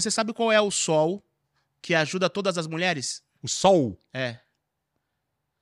[0.00, 1.24] você sabe qual é o sol
[1.82, 3.22] que ajuda todas as mulheres?
[3.42, 4.00] O sol?
[4.12, 4.38] É.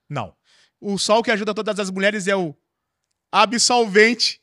[0.08, 0.36] Não.
[0.80, 2.54] O sol que ajuda todas as mulheres é o
[3.32, 4.42] absolvente.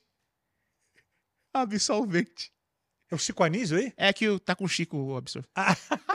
[1.54, 2.52] Absolvente.
[3.12, 3.94] É o Chico Anísio aí?
[3.96, 5.54] É que tá com o Chico o absorvente.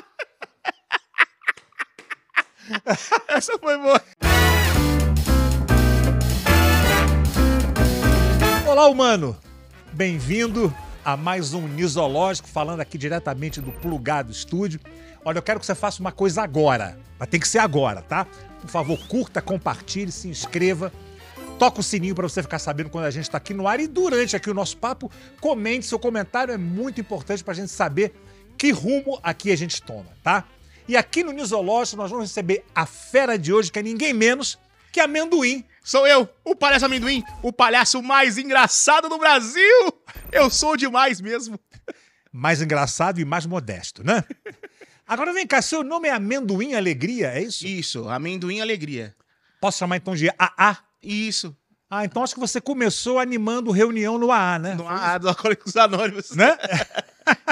[3.29, 4.03] Essa foi boa.
[8.67, 9.41] Olá, humano!
[9.93, 10.75] Bem-vindo
[11.09, 14.79] a mais um Nisológico, falando aqui diretamente do Plugado Estúdio.
[15.25, 18.27] Olha, eu quero que você faça uma coisa agora, mas tem que ser agora, tá?
[18.61, 20.93] Por favor, curta, compartilhe, se inscreva,
[21.59, 23.87] toca o sininho para você ficar sabendo quando a gente está aqui no ar e
[23.87, 28.13] durante aqui o nosso papo, comente seu comentário, é muito importante para a gente saber
[28.59, 30.45] que rumo aqui a gente toma, tá?
[30.87, 34.59] E aqui no Nisológico nós vamos receber a fera de hoje, que é ninguém menos
[34.93, 35.65] que Amendoim.
[35.89, 40.03] Sou eu, o palhaço amendoim, o palhaço mais engraçado do Brasil.
[40.31, 41.59] Eu sou demais mesmo.
[42.31, 44.23] mais engraçado e mais modesto, né?
[45.07, 47.67] Agora vem cá, seu nome é Amendoim Alegria, é isso?
[47.67, 49.17] Isso, amendoim alegria.
[49.63, 50.77] Posso chamar então de AA?
[51.03, 51.57] Isso.
[51.89, 54.75] Ah, então acho que você começou animando reunião no AA, né?
[54.75, 56.33] No A do Alcoólicos Anônimos.
[56.33, 56.55] Né?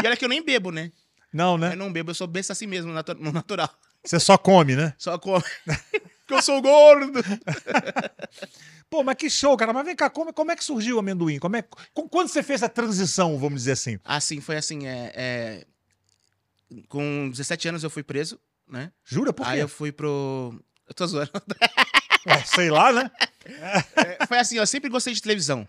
[0.03, 0.91] E olha que eu nem bebo, né?
[1.33, 1.75] Não, Eu né?
[1.75, 3.71] não bebo, eu sou besta assim mesmo, no natural.
[4.05, 4.95] Você só come, né?
[4.99, 5.43] Só como.
[6.27, 7.21] Porque eu sou gordo.
[8.91, 9.73] Pô, mas que show, cara.
[9.73, 11.39] Mas vem cá, como, como é que surgiu o amendoim?
[11.39, 13.99] Como é, qu- quando você fez a transição, vamos dizer assim?
[14.05, 15.67] Assim, foi assim, é, é,
[16.89, 18.91] Com 17 anos eu fui preso, né?
[19.05, 19.33] Jura?
[19.33, 19.53] Por quê?
[19.53, 20.61] Aí eu fui pro...
[20.89, 21.31] Eu tô zoando.
[22.29, 23.11] Ué, sei lá, né?
[23.45, 25.67] É, foi assim, eu sempre gostei de televisão.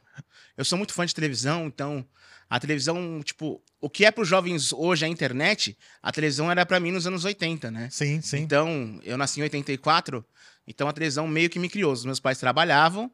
[0.56, 2.04] Eu sou muito fã de televisão, então
[2.50, 6.80] a televisão, tipo, o que é pros jovens hoje a internet, a televisão era pra
[6.80, 7.90] mim nos anos 80, né?
[7.92, 8.38] Sim, sim.
[8.38, 10.26] Então, eu nasci em 84,
[10.68, 11.92] então a televisão meio que me criou.
[11.92, 13.12] Os meus pais trabalhavam,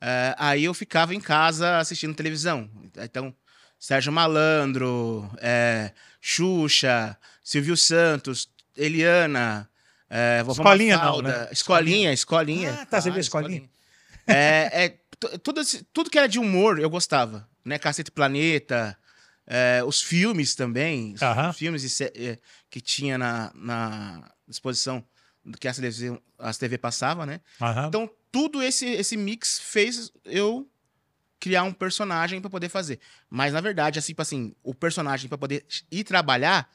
[0.00, 2.68] eh, aí eu ficava em casa assistindo televisão.
[2.98, 3.34] Então,
[3.78, 5.90] Sérgio Malandro, eh,
[6.20, 9.68] Xuxa, Silvio Santos, Eliana,
[10.10, 11.48] eh, Vovó Escolinha não, Mafalda, né?
[11.52, 12.78] Escolinha, Escolinha.
[12.80, 13.70] Ah, tá, você via Claro, Escolinha.
[14.26, 15.60] É, é, tu- tudo,
[15.92, 17.78] tudo que era de humor eu gostava, né?
[17.78, 18.96] Cacete Planeta,
[19.46, 21.52] eh, os filmes também, os Aham.
[21.52, 22.38] filmes e sé- eh,
[22.70, 25.04] que tinha na, na disposição
[25.44, 27.40] do que as TV, as TV passava, né?
[27.60, 27.88] Aham.
[27.88, 30.68] Então, tudo esse, esse mix fez eu
[31.38, 32.98] criar um personagem pra poder fazer.
[33.28, 36.68] Mas, na verdade, assim, tipo assim, o personagem pra poder ir trabalhar,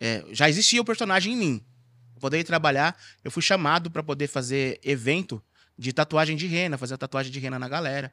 [0.00, 1.66] é, já existia o personagem em mim.
[2.14, 5.42] Pra poder ir trabalhar, eu fui chamado pra poder fazer evento
[5.78, 8.10] de tatuagem de rena, fazer a tatuagem de rena na galera.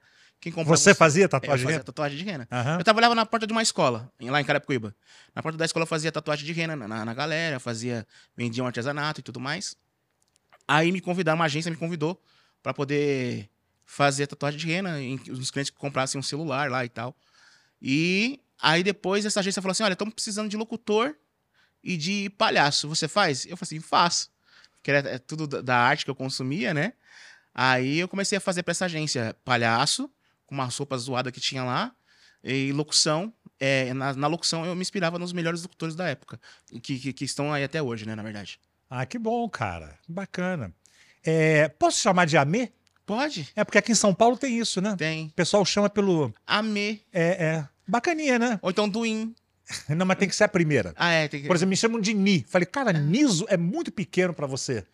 [0.65, 1.65] Você fazia é, eu tatuagem?
[1.65, 2.47] fazia tatuagem de rena.
[2.51, 2.77] Aham.
[2.79, 4.93] Eu trabalhava na porta de uma escola, lá em Carapicuíba.
[5.33, 8.05] Na porta da escola eu fazia tatuagem de rena na, na- na galera, fazia,
[8.35, 9.75] vendia um artesanato e tudo mais.
[10.67, 12.21] Aí me convidaram, uma agência me convidou
[12.61, 13.49] pra poder
[13.85, 17.15] fazer tatuagem de rena, em, os clientes que comprassem um celular lá e tal.
[17.81, 21.15] E aí depois essa agência falou assim: olha, estamos precisando de locutor
[21.83, 22.87] e de palhaço.
[22.87, 23.45] Você faz?
[23.45, 24.29] Eu falei assim, faço.
[24.75, 26.93] Porque era é tudo da- arte que eu consumia, né?
[27.53, 30.09] Aí eu comecei a fazer pra essa agência palhaço,
[30.53, 31.91] uma roupa zoada que tinha lá,
[32.43, 33.33] e locução.
[33.59, 36.39] É, na, na locução eu me inspirava nos melhores locutores da época,
[36.81, 38.59] que, que, que estão aí até hoje, né, na verdade.
[38.89, 39.97] Ah, que bom, cara.
[40.07, 40.73] Bacana.
[41.25, 42.71] É, posso chamar de Amê?
[43.05, 43.49] Pode?
[43.55, 44.95] É porque aqui em São Paulo tem isso, né?
[44.97, 45.27] Tem.
[45.27, 46.33] O pessoal chama pelo.
[46.45, 47.01] Amê.
[47.11, 47.67] É, é.
[47.87, 48.59] Bacaninha, né?
[48.61, 49.33] Ou então Duin.
[49.89, 50.93] Não, mas tem que ser a primeira.
[50.95, 51.27] Ah, é.
[51.27, 51.47] Tem que...
[51.47, 52.45] Por exemplo, me chamam de Ni.
[52.47, 54.85] Falei, cara, Niso é muito pequeno pra você.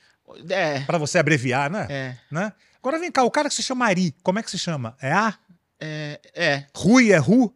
[0.50, 0.82] É.
[0.82, 1.88] Pra você abreviar, né?
[1.90, 2.18] É.
[2.32, 2.54] né?
[2.78, 4.96] Agora vem cá, o cara que se chama Ari, como é que se chama?
[5.02, 5.38] É A?
[5.80, 6.20] É.
[6.34, 6.66] É.
[6.76, 7.54] Rui é Ru?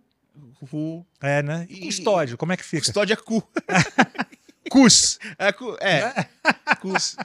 [0.72, 1.06] Ru.
[1.22, 1.66] É, né?
[1.70, 2.84] E E- custódio, como é que fica?
[2.86, 3.44] Custódia é cu.
[4.72, 5.20] Cus.
[5.38, 5.52] É.
[5.52, 5.78] Cu.
[5.82, 6.26] É.
[6.82, 7.16] Cus.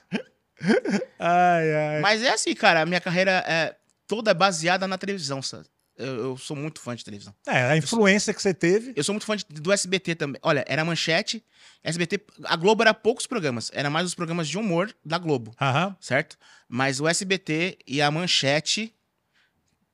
[1.18, 2.00] Ai, ai.
[2.00, 2.82] Mas é assim, cara.
[2.82, 3.74] A minha carreira é
[4.06, 5.64] toda baseada na televisão, sabe?
[5.96, 7.34] Eu, eu sou muito fã de televisão.
[7.46, 8.92] É, a influência que você teve.
[8.94, 10.40] Eu sou muito fã de- do SBT também.
[10.44, 11.44] Olha, era manchete.
[11.82, 12.20] SBT.
[12.44, 13.70] A Globo era poucos programas.
[13.74, 15.52] Era mais os programas de humor da Globo.
[15.60, 15.96] Aham.
[16.00, 16.36] certo?
[16.68, 18.94] Mas o SBT e a Manchete,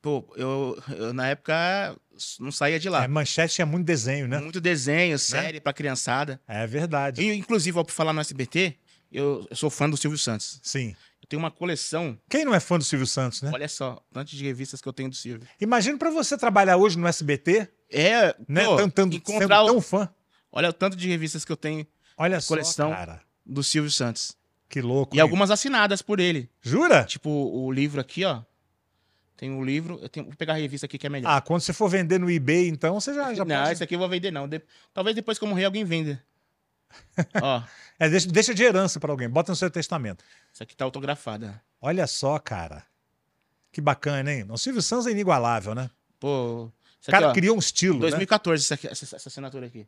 [0.04, 1.96] pô, eu, eu na época
[2.38, 3.04] não saía de lá.
[3.04, 4.38] É, manchete tinha muito desenho, né?
[4.38, 6.38] Muito desenho, série pra criançada.
[6.46, 7.22] É verdade.
[7.22, 8.76] E, inclusive, ó, por falar no SBT,
[9.10, 10.60] eu, eu sou fã do Silvio Santos.
[10.62, 10.94] Sim.
[11.22, 13.50] Eu tenho uma coleção, Quem não é fã do Silvio Santos, né?
[13.54, 15.48] olha só, tanto de revistas que eu tenho do Silvio.
[15.58, 18.66] Imagina pra você trabalhar hoje no SBT, É, né?
[18.66, 20.06] pô, sendo encontrar o- tão fã.
[20.52, 21.86] olha o tanto de revistas que eu tenho
[22.18, 22.90] Olha só, coleção.
[22.90, 23.22] cara.
[23.46, 24.36] do Silvio Santos.
[24.68, 25.14] Que louco.
[25.14, 25.22] E hein?
[25.22, 26.50] algumas assinadas por ele.
[26.60, 27.04] Jura?
[27.04, 28.42] Tipo, o livro aqui, ó.
[29.36, 29.98] Tem um livro.
[30.00, 31.28] Eu tenho, vou pegar a revista aqui que é melhor.
[31.30, 33.72] Ah, quando você for vender no eBay, então, você já, já não, pode...
[33.72, 34.46] esse aqui eu vou vender, não.
[34.48, 36.22] De- Talvez depois que eu morrer, alguém venda.
[37.42, 37.62] Ó,
[37.98, 39.28] É, deixa, deixa de herança pra alguém.
[39.28, 40.24] Bota no seu testamento.
[40.52, 41.60] essa aqui tá autografada.
[41.80, 42.84] Olha só, cara.
[43.72, 44.46] Que bacana, hein?
[44.48, 45.90] O Silvio Santos é inigualável, né?
[46.20, 48.00] Pô, O isso cara ó, criou um estilo, né?
[48.02, 49.86] 2014, essa, aqui- essa, essa assinatura aqui.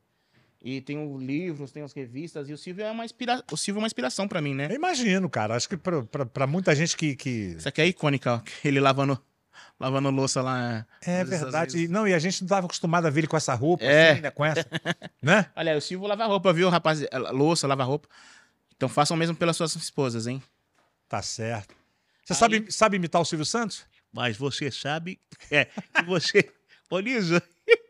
[0.60, 2.48] E tenho livros, tenho as revistas.
[2.48, 3.44] E o Silvio é uma, inspira...
[3.52, 4.66] o Silvio é uma inspiração pra mim, né?
[4.68, 5.54] Eu imagino, cara.
[5.54, 7.14] Acho que pra muita gente que.
[7.14, 7.54] que...
[7.56, 8.40] Isso aqui é icônica, ó.
[8.66, 9.22] Ele lavando,
[9.78, 10.86] lavando louça lá.
[11.02, 11.76] É verdade.
[11.76, 11.92] Unidos.
[11.92, 14.12] Não, e a gente não estava acostumado a ver ele com essa roupa, É.
[14.12, 14.30] assim, né?
[14.30, 14.64] Com essa.
[15.22, 15.46] né?
[15.56, 17.00] Olha, o Silvio lava roupa, viu, rapaz?
[17.32, 18.08] Louça, lava roupa.
[18.76, 20.42] Então façam mesmo pelas suas esposas, hein?
[21.08, 21.74] Tá certo.
[22.24, 23.84] Você Aí- sabe, sabe imitar o Silvio Santos?
[24.12, 25.20] Mas você sabe
[25.50, 26.50] é, que você.
[26.90, 27.40] Ô, Liso,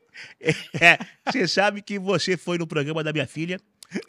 [0.81, 3.61] é, você sabe que você foi no programa da minha filha,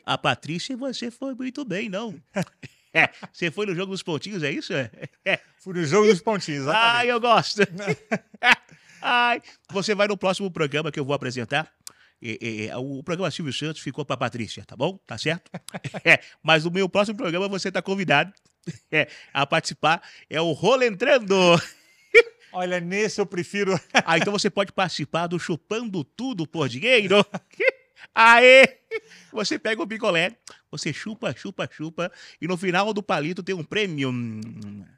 [0.06, 2.15] a Patrícia, e você foi muito bem, não?
[2.98, 4.74] É, você foi no jogo dos pontinhos, é isso?
[4.74, 5.40] É.
[5.60, 6.96] Fui no jogo dos pontinhos, exatamente.
[6.96, 7.62] Ai, eu gosto.
[9.02, 9.42] Ai,
[9.72, 11.72] você vai no próximo programa que eu vou apresentar.
[12.22, 14.98] E- e- o programa Silvio Santos ficou pra Patrícia, tá bom?
[15.06, 15.52] Tá certo?
[16.04, 18.34] É, mas o meu próximo programa você tá convidado
[18.92, 20.02] é, a participar.
[20.30, 21.36] É o Rolo Entrando.
[22.52, 23.80] Olha, nesse eu prefiro.
[23.94, 27.24] Ah, então você pode participar do Chupando Tudo por Dinheiro.
[28.16, 28.80] Aê!
[29.32, 30.36] Você pega o picolé,
[30.72, 32.12] você chupa, chupa, chupa,
[32.42, 34.12] e no final do palito tem um prêmio.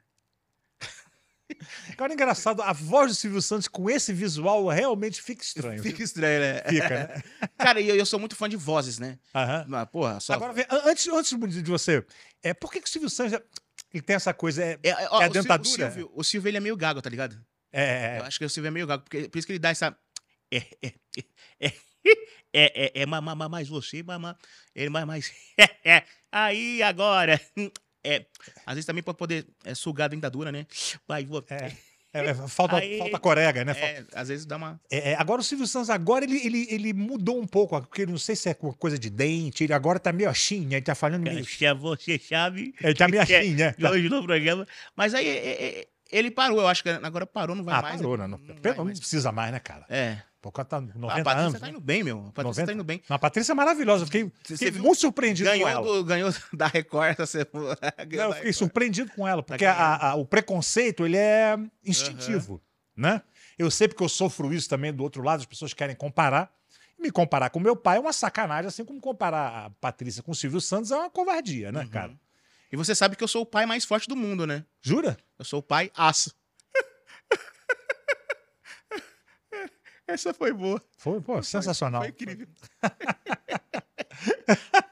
[1.92, 5.82] Agora, engraçado, a voz do Silvio Santos com esse visual realmente fica estranho.
[5.82, 6.62] Fica estranho, né?
[6.68, 7.22] Fica, né?
[7.58, 9.18] Cara, e eu, eu sou muito fã de vozes, né?
[9.34, 9.64] Aham.
[9.68, 10.34] Mas, porra, só.
[10.34, 10.54] Agora,
[10.86, 12.04] antes, antes de você,
[12.42, 13.38] é, por que, que o Silvio Santos
[13.92, 14.64] ele tem essa coisa?
[14.64, 15.88] É, É, ó, é a dentadura?
[15.88, 17.36] O Silvio, o Silvio, ele é meio gago, tá ligado?
[17.72, 19.70] é, Eu acho que o Silvio é meio gago, porque, por isso que ele dá
[19.70, 19.96] essa.
[20.52, 20.92] É, é,
[21.60, 21.72] é,
[22.52, 24.36] é, é, é, é ma- ma- mais você, mamá.
[24.74, 25.32] Ele mais, mais.
[25.84, 26.02] É,
[26.32, 27.40] aí agora.
[28.02, 28.24] É,
[28.64, 30.66] Às vezes também pra poder é, sugar a dentadura, né?
[31.06, 31.44] vai, vou.
[31.50, 31.70] é,
[32.14, 33.72] é, é, falta, Aí- falta corega, né?
[33.76, 34.80] É, às vezes dá uma.
[34.90, 38.16] É, é, agora o Silvio Santos, agora ele, ele, ele mudou um pouco, porque não
[38.16, 40.76] sei se é coisa de dente, ele agora tá meio assim, né?
[40.76, 41.44] Ele tá falando meio...
[41.44, 42.74] Você sabe.
[42.82, 43.74] Ele tá meio assim, né?
[43.92, 44.66] Hoje no programa.
[44.96, 47.96] Mas aí é, é, ele parou, eu acho que agora parou, não vai Ah, mais.
[47.96, 48.26] parou, né?
[48.26, 48.98] Não, vai não mais.
[48.98, 49.84] precisa mais, né, cara?
[49.90, 50.22] É.
[50.52, 51.60] Cara tá 90 a Patrícia anos.
[51.60, 51.70] tá né?
[51.72, 52.18] indo bem, meu.
[52.18, 52.66] A Patrícia 90?
[52.66, 53.02] tá indo bem.
[53.08, 54.82] Não, a Patrícia é maravilhosa, fiquei, fiquei viu?
[54.82, 55.82] muito surpreendido com Ganhou, ela.
[55.86, 57.76] do- ganhou da Record essa semana.
[58.10, 62.62] Não, eu fiquei surpreendido com ela, porque Tá a- a- o preconceito, ele é instintivo,
[62.96, 63.20] né?
[63.58, 66.50] Eu sei porque eu sofro isso também do outro lado, as pessoas querem comparar.
[66.98, 70.32] E me comparar com meu pai é uma sacanagem, assim como comparar a Patrícia com
[70.32, 71.88] o Silvio Santos é uma covardia, né, Uhum.
[71.88, 72.12] cara?
[72.72, 74.64] E você sabe que eu sou o pai mais forte do mundo, né?
[74.80, 75.18] Jura?
[75.38, 76.32] Eu sou o pai aço.
[80.12, 80.82] Essa foi boa.
[80.96, 82.02] Foi, pô, sensacional.
[82.02, 82.46] Foi incrível.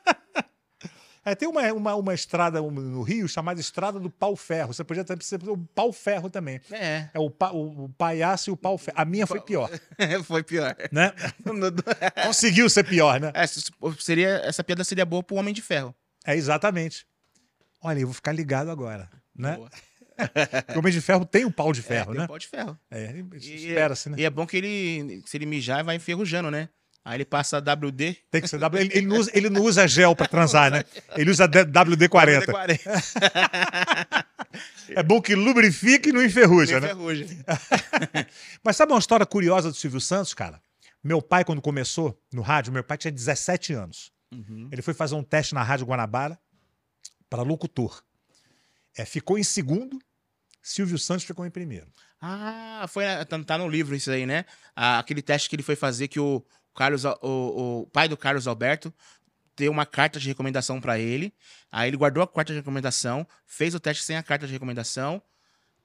[1.28, 4.72] É, tem uma, uma, uma estrada no Rio chamada Estrada do Pau Ferro.
[4.72, 6.58] Você podia ter o Pau Ferro também.
[6.70, 7.10] É.
[7.12, 8.98] É o, pa, o, o palhaço e o pau ferro.
[8.98, 9.70] A minha foi pior,
[10.24, 10.74] foi pior.
[10.90, 11.12] né?
[12.24, 13.30] Conseguiu ser pior, né?
[13.34, 13.46] É,
[13.98, 15.94] seria, essa piada seria boa pro Homem de Ferro.
[16.24, 17.06] É exatamente.
[17.82, 19.56] Olha, eu vou ficar ligado agora, né?
[19.56, 19.70] Boa.
[20.66, 22.26] Porque o Homem de Ferro tem o pau de É, ferro, tem um né?
[22.26, 22.78] pau de ferro.
[22.90, 24.16] É, espera-se, né?
[24.18, 26.68] E é bom que ele, se ele mijar, vai enferrujando, né?
[27.04, 28.16] Aí ele passa a WD.
[28.30, 28.82] Tem que ser W.
[28.84, 30.84] Ele, ele não usa, ele não usa gel pra transar, né?
[31.16, 32.44] Ele usa D- WD-40.
[32.44, 34.24] WD-40.
[34.90, 36.88] É bom que lubrifique e não enferruja, né?
[36.88, 37.26] Enferruja.
[38.64, 40.60] Mas sabe uma história curiosa do Silvio Santos, cara?
[41.02, 44.12] Meu pai, quando começou no rádio, meu pai tinha 17 anos.
[44.32, 44.68] Uhum.
[44.70, 46.38] Ele foi fazer um teste na Rádio Guanabara
[47.30, 48.02] para locutor.
[48.96, 49.98] É, ficou em segundo,
[50.62, 51.86] Silvio Santos ficou em primeiro.
[52.20, 54.44] Ah, foi, tá, tá no livro isso aí, né?
[54.74, 56.44] Ah, aquele teste que ele foi fazer que o
[56.74, 58.92] Carlos, o, o pai do Carlos Alberto
[59.56, 61.34] deu uma carta de recomendação pra ele.
[61.70, 65.20] Aí ele guardou a carta de recomendação, fez o teste sem a carta de recomendação,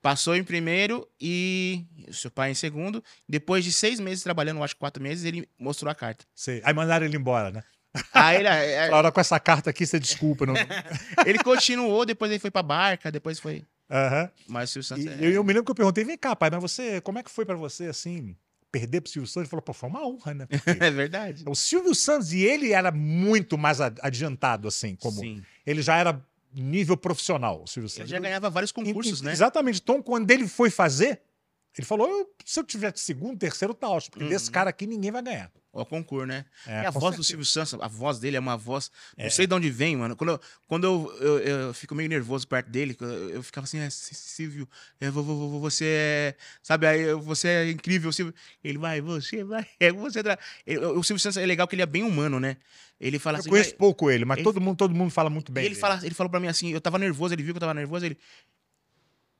[0.01, 3.03] passou em primeiro e o seu pai em segundo.
[3.27, 6.25] Depois de seis meses trabalhando, acho que quatro meses, ele mostrou a carta.
[6.35, 6.61] Sei.
[6.63, 7.63] Aí mandaram ele embora, né?
[8.13, 10.45] Aí ele, é, Falaram, com essa carta aqui, você desculpa.
[10.45, 10.53] Não...
[11.25, 13.65] ele continuou, depois ele foi pra barca, depois foi.
[13.93, 14.29] Aham.
[14.47, 16.49] Mas o Silvio Santos é- eu, eu me lembro que eu perguntei, vem cá, pai,
[16.49, 18.35] mas você, como é que foi pra você, assim,
[18.71, 19.43] perder pro Silvio Santos?
[19.43, 20.47] Ele falou, pô, foi uma honra, né?
[20.81, 21.43] É verdade.
[21.47, 25.19] o Silvio Santos, e ele era muito mais adiantado, assim, como...
[25.21, 25.43] Sim.
[25.65, 26.19] Ele já era
[26.55, 28.09] nível profissional, o Silvio Ele Santos.
[28.09, 29.31] já ganhava vários concursos, e- né?
[29.31, 29.79] Exatamente.
[29.81, 31.21] Então, quando ele foi fazer,
[31.81, 34.29] ele falou: "Eu- se eu tiver segundo, terceiro, tá ótimo, porque Uhum.
[34.29, 35.51] desse cara aqui ninguém vai ganhar.
[35.71, 36.45] O concurso, né?
[36.67, 37.23] É, e a voz do certeza.
[37.23, 38.91] Silvio Santos, a voz dele é uma voz.
[39.17, 39.23] É.
[39.23, 40.15] Não sei de onde vem, mano.
[40.15, 43.79] Quando eu, quando eu, eu, eu fico meio nervoso perto dele, eu, eu ficava assim,
[43.79, 44.69] é, Silvio,
[45.01, 46.35] eu vou- você é.
[46.61, 48.35] Sabe, aí eu- você é incrível, Silvio.
[48.63, 49.65] Ele vai, você vai.
[49.79, 50.19] É, você
[50.95, 52.57] o Silvio Santos é legal que ele é bem humano, né?
[53.01, 53.49] Ele fala Eu assim.
[53.49, 55.63] conheço vai- pouco ele, mas ele- todo, mundo, todo mundo fala muito bem.
[55.63, 55.81] ele, dele.
[55.81, 58.05] fala, ele falou pra mim assim, eu tava nervoso, ele viu que eu tava nervoso,
[58.05, 58.17] ele.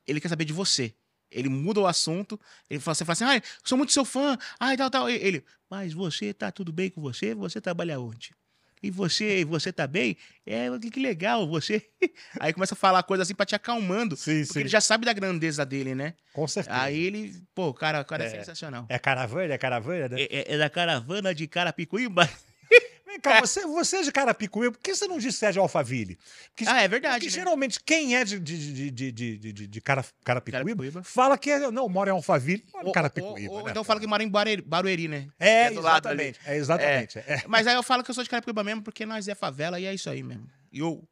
[0.07, 0.93] Ele quer saber de você.
[1.33, 4.77] Ele muda o assunto, ele fala, você fala assim, ai, sou muito seu fã, ai,
[4.77, 5.09] tal, tal.
[5.09, 7.33] Ele, mas você tá tudo bem com você?
[7.35, 8.31] Você trabalha onde?
[8.81, 10.17] E você, você tá bem?
[10.45, 11.89] É, que legal, você.
[12.37, 14.17] Aí começa a falar coisa assim pra te acalmando.
[14.17, 14.59] Sim, Porque sim.
[14.59, 16.15] ele já sabe da grandeza dele, né?
[16.33, 16.75] Com certeza.
[16.81, 18.29] Aí ele, pô, cara, o cara é, É.
[18.31, 18.85] sensacional.
[18.89, 20.21] É caravana, é caravana, né?
[20.23, 22.29] É, é- é da caravana de Carapicuíba.
[23.13, 26.17] Vem cá, você, você é de Carapicuíba, por que você não é de Alphaville?
[26.55, 27.13] Porque, Ah, é verdade.
[27.15, 27.31] porque né?
[27.31, 31.03] geralmente quem é de, de, de, de, de, de, Cara- Carapicuíba, Carapicuíba.
[31.03, 33.51] fala que é, não, mora em Alphaville, mora em Carapicuíba.
[33.51, 35.27] ou- ou né, então fala que mora em Barueri, Barueri né?
[35.39, 36.23] É, é do lado ali.
[36.23, 36.39] exatamente.
[36.45, 37.19] É, exatamente.
[37.19, 37.43] é.
[37.47, 39.85] Mas aí eu falo que eu sou de Carapicuíba mesmo, porque nós é favela e
[39.85, 40.49] é isso aí mesmo.
[40.71, 41.07] E eu.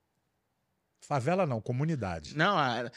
[1.03, 2.37] Favela não, comunidade.
[2.37, 2.89] Não, a-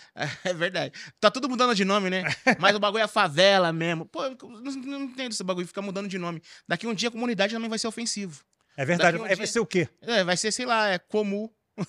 [0.44, 0.92] é verdade.
[1.18, 2.23] Tá tudo mudando de nome, né?
[2.58, 4.04] Mas o bagulho é favela mesmo.
[4.06, 6.42] Pô, não, não entendo esse bagulho, fica mudando de nome.
[6.68, 8.42] Daqui um dia a comunidade também vai ser ofensivo.
[8.76, 9.16] É verdade.
[9.19, 9.88] Um vai dia- ser o quê?
[10.02, 11.52] É, vai ser, sei lá, é comu.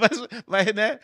[0.00, 0.98] mas, vai, né?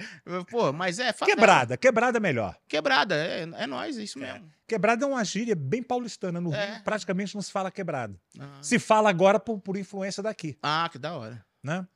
[0.51, 1.37] Pô, mas é favela.
[1.37, 1.77] Quebrada.
[1.77, 2.57] Quebrada é melhor.
[2.69, 4.49] Quebrada, é, é nós, é isso mesmo.
[4.67, 6.41] Quebrada é uma gíria bem paulistana.
[6.41, 6.75] No É.
[6.75, 8.15] Rio, praticamente não se fala quebrada.
[8.39, 11.45] Ah, Se fala agora por, por influência daqui, Ah, que da hora.
[11.63, 11.87] né?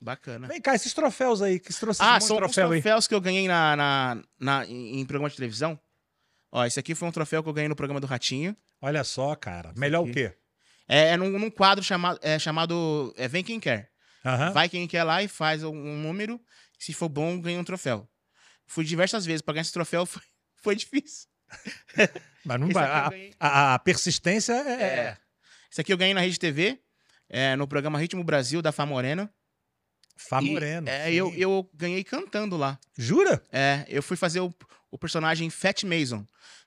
[0.00, 0.46] Bacana.
[0.48, 2.82] Vem cá, esses troféus aí, que trouxe Ah, esse são de os troféu aí.
[2.82, 5.78] troféus que eu ganhei na, na, na- em, programa de televisão.
[6.52, 8.56] Ó, esse aqui foi um troféu que eu ganhei no programa do Ratinho.
[8.82, 9.72] Olha só, cara.
[9.76, 10.12] Melhor o aqui.
[10.14, 10.34] quê?
[10.88, 13.90] É, é num, num quadro chamado, é, chamado é, Vem Quem Quer.
[14.24, 14.52] Aham.
[14.52, 16.40] Vai quem quer lá e faz um, número.
[16.78, 18.08] Se for bom, ganha um troféu.
[18.66, 19.42] Fui diversas vezes.
[19.42, 20.22] Pra ganhar esse troféu foi,
[20.62, 21.28] foi difícil.
[22.44, 22.90] Mas não vai.
[22.90, 23.34] A, ganhei.
[23.38, 24.82] a- a persistência é.
[24.82, 25.16] É.
[25.70, 26.80] Esse aqui eu ganhei na Rede TV,
[27.28, 29.28] é, no programa Ritmo Brasil, da Fá Moreno.
[30.16, 30.56] Fá E.
[30.86, 32.78] É, eu, eu ganhei cantando lá.
[32.96, 33.42] Jura?
[33.52, 34.54] É, eu fui fazer o,
[34.90, 36.24] o personagem Fat Mason,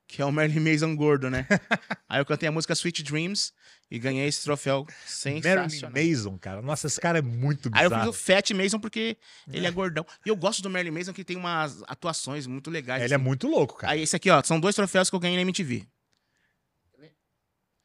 [0.07, 1.45] que é o Merlin Mason gordo, né?
[2.07, 3.51] Aí eu cantei a música Sweet Dreams
[3.91, 5.91] e ganhei esse troféu sensacional.
[5.93, 6.61] Mason, cara.
[6.61, 8.11] Nossa, esse cara é muito Aí eu bizarro.
[8.13, 9.17] fiz o Fat Mason porque
[9.51, 10.05] ele é gordão.
[10.25, 13.03] E eu gosto do Merlin Mason que tem umas atuações muito legais.
[13.03, 13.23] Ele é assim.
[13.25, 13.93] muito louco, cara.
[13.93, 15.85] Aí esse aqui, ó, são dois troféus que eu ganhei na MTV.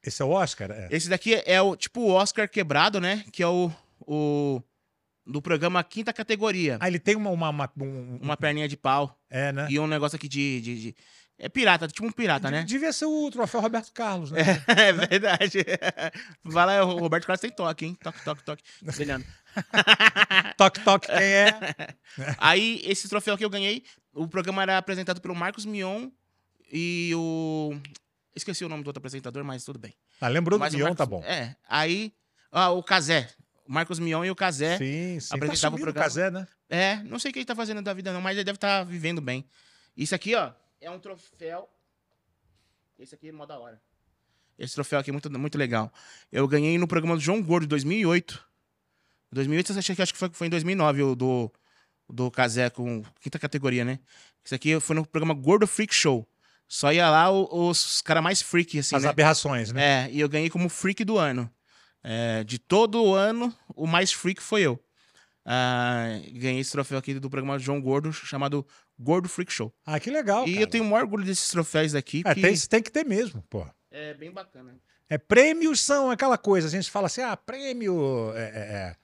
[0.05, 0.71] Esse é o Oscar?
[0.73, 0.89] É.
[0.91, 3.25] Esse daqui é o tipo o Oscar quebrado, né?
[3.33, 4.61] Que é o, o
[5.25, 6.77] do programa quinta categoria.
[6.81, 7.31] Ah, ele tem uma.
[7.31, 9.69] uma, uma- um- Uma perninha de pau É, né?
[9.71, 10.97] e um negócio aqui de, de- de-
[11.45, 12.63] É pirata, tipo um pirata, né?
[12.63, 14.43] Devia ser o troféu Roberto Carlos, né?
[14.69, 15.59] É verdade.
[16.45, 17.99] Vai lá, o Roberto Carlos tem toque, hein?
[18.01, 18.63] Toque, toque, toque.
[18.81, 19.25] Brilhando.
[20.57, 21.51] Toque, toque, quem é?
[22.39, 23.83] Aí, esse troféu que eu ganhei,
[24.15, 26.09] o programa era apresentado pelo Marcos Mion
[26.73, 27.75] e o.
[28.35, 29.93] Esqueci o nome do outro apresentador, mas tudo bem.
[30.21, 31.23] Ah, lembrou do Mas o Mion, Marcos- tá bom.
[31.25, 31.55] É.
[31.69, 32.15] Aí.
[32.51, 33.29] Ah, o Casé.
[33.67, 34.79] O Marcos Mion e o Casé.
[34.79, 35.29] Sim, sim.
[35.29, 36.05] Tá apresentava o sumindo o programa.
[36.05, 36.47] Casé, né?
[36.71, 38.85] É, não sei o que ele tá fazendo da vida, não, mas ele deve estar
[38.85, 39.45] vivendo bem.
[39.95, 40.51] Isso aqui, ó,
[40.83, 41.69] é um troféu.
[42.99, 43.81] Esse aqui é mó da hora.
[44.59, 45.91] Esse troféu aqui é muito, muito legal.
[46.31, 48.47] Eu ganhei no programa do João Gordo, em 2008.
[49.33, 51.51] 2008, eu achei que acho que foi, foi em 2009, o do,
[52.09, 53.99] do Casé com quinta categoria, né?
[54.45, 56.27] Esse aqui foi no programa Gordo Freak Show.
[56.69, 59.09] Só ia lá o- os caras mais freak, assim, As né?
[59.09, 60.07] aberrações, né?
[60.07, 61.51] É, e eu ganhei como freak do ano.
[62.03, 64.79] É, de todo o ano, o mais freak foi eu.
[65.45, 68.67] Ah, ganhei esse troféu aqui do programa João Gordo, chamado
[68.99, 69.73] Gordo Freak Show.
[69.85, 70.47] Ah, que legal.
[70.47, 70.63] e cara.
[70.63, 73.43] eu tenho o maior orgulho desses troféus daqui, É, que tem, tem que ter mesmo,
[73.51, 73.67] pô.
[73.91, 74.77] é bem bacana.
[75.09, 78.33] É, prêmios são aquela coisa, a gente fala assim, ah, prêmio.
[78.35, 78.97] É, é, é.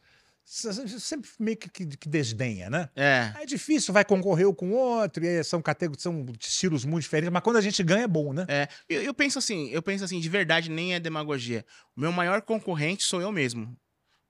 [0.50, 2.88] Sempre meio que, que, que desdenha, né?
[2.96, 6.86] É, É difícil, vai concorrer um com o outro, e aí são categorias, são estilos
[6.86, 8.46] muito diferentes, mas quando a gente ganha é bom, né?
[8.48, 8.66] é.
[8.88, 11.66] Eu, eu penso assim, eu penso assim, de verdade, nem é demagogia.
[11.94, 13.76] O meu maior concorrente sou eu mesmo.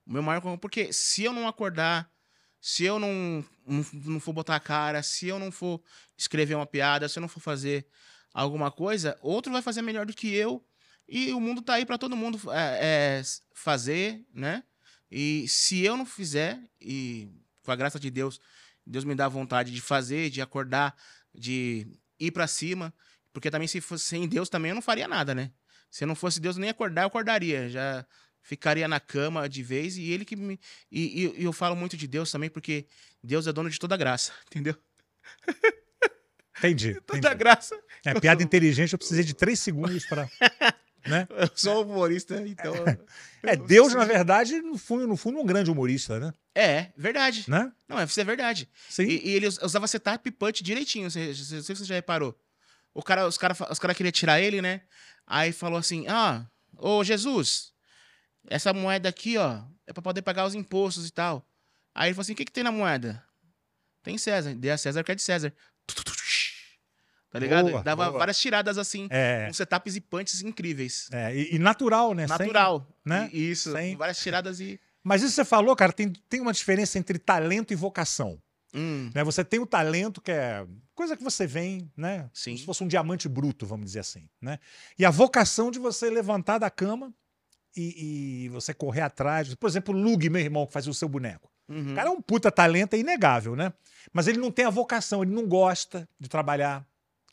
[0.09, 2.11] O meu maior porque se eu não acordar,
[2.59, 5.83] se eu não, não, não for botar a cara, se eu não for
[6.17, 7.87] escrever uma piada, se eu não for fazer
[8.33, 10.65] alguma coisa, outro vai fazer melhor do que eu.
[11.07, 13.23] E o mundo tá aí para todo mundo é, é,
[13.53, 14.65] fazer, né?
[15.11, 17.29] E se eu não fizer, e
[17.63, 18.41] com a graça de Deus,
[18.87, 20.97] Deus me dá vontade de fazer, de acordar,
[21.35, 21.87] de
[22.19, 22.95] ir para cima,
[23.33, 25.53] porque também se fosse sem Deus também eu não faria nada, né?
[25.91, 28.07] Se não fosse Deus nem acordar, eu acordaria, já
[28.49, 30.59] ficaria na cama de vez e ele que me
[30.91, 32.87] e, e- e eu falo muito de Deus também porque
[33.23, 34.75] Deus é dono de toda graça, entendeu?
[36.59, 36.95] Entendi.
[37.07, 37.35] Toda entendi.
[37.37, 37.79] graça.
[38.05, 40.29] É, piada inteligente, eu precisei de três segundos para.
[41.07, 41.27] Né?
[41.31, 42.75] Eu sou humorista, então.
[43.43, 46.35] É, Deus, na verdade, no fundo, no fundo, um grande humorista, né?
[46.55, 47.45] É, verdade.
[47.49, 47.73] né?
[47.89, 48.69] Não, isso é verdade.
[48.91, 49.05] Sim.
[49.05, 51.05] E, e ele us- usava setup punch direitinho.
[51.05, 52.39] Não sei se você já reparou.
[52.93, 54.83] O cara, os caras os cara queriam tirar ele, né?
[55.27, 56.45] Aí falou assim: Ah,
[56.77, 57.73] ô Jesus,
[58.49, 61.47] essa moeda aqui, ó, é pra poder pagar os impostos e tal.
[61.95, 63.23] Aí ele falou assim: O que, que tem na moeda?
[64.03, 64.55] Tem César.
[64.55, 65.53] Dê a César que é de César.
[67.31, 67.71] Tá ligado?
[67.71, 68.19] Boa, Dava boa.
[68.21, 71.09] várias tiradas assim, É, com setups e punches incríveis.
[71.13, 72.27] é, e, e natural, né?
[72.27, 72.87] Sem- Natural.
[73.05, 73.29] né?
[73.33, 73.71] E- Isso.
[73.73, 74.81] Sem- Várias tiradas e.
[75.05, 78.41] Mas isso que você falou, cara, tem, tem uma diferença entre talento e vocação.
[78.75, 79.23] Hum, Né?
[79.25, 82.29] Você tem o talento, que é coisa que você vem, né?
[82.33, 82.51] Sim.
[82.53, 84.29] Como se fosse um diamante bruto, vamos dizer assim.
[84.41, 84.59] Né?
[84.99, 87.15] E a vocação de você levantar da cama
[87.77, 89.55] e, e você correr atrás.
[89.55, 91.51] Por exemplo, o Lug, meu irmão, que fazia o seu boneco.
[91.69, 91.93] uhum.
[91.93, 93.73] O cara é um puta talento, é inegável, né?
[94.13, 96.87] Mas ele não tem a vocação, ele não gosta de trabalhar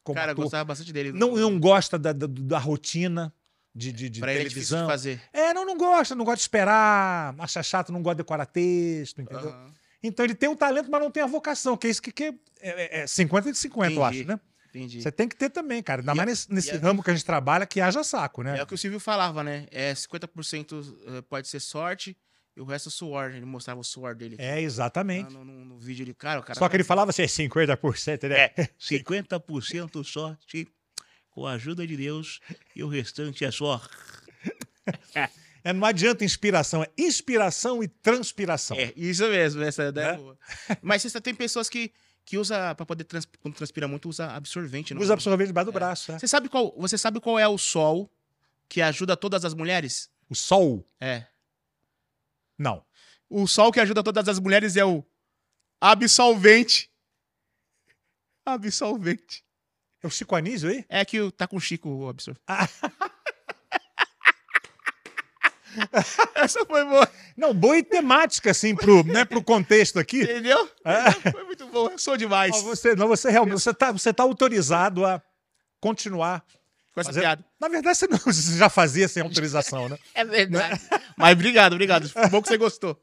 [0.04, 0.44] como Cara, eu ator.
[0.46, 1.12] gostava bastante dele.
[1.12, 3.34] Não, não gosta da, da, da rotina,
[3.74, 4.88] de, de, de Pra ele é de televisão.
[4.88, 5.22] fazer.
[5.34, 9.22] É, não, não gosta, não gosta de esperar, acha chato, não gosta de decorar texto,
[9.22, 9.50] entendeu?
[9.50, 9.74] Aham.
[10.04, 12.25] Então ele tem o talento, mas não tem a vocação, que é isso que, que
[12.62, 14.20] é, é 50 de 50, eu Entendi.
[14.20, 14.39] acho, né?
[14.75, 15.01] Entendi.
[15.01, 16.01] Você tem que ter também, cara.
[16.01, 18.60] Ainda E mais nesse, nesse ramo que a gente trabalha, que haja saco, né?
[18.60, 19.65] É o que o Silvio falava, né?
[19.72, 22.17] É 50% eh, pode ser sorte
[22.55, 23.32] e o resto é suor.
[23.32, 24.36] Ele mostrava o suor dele.
[24.38, 25.32] É, exatamente.
[25.32, 26.60] no, no- no vídeo ele, cara, o cara.
[26.60, 28.36] Só que ele falava assim, 50%, né?
[28.58, 30.67] É, 50% sorte
[31.29, 32.39] com a ajuda de Deus
[32.75, 33.82] e o restante é só.
[35.63, 38.77] É, não adianta inspiração, é inspiração e transpiração.
[38.77, 40.13] É, isso mesmo, essa ideia Né?
[40.13, 40.38] é boa.
[40.82, 41.91] Mas você tem pessoas que,
[42.25, 44.94] que usa pra poder trans, quando transpira muito, usa absorvente.
[44.94, 46.12] não- Usa absorvente debaixo do braço.
[46.12, 46.20] é.
[46.20, 48.12] Você sabe qual, você sabe qual é o sol
[48.67, 50.10] que ajuda todas as mulheres?
[50.29, 51.27] O sol, É.
[52.58, 52.84] não.
[53.29, 55.03] O sol que ajuda todas as mulheres é o
[55.79, 56.89] absolvente.
[58.46, 59.44] Absolvente.
[60.03, 60.86] É o Chico Anísio aí?
[60.88, 62.44] É que o- tá com o Chico o absorvente.
[66.36, 70.22] Essa foi boa, Não, boa e temática, assim, pro, né, pro contexto aqui.
[70.24, 70.70] entendeu?
[70.84, 71.32] É.
[71.32, 72.51] Foi muito bom, eu sou demais.
[72.55, 75.22] Não, você, não, você realmente, você tá, você tá autorizado a
[75.79, 76.44] continuar.
[76.94, 77.46] Com essa fazendo- piada.
[77.60, 79.98] Na verdade, você, não, você já fazia sem autorização, né?
[80.13, 80.82] É verdade.
[81.17, 82.08] Mas obrigado, obrigado.
[82.10, 82.98] Foi bom que você gostou.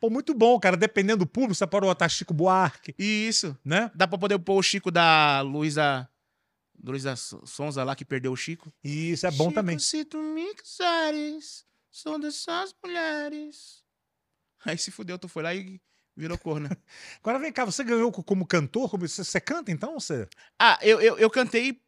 [0.00, 0.76] Pô, muito bom, cara.
[0.76, 3.56] Dependendo do público, você pode botar Chico Buarque, Isso.
[3.64, 3.90] né?
[3.94, 6.08] Dá pra poder pôr o Chico da Luísa.
[6.84, 8.72] Luísa Sonza lá que perdeu o Chico.
[8.82, 9.78] Isso é bom Chico, também.
[9.78, 13.84] Se tu me quiseres, sou dessas mulheres.
[14.64, 15.80] Aí se fudeu, tu foi lá e
[16.16, 16.68] virou corno.
[17.20, 18.90] Agora vem cá, você ganhou co- como cantor?
[18.90, 19.98] Como, você, você canta então?
[20.00, 20.28] Você...
[20.58, 21.80] ah, eu, eu, eu cantei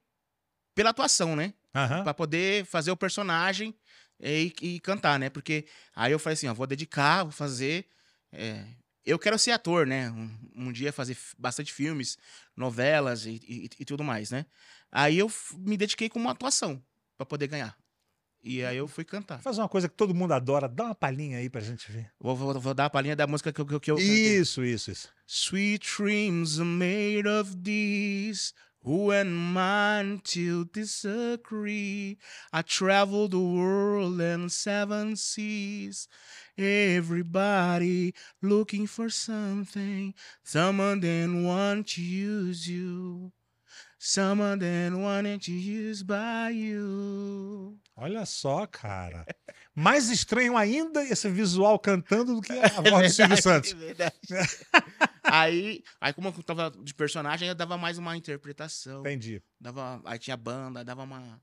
[0.75, 1.55] pela atuação, né?
[1.75, 2.03] Aham.
[2.05, 3.75] Pra poder fazer o personagem
[4.21, 5.31] e, e cantar, né?
[5.31, 7.87] Porque aí eu falei assim, ó, vou dedicar, vou fazer.
[8.33, 8.65] é,
[9.05, 10.11] eu quero ser ator, né?
[10.11, 12.17] Um, um dia fazer bastante filmes,
[12.57, 14.47] novelas e, e- e tudo mais, né?
[14.91, 16.83] Aí eu me dediquei com uma atuação
[17.17, 17.77] pra poder ganhar.
[18.47, 19.41] E aí eu fui cantar.
[19.41, 20.69] Faz uma coisa que todo mundo adora.
[20.69, 22.11] Dá uma palhinha aí pra gente ver.
[22.21, 24.39] Vou, vou- vou dar a palhinha da música que, eu- que, eu- eu cantei.
[24.39, 25.09] Isso, isso, isso.
[25.27, 28.53] Sweet dreams are made of these.
[28.87, 32.19] Who am I to disagree?
[32.53, 36.07] I travel the world and seven seas.
[36.59, 40.15] Everybody looking for something.
[40.43, 43.33] Someone then want to use you.
[44.07, 47.81] Someone then wanted to use by you.
[47.97, 49.25] Olha só, cara.
[49.75, 53.73] Mais estranho ainda esse visual cantando do que a voz do Silvio Santos.
[53.73, 54.15] É verdade.
[55.25, 59.01] aí, aí, como eu tava de personagem, eu dava mais uma interpretação.
[59.01, 59.43] Entendi.
[59.59, 61.41] Dava, aí tinha banda, dava uma.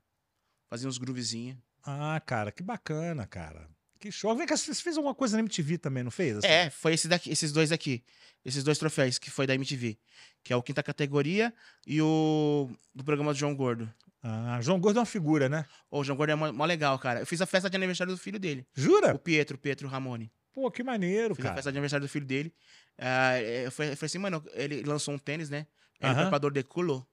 [0.70, 1.58] Fazia uns groovezinhos.
[1.84, 3.68] Ah, cara, que bacana, cara.
[4.02, 4.34] Que show.
[4.34, 6.38] Vem cá, você fez alguma coisa na MTV também, não fez?
[6.38, 6.46] Assim?
[6.48, 8.02] É, foi esse daqui, esses dois aqui.
[8.44, 9.96] Esses dois troféus que foi da MTV.
[10.42, 11.54] Que é o quinta categoria
[11.86, 13.88] e o do programa do João Gordo.
[14.20, 15.64] Ah, João Gordo é uma figura, né?
[15.88, 17.20] Ô, o João Gordo é mó, mó legal, cara.
[17.20, 18.66] Eu fiz a festa de aniversário do filho dele.
[18.74, 19.14] Jura?
[19.14, 20.32] O Pietro, Pietro Ramone.
[20.52, 21.54] Pô, que maneiro, Fiz a cara.
[21.54, 22.52] festa de aniversário do filho dele.
[22.98, 25.68] Ah, eu falei eu falei assim, mano, ele lançou um tênis, né?
[26.00, 26.24] El Aham.
[26.24, 27.06] Papador de Culo.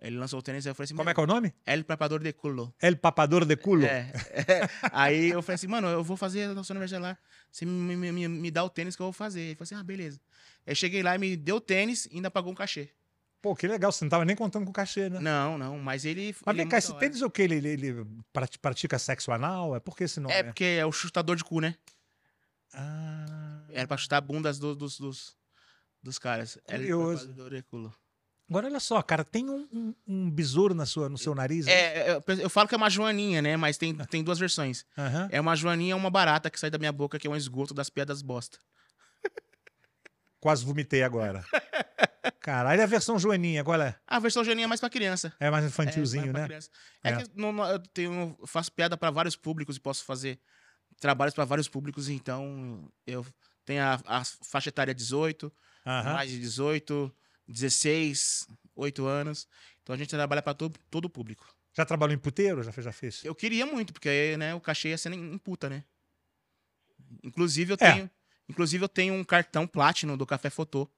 [0.00, 1.54] Ele lançou o tênis, aí eu falei assim, Como é que é o nome?
[1.64, 2.74] El Papador de Culo.
[2.80, 3.84] El Papador de Culo.
[3.86, 4.12] É.
[4.92, 7.18] Aí eu falei assim, mano, eu vou fazer o seu aniversário lá.
[7.50, 9.40] Você me, me, me, me dá o tênis que eu vou fazer.
[9.40, 10.20] Ele falou assim, ah, beleza.
[10.66, 12.90] Aí eu cheguei lá e me deu o tênis e ainda pagou um cachê.
[13.40, 13.90] Pô, que legal.
[13.90, 15.18] Você não tava nem contando com o cachê, né?
[15.18, 16.34] Não, não, mas ele.
[16.44, 17.00] Mas ele é vem cá, esse hora.
[17.00, 17.42] tênis é o quê?
[17.42, 19.74] Ele, ele, ele prati- pratica sexo anal?
[19.74, 20.34] É por que esse nome?
[20.34, 21.74] É porque é o chutador de cu, né?
[22.74, 23.62] Ah.
[23.70, 25.36] Era pra chutar bundas do- dos, dos,
[26.02, 26.58] dos caras.
[26.66, 27.28] Era ele Curioso.
[27.28, 27.94] papador de culo.
[28.48, 31.66] Agora, olha só, cara, tem um, um- um besouro na sua, no seu nariz?
[31.66, 33.56] É, eu, eu falo que é uma joaninha, né?
[33.56, 34.84] Mas tem, tem duas versões.
[34.96, 35.28] Aham.
[35.32, 37.74] É uma joaninha e uma barata que sai da minha boca, que é um esgoto
[37.74, 38.58] das piadas bosta.
[40.38, 41.44] Quase vomitei agora.
[42.40, 43.96] Caralho, e a versão joaninha, qual é?
[44.06, 45.32] A versão joaninha é mais pra criança.
[45.40, 46.64] É mais É, infantilzinho, mais pra né?
[47.02, 47.16] É, É.
[47.16, 50.38] que no- eu, tenho, eu faço piada pra vários públicos e posso fazer
[51.00, 53.26] trabalhos pra vários públicos, então eu
[53.64, 55.52] tenho a, a faixa etária 18,
[55.84, 56.12] Aham.
[56.14, 57.12] mais de 18,
[57.48, 59.48] 16, 8 anos.
[59.82, 61.46] Então a gente trabalha pra todo, todo o público.
[61.74, 62.62] Já trabalhou em puteiro?
[62.62, 62.84] Já fez?
[62.84, 63.24] Já fez?
[63.24, 65.84] Eu queria muito, porque aí, né, o cachê ia ser em puta, né?
[67.22, 67.92] Inclusive eu É.
[67.92, 68.10] tenho,
[68.48, 70.90] inclusive eu tenho um cartão Platinum do Café Fotô.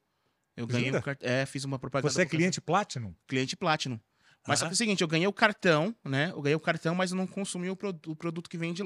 [0.57, 1.19] Eu ganhei um cart...
[1.23, 2.13] É, fiz uma propaganda.
[2.13, 3.15] Você é cliente Platinum?
[3.27, 3.99] cliente Platinum.
[4.47, 4.71] Mas só Aham.
[4.71, 6.31] que é o seguinte, eu ganhei o cartão, né?
[6.31, 8.83] Eu ganhei o cartão, mas eu não consumi o, pro- o produto que vende,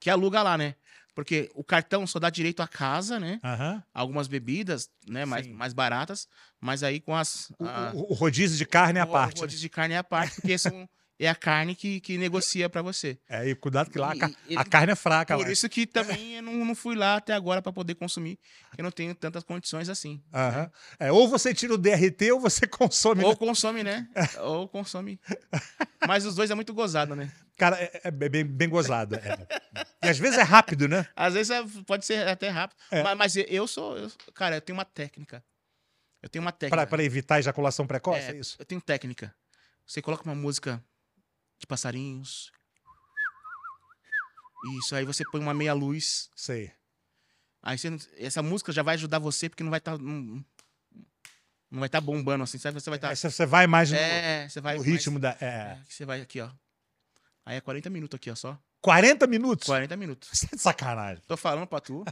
[0.00, 0.74] que aluga lá, né?
[1.14, 3.38] Porque o cartão só dá direito à casa, né?
[3.44, 3.82] Aham.
[3.92, 5.24] Algumas bebidas, né?
[5.26, 5.52] Mais, Sim.
[5.52, 6.26] mais baratas,
[6.60, 7.50] mas aí com as.
[7.58, 9.38] O, a- o- o rodízio de carne à o- parte.
[9.38, 12.70] O rodízio de carne é a parte, porque são, é a carne que, que negocia
[12.70, 13.18] pra você.
[13.28, 15.36] É, e cuidado que lá a, E- ca- e- a carne é fraca.
[15.36, 15.52] Por lá.
[15.52, 18.38] isso que também eu não, não fui lá até agora pra poder consumir,
[18.78, 20.18] eu não tenho tantas condições assim.
[20.32, 20.70] Aham.
[20.98, 23.22] É, ou você tira o DRT ou você consome.
[23.22, 24.08] Ou consome, né?
[24.40, 25.20] Ou consome.
[26.08, 27.30] Mas os dois é muito gozado, né?
[27.62, 29.14] Cara, é, é bem, bem gozado.
[29.14, 29.46] é.
[30.02, 31.06] E às vezes é rápido, né?
[31.14, 32.76] Às vezes é- pode ser até rápido.
[32.90, 33.02] É.
[33.04, 33.96] Mas, mas eu sou.
[33.96, 35.44] eu- cara, eu tenho uma técnica.
[36.20, 36.86] Eu tenho uma técnica.
[36.88, 38.56] pra evitar ejaculação precoce, é, É, isso?
[38.58, 39.32] Eu tenho técnica.
[39.86, 40.82] Você coloca uma música
[41.58, 42.50] de passarinhos.
[44.78, 46.30] Isso, aí você põe uma meia luz.
[46.34, 46.72] Sei.
[47.62, 49.96] Aí você essa música já vai ajudar você, porque não vai estar.
[49.98, 50.44] não,
[51.70, 52.80] não vai estar bombando assim, sabe?
[52.80, 53.10] Você vai estar.
[53.10, 54.74] Aí você- vai mais no, é, vai.
[54.74, 55.36] no mais- ritmo da.
[55.40, 55.78] é, É.
[55.88, 56.50] você vai aqui, ó.
[57.44, 58.58] Aí é 40 minutos aqui, ó, só.
[58.80, 59.66] 40 minutos?
[59.66, 60.28] 40 minutos.
[60.32, 61.22] Você tá de sacanagem.
[61.26, 62.04] Tô falando pra tu.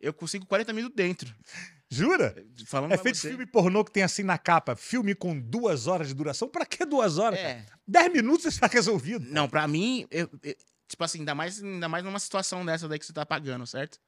[0.00, 1.34] Eu consigo 40 minutos dentro.
[1.90, 2.34] Jura?
[2.66, 3.28] Falando É feito você.
[3.28, 4.74] filme pornô que tem assim na capa.
[4.76, 6.48] Filme com duas horas de duração.
[6.48, 7.38] Pra que duas horas?
[7.38, 7.50] cara?
[7.50, 7.66] É.
[7.86, 9.24] Dez minutos está resolvido.
[9.30, 10.56] Não, pra mim, eu- eu-
[10.88, 13.98] tipo assim, ainda mais, ainda mais numa situação dessa daí que você tá pagando, certo?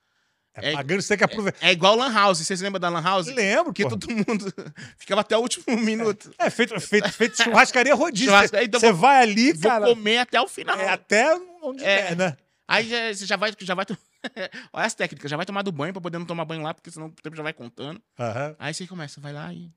[0.55, 1.65] É, É- pagando, você tem que aproveitar.
[1.67, 2.39] É igual Lan House.
[2.39, 3.27] Você se lembra da Lan House?
[3.29, 3.91] Lembro, Que pô.
[3.91, 4.27] todo mundo
[4.99, 6.33] ficava até o último minuto.
[6.39, 8.33] É feito, feito, feito churrascaria rodízio.
[8.63, 9.87] Então Você vou- vai ali, Vou cara.
[9.87, 10.77] comer até o final.
[10.79, 11.33] É até
[11.63, 12.09] onde É.
[12.09, 12.37] der, né?
[12.67, 13.87] Aí já, você já vai, já vai.
[14.73, 16.91] Olha as técnicas, já vai tomar do banho pra poder não tomar banho lá, porque
[16.91, 18.03] senão o tempo já vai contando.
[18.19, 18.57] Aham.
[18.59, 19.71] Aí você começa, vai lá e.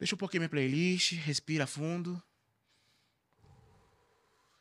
[0.00, 2.20] Deixa um pouquinho minha playlist, respira fundo.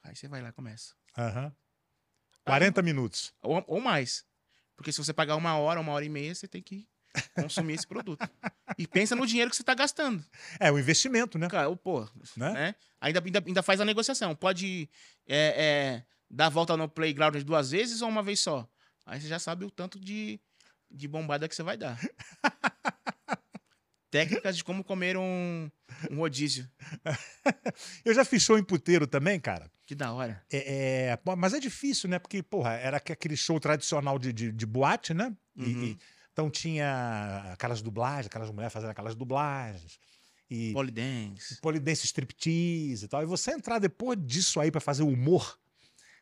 [0.03, 0.93] Aí você vai lá e começa.
[1.17, 1.51] Aham.
[2.45, 3.33] 40 minutos.
[3.41, 4.23] Ou, ou mais.
[4.77, 6.87] Porque se você pagar uma hora, uma hora e meia, você tem que
[7.33, 8.29] consumir esse produto.
[8.77, 10.23] E pensa no dinheiro que você tá gastando.
[10.59, 11.49] É um investimento, né?
[11.49, 12.01] Cara, pô,
[12.37, 12.53] Né?
[12.53, 12.75] né?
[13.01, 14.35] Ainda, ainda, ainda faz a negociação.
[14.35, 14.87] Pode
[15.27, 18.69] é, é, dar a volta no playground duas vezes ou uma vez só.
[19.05, 20.39] Aí você já sabe o tanto de,
[20.91, 21.99] de bombada que você vai dar.
[24.11, 25.69] Técnicas de como comer um,
[26.11, 26.69] um rodízio.
[28.05, 29.69] Eu já fiz show em puteiro também, cara.
[29.87, 30.43] Que da hora.
[30.51, 32.19] É, é, mas é difícil, né?
[32.19, 35.35] Porque, porra, era que- aquele show tradicional de, de, de boate, né?
[35.55, 35.83] E- Uhum.
[35.85, 35.97] e-
[36.33, 39.97] então tinha aquelas dublagens, aquelas mulheres fazendo aquelas dublagens.
[40.49, 41.59] E Polidense.
[41.61, 43.23] polidense striptease e tal.
[43.23, 45.57] E você entrar depois disso aí pra fazer humor,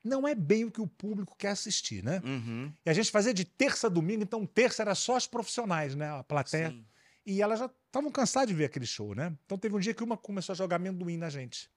[0.03, 2.21] não é bem o que o público quer assistir, né?
[2.23, 2.71] Uhum.
[2.85, 6.09] E a gente fazia de terça a domingo, então terça era só os profissionais, né?
[6.11, 6.69] A plateia.
[6.69, 6.85] Sim.
[7.25, 9.35] E elas já estavam cansadas de ver aquele show, né?
[9.45, 11.67] Então teve um dia que uma começou a jogar amendoim na gente.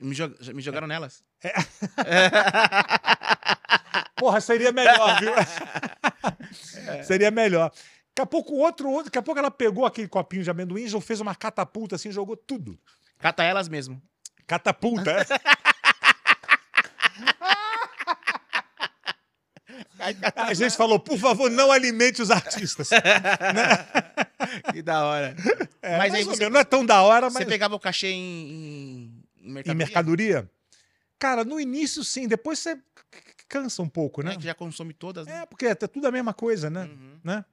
[0.00, 1.22] Me, jo- me jogaram nelas.
[4.16, 5.32] Porra, seria melhor, viu?
[7.04, 7.70] seria melhor.
[7.70, 10.84] Daqui a pouco o outro, outro, daqui a pouco ela pegou aquele copinho de amendoim
[10.84, 12.78] e fez uma catapulta assim, jogou tudo.
[13.18, 14.00] Cata elas mesmo.
[14.46, 15.10] Catapulta.
[15.10, 15.24] é.
[20.36, 22.88] A gente falou, por favor, não alimente os artistas.
[24.72, 25.36] que da hora.
[25.82, 29.17] É, Mas aí você- não é tão da hora, Você mas pegava o cachê em
[29.48, 29.72] mercadoria?
[29.72, 30.50] em mercadoria.
[31.18, 32.78] Cara, no início sim, depois você
[33.48, 34.30] cansa um pouco, né?
[34.30, 34.36] Né?
[34.36, 35.42] Que já consome todas, né?
[35.42, 36.84] É, porque é tudo a mesma coisa, né?
[36.84, 37.20] Uhum.
[37.24, 37.44] né?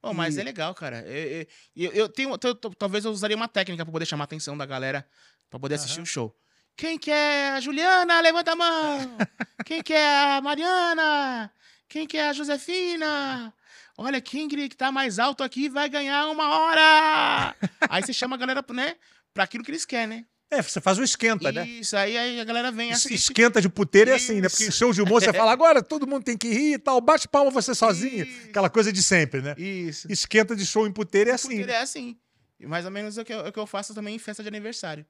[0.00, 1.00] Pô, mas E- é legal, cara.
[1.06, 4.24] Eu, eu- eu- eu tenho, eu- eu- talvez eu usaria uma técnica pra poder chamar
[4.24, 5.06] a atenção da galera
[5.50, 6.02] pra poder assistir Aham.
[6.02, 6.36] o show.
[6.76, 8.20] Quem que é a Juliana?
[8.20, 8.98] Levanta a mão.
[9.66, 11.52] Quem que é a Mariana?
[11.88, 13.52] Quem que é a Josefina?
[13.98, 17.54] Olha, quem que tá mais alto aqui vai ganhar uma hora.
[17.90, 18.96] Aí você chama a galera, né?
[19.34, 20.26] Pra aquilo que eles querem, né?
[20.52, 21.66] É, você faz o esquenta, né?
[21.66, 23.14] Isso, aí, aí a galera vem assim.
[23.14, 24.50] Esquenta de puteiro é assim, né?
[24.50, 24.76] Porque em Isso.
[24.78, 27.50] show de humor você fala, agora todo mundo tem que rir e tal, bate palma
[27.50, 28.26] você sozinho.
[28.26, 28.48] Isso.
[28.50, 29.54] Aquela coisa de sempre, né?
[29.56, 30.12] Isso.
[30.12, 31.48] Esquenta de show em puteiro é assim.
[31.48, 32.18] Puteiro é assim.
[32.60, 34.18] E mais ou menos é o que, eu, é o que eu faço também em
[34.18, 35.06] festa de aniversário.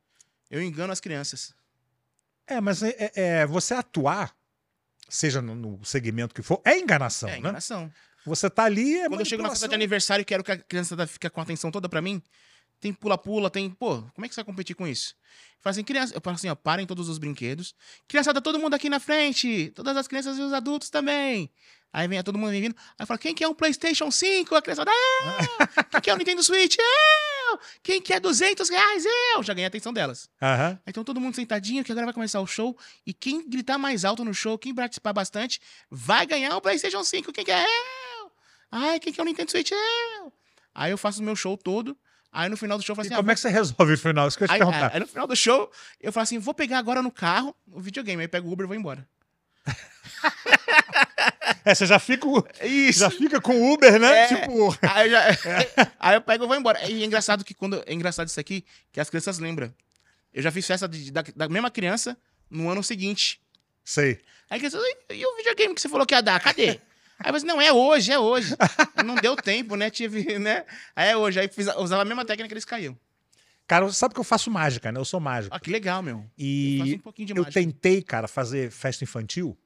[0.48, 1.52] Eu engano as crianças.
[2.46, 4.33] É, mas é, é- é, você atuar,
[5.09, 7.38] seja no, no segmento que for, é enganação, é né?
[7.38, 7.92] enganação.
[8.24, 10.57] Você tá ali, é Quando eu chego na festa de aniversário e quero que a
[10.57, 12.22] criança fique com a atenção toda pra mim,
[12.82, 13.70] tem pula-pula, tem.
[13.70, 15.14] Pô, como é que você vai competir com isso?
[15.60, 17.74] Fala assim, criança, eu falo assim, ó, parem todos os brinquedos.
[18.08, 19.70] Criançada, todo mundo aqui na frente.
[19.76, 21.48] Todas as crianças e os adultos também.
[21.92, 22.76] Aí vem todo mundo vem vindo.
[22.98, 24.56] Aí fala, quem quer um PlayStation 5?
[24.56, 25.66] A criançada, eu!
[25.92, 26.76] Quem quer um Nintendo Switch?
[26.78, 27.58] Eu!
[27.82, 29.04] Quem quer 200 reais?
[29.04, 29.42] Eu!
[29.42, 30.28] Já ganhei a atenção delas.
[30.40, 32.76] Aí Então todo mundo sentadinho, que agora vai começar o show.
[33.06, 37.30] E quem gritar mais alto no show, quem participar bastante, vai ganhar um PlayStation 5.
[37.30, 37.64] Quem quer?
[37.64, 38.32] Eu!
[38.70, 39.70] Ai, quem quer o Nintendo Switch?
[39.70, 40.32] Eu!
[40.74, 41.96] Aí eu faço o meu show todo.
[42.32, 43.92] Aí no final do show eu falo E assim: como ah, é que você resolve
[43.92, 44.26] o final?
[44.26, 44.90] Isso que eu te aí, perguntar.
[44.94, 48.22] aí no final do show, eu falo assim: vou pegar agora no carro o videogame.
[48.22, 49.06] Aí pego o Uber e vou embora.
[51.64, 52.26] É, você já fica,
[52.60, 52.98] Isso.
[52.98, 54.22] já fica com o Uber, né?
[54.24, 54.26] É.
[54.26, 55.24] Tipo, Aí, eu já-
[56.00, 56.84] aí eu pego e vou embora.
[56.90, 57.82] E é engraçado que quando.
[57.86, 59.72] É engraçado isso aqui, que as crianças lembram.
[60.34, 62.16] Eu já fiz festa de- da, da mesma criança
[62.50, 63.40] no ano seguinte.
[63.84, 64.20] sei.
[64.50, 66.40] Aí a criança, e e o videogame que você falou que ia dar?
[66.40, 66.80] Cadê?
[67.24, 68.54] Aí eu falei, não, é hoje, é hoje.
[69.04, 69.90] Não deu tempo, né?
[69.90, 70.64] Tive, né?
[70.94, 71.38] Aí é hoje.
[71.40, 72.98] Aí fiz, usava a mesma técnica que eles caíam.
[73.66, 74.98] Cara, você sabe que eu faço mágica, né?
[74.98, 75.54] Eu sou mágico.
[75.54, 76.16] Ah, que legal, meu.
[76.16, 77.52] Eu um E eu mágica.
[77.52, 79.56] tentei, cara, fazer festa infantil.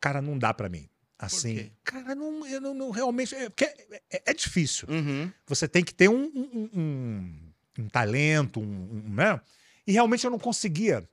[0.00, 0.88] Cara, não dá pra mim.
[1.18, 3.34] Assim, cara, não, eu não, não realmente.
[3.34, 4.86] É, é, é- é difícil.
[4.90, 5.30] Uhum.
[5.46, 9.40] Você tem que ter um, um, um- um talento, um- né?
[9.86, 11.08] E realmente eu não conseguia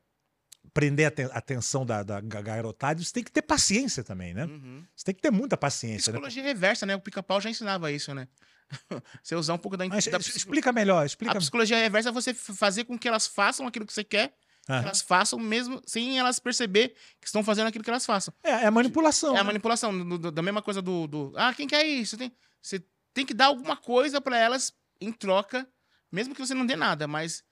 [0.73, 4.33] prender a aten- a atenção da, da ga- garotada, você tem que ter paciência também,
[4.33, 4.45] né?
[4.45, 4.83] Uhum.
[4.95, 6.17] Você tem que ter muita paciência, né?
[6.17, 6.95] Psicologia reversa, né?
[6.95, 8.27] O pica-pau já ensinava isso, né?
[9.23, 11.37] você usar um pouco da, Mas da explica melhor, A explica.
[11.37, 14.29] psicologia reversa é você fazer com que elas façam aquilo que você quer,
[14.65, 14.81] que Aham.
[14.83, 18.33] elas façam mesmo sem elas perceber que estão fazendo aquilo que elas façam.
[18.43, 19.35] É, é a manipulação.
[19.35, 19.47] É a né?
[19.47, 22.17] manipulação, do- da mesma coisa do, do, Ah, quem quer isso?
[22.17, 22.31] Tem,
[22.61, 22.83] você
[23.13, 25.67] tem que dar alguma coisa pra elas em troca,
[26.11, 27.43] mesmo que você não dê nada, mas.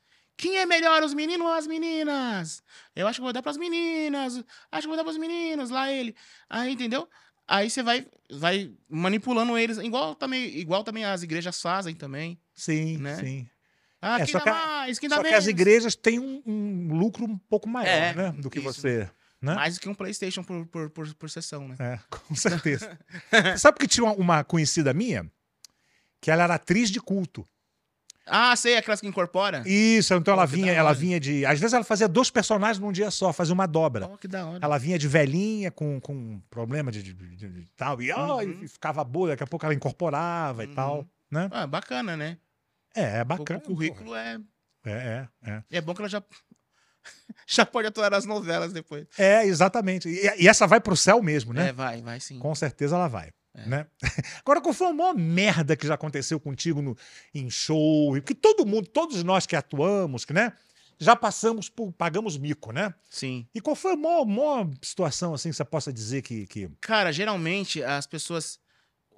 [0.41, 2.63] Quem é melhor, os meninos ou as meninas?
[2.95, 4.43] Eu acho que vou dar pras meninas.
[4.71, 6.15] Acho que vou dar pros meninos, lá ele.
[6.49, 7.07] Aí, entendeu?
[7.47, 12.39] Aí você vai, vai manipulando eles, igual também, igual também as igrejas fazem também.
[12.55, 13.15] Sim, né?
[13.17, 13.47] sim.
[14.01, 15.43] Ah, É, quem só dá que mais, quem dá Só que menos.
[15.43, 18.31] as igrejas têm um, um lucro um pouco maior, É, né?
[18.31, 18.73] Do que isso.
[18.73, 19.07] você.
[19.39, 19.53] Né?
[19.53, 21.75] Mais do que um Playstation por, por, por, por sessão, né?
[21.77, 22.97] É, com certeza.
[23.59, 25.31] Sabe que tinha uma, uma conhecida minha
[26.19, 27.47] que ela era atriz de culto.
[28.25, 29.63] Ah, sei, aquelas que incorpora.
[29.65, 31.45] Isso, então ela Pô, que vinha, ela vinha de.
[31.45, 34.05] Às vezes ela fazia dois personagens num dia só, fazia uma dobra.
[34.13, 34.59] Oh, que da hora.
[34.61, 38.63] Ela vinha de velhinha com, com problema de, de- de- de tal, e, ó, Uhum.
[38.63, 40.73] e ficava boa, daqui a pouco ela incorporava e Uhum.
[40.75, 41.07] tal.
[41.29, 41.49] Né?
[41.51, 42.37] Ah, bacana, né?
[42.95, 43.59] É, é bacana.
[43.59, 44.39] O currículo é.
[44.85, 45.63] É, é, é.
[45.71, 46.21] é bom que ela já,
[47.47, 49.07] já pode atuar nas novelas depois.
[49.17, 50.07] É, exatamente.
[50.09, 51.69] E, e essa vai pro céu mesmo, né?
[51.69, 52.37] É, vai, vai sim.
[52.39, 53.31] Com certeza ela vai.
[53.53, 53.65] É.
[53.67, 53.87] Né?
[54.39, 56.97] Agora, qual foi a maior merda que já aconteceu contigo no,
[57.33, 58.13] em show?
[58.13, 60.53] Porque todo mundo, todos nós que atuamos, que, né?
[60.97, 61.91] Já passamos por.
[61.91, 62.93] pagamos mico, né?
[63.09, 63.47] Sim.
[63.55, 66.45] E qual foi a maior, maior situação assim que você possa dizer que.
[66.45, 66.69] que...
[66.79, 68.59] Cara, geralmente as pessoas,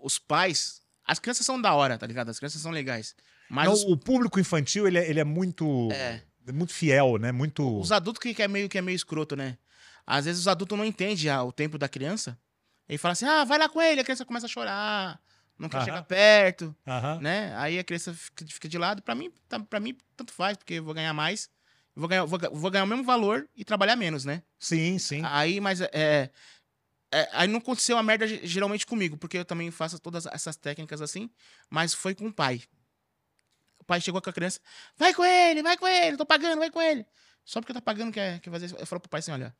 [0.02, 2.30] os pais, as crianças são da hora, tá ligado?
[2.30, 3.14] As crianças são legais.
[3.50, 5.90] Mas Não, os, o público infantil ele é, ele é muito.
[5.92, 6.22] É.
[6.54, 7.32] Muito fiel, né?
[7.32, 7.80] Muito.
[7.80, 9.58] os adultos que, que é meio que é meio escroto, né?
[10.06, 12.38] Às vezes os adultos não entendem o tempo da criança.
[12.88, 15.20] E fala assim: "Ah, vai lá com ele", a criança começa a chorar,
[15.58, 15.86] não quer Aham.
[15.86, 17.20] chegar perto, Aham.
[17.22, 17.56] né?
[17.58, 19.02] Aí a criança fica, de lado.
[19.02, 21.50] Pra mim, tá, para mim tanto faz, porque eu vou ganhar mais.
[21.96, 24.42] Vou ganhar, vou, vou ganhar o mesmo valor e trabalhar menos, né?
[24.60, 25.22] Sim, sim.
[25.24, 26.32] Aí, mas é,
[27.14, 30.56] é, Aí não aconteceu a merda ge- geralmente comigo, porque eu também faço todas essas
[30.56, 31.30] técnicas assim,
[31.70, 32.62] mas foi com o pai.
[33.80, 34.60] O pai chegou com a criança,
[34.98, 37.06] vai com ele, vai com ele, tô pagando, vai com ele.
[37.44, 38.76] Só porque tá pagando quer, quer fazer isso.
[38.78, 39.56] Eu falo pro pai assim: olha,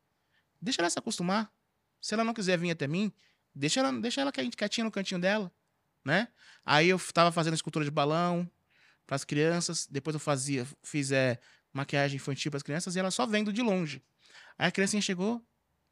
[0.60, 1.50] deixa ela se acostumar.
[2.04, 3.10] Se ela não quiser vir até mim,
[3.54, 5.50] deixa ela, deixa ela quie- quietinha no cantinho dela,
[6.04, 6.28] né?
[6.62, 8.46] Aí eu tava fazendo escultura de balão
[9.06, 11.40] pras crianças, depois eu fazia, fiz é,
[11.72, 14.02] maquiagem infantil pras crianças e ela só vendo de longe.
[14.58, 15.42] Aí a criancinha chegou,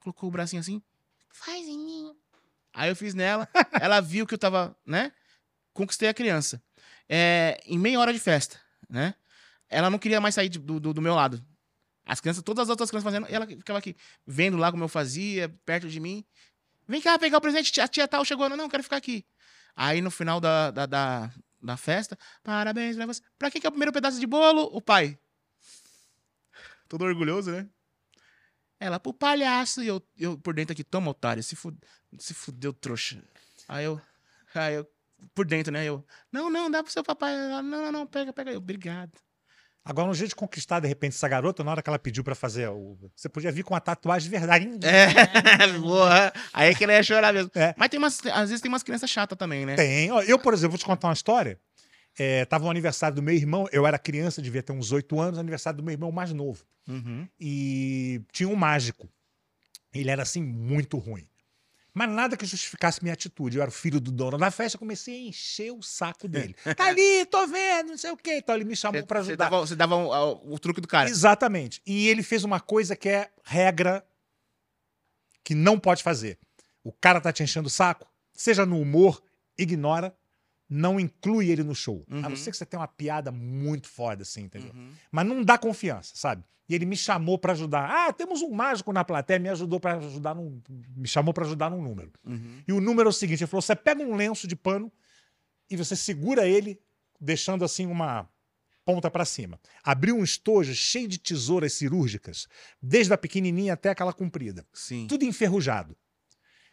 [0.01, 0.83] colocou o bracinho assim,
[1.31, 2.15] faz em mim.
[2.75, 3.49] Aí eu fiz nela,
[3.81, 5.13] ela viu que eu tava, né?
[5.73, 6.63] Conquistei a criança.
[7.09, 9.15] É, em meia hora de festa, né?
[9.67, 11.43] Ela não queria mais sair do, do meu lado.
[12.05, 14.89] As crianças, todas as outras crianças fazendo, e ela ficava aqui, vendo lá como eu
[14.89, 16.25] fazia, perto de mim.
[16.87, 18.49] Vem cá pegar o presente, a tia tal chegou.
[18.49, 19.25] Não, não, quero ficar aqui.
[19.75, 21.31] Aí no final da, da, da,
[21.63, 23.23] da festa, parabéns pra você.
[23.39, 24.69] Pra que, que é o primeiro pedaço de bolo?
[24.73, 25.19] O pai.
[26.89, 27.69] Todo orgulhoso, né?
[28.79, 29.83] Ela, pro palhaço.
[29.83, 31.73] E eu, eu por dentro aqui, toma, otário, se, fu
[32.19, 33.23] se fudeu, trouxa.
[33.69, 34.01] Aí eu,
[34.55, 34.93] aí eu,
[35.35, 35.85] por dentro, né?
[35.85, 37.33] Eu, não, não, dá pro seu papai.
[37.33, 38.51] Ela, não, não, não, pega, pega.
[38.51, 39.13] Eu, obrigado.
[39.85, 42.37] Agora, um jeito de conquistar, de repente, essa garota, na hora que ela pediu pra
[42.37, 42.97] fazer o.
[43.17, 44.69] Você podia vir com uma tatuagem de verdade.
[44.87, 46.33] É, porra.
[46.55, 47.51] Aí é que ele ia chorar mesmo.
[47.57, 47.75] É.
[47.77, 49.75] Mas tem umas, às vezes tem umas crianças chatas também, né?
[49.75, 50.07] Tem.
[50.07, 51.59] Eu, por exemplo, vou te contar uma história.
[52.17, 55.39] É, tava no aniversário do meu irmão, eu era criança, devia ter uns oito anos,
[55.39, 56.65] aniversário do meu irmão mais novo.
[56.87, 57.27] Uhum.
[57.41, 59.09] E tinha um mágico.
[59.93, 61.27] Ele era assim, muito ruim.
[61.95, 63.57] Mas nada que justificasse minha atitude.
[63.59, 66.55] Eu era o filho do dono da festa, eu comecei a encher o saco dele.
[66.77, 68.37] Tá ali, tô vendo, não sei o quê.
[68.39, 69.45] Então ele me chamou pra Você ajudar.
[69.51, 71.09] dava, você dava o, o- o truque do cara.
[71.11, 71.83] Exatamente.
[71.87, 74.03] E ele fez uma coisa que é regra
[75.45, 76.39] que não pode fazer.
[76.83, 79.23] O cara tá te enchendo o saco, seja no humor,
[79.59, 80.17] ignora,
[80.75, 82.05] não inclui ele no show.
[82.11, 82.21] A Uhum.
[82.23, 84.73] não ser que você tenha uma piada muito foda, assim, entendeu?
[84.75, 84.91] Uhum.
[85.11, 86.45] Mas não dá confiança, sabe?
[86.69, 87.91] E ele me chamou pra ajudar.
[87.91, 90.61] Ah, temos um mágico na plateia, me ajudou para ajudar num,
[90.97, 92.11] me chamou pra ajudar num número.
[92.25, 92.63] Uhum.
[92.67, 94.91] E o número é o seguinte, ele falou: "Você pega um lenço de pano
[95.69, 96.81] e você segura ele
[97.21, 98.27] deixando assim uma
[98.85, 99.61] ponta pra cima.
[99.85, 102.49] Abriu um estojo cheio de tesouras cirúrgicas,
[102.81, 105.07] desde a pequenininha até aquela comprida, Sim.
[105.09, 105.95] tudo enferrujado.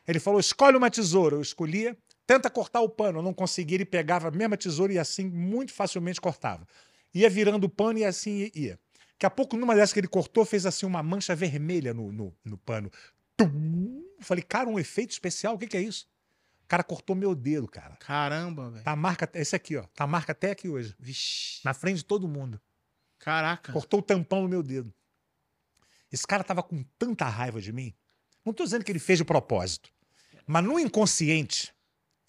[0.08, 1.36] Ele falou: "Escolhe uma tesoura".
[1.36, 1.98] Eu escolhia.
[2.30, 5.74] Tenta cortar o pano, eu não conseguia, ele pegava a mesma tesoura e assim muito
[5.74, 6.64] facilmente cortava.
[7.12, 8.80] Ia virando o pano e assim ia.
[9.14, 12.32] Daqui a pouco, numa dessas que ele cortou, fez assim uma mancha vermelha no, no,
[12.46, 12.92] no pano.
[13.36, 14.04] Tum!
[14.20, 16.08] Falei, cara, um efeito especial, o que, que é isso?
[16.66, 17.96] O cara cortou meu dedo, cara.
[17.96, 18.84] Caramba, velho.
[18.84, 19.86] Tá marca, esse aqui, ó.
[19.96, 20.96] Tá marca até aqui hoje.
[21.00, 21.62] Vixe.
[21.66, 22.62] Na frente de todo mundo.
[23.18, 23.74] Caraca.
[23.74, 24.94] Cortou o tampão no meu dedo.
[26.12, 27.92] Esse cara tava com tanta raiva de mim.
[28.46, 29.90] Não tô dizendo que ele fez de propósito.
[30.46, 31.74] Mas no inconsciente,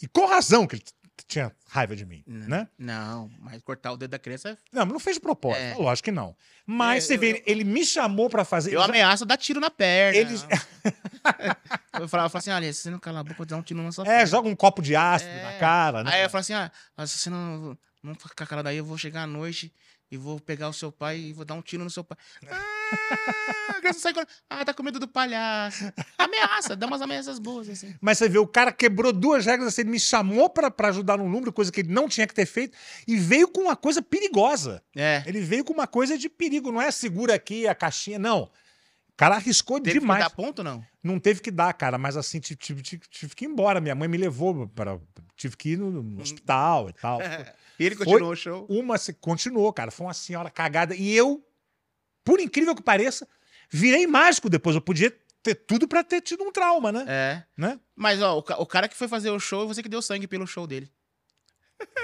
[0.02, 0.84] e com razão que ele
[1.28, 2.66] tinha raiva de mim, né?
[2.78, 4.56] Não, mas cortar o dedo da criança.
[4.72, 5.74] Não, mas não fez de propósito, É.
[5.74, 6.34] lógico que não.
[6.66, 8.72] Mas É, você eu- vê, ele me chamou pra fazer.
[8.74, 10.18] Eu já- ameaço dar tiro na perna.
[10.18, 10.46] Eles-
[10.84, 10.90] eu
[11.34, 13.62] falava, eu falava assim: olha, se você não calar a boca, eu vou dar um
[13.62, 14.26] tiro na sua É, perna.
[14.26, 15.42] joga um copo de ácido É.
[15.42, 16.10] na cara, né?
[16.14, 16.70] Aí eu falo assim: ah,
[17.06, 19.72] se você não, não ficar calado aí, eu vou chegar à noite
[20.10, 22.18] e vou pegar o seu pai e vou dar um tiro no seu pai.
[22.48, 24.28] Ah, a criança sai correndo.
[24.48, 25.92] Ah, tá com medo do palhaço.
[26.18, 27.94] Ameaça, dá umas ameaças boas, assim.
[28.00, 31.18] Mas você vê, o cara quebrou duas regras assim, ele me chamou pra, pra ajudar
[31.18, 34.02] num número, coisa que ele não tinha que ter feito, e veio com uma coisa
[34.02, 34.82] perigosa.
[34.96, 35.22] É.
[35.26, 38.50] Ele veio com uma coisa de perigo, não é segura aqui a caixinha, não.
[39.20, 40.24] O cara arriscou Teve demais.
[40.24, 40.82] que dar ponto, não?
[41.02, 43.78] Não teve que dar, cara, mas assim, tive, tive- tive- tive que ir embora.
[43.78, 44.98] Minha mãe me levou para.
[45.36, 47.18] Tive que ir no, no hospital e tal.
[47.78, 48.66] E ele Foi- continuou o show.
[48.68, 49.90] Uma continuou, cara.
[49.90, 50.94] Foi uma senhora cagada.
[50.94, 51.42] E eu,
[52.22, 53.26] por incrível que pareça,
[53.70, 54.76] virei mágico depois.
[54.76, 55.10] Eu podia
[55.42, 57.04] ter tudo pra ter tido um trauma, né?
[57.08, 57.42] É.
[57.56, 57.80] né?
[57.96, 60.46] Mas, ó, o, o cara que foi fazer o show, você que deu sangue pelo
[60.46, 60.92] show dele.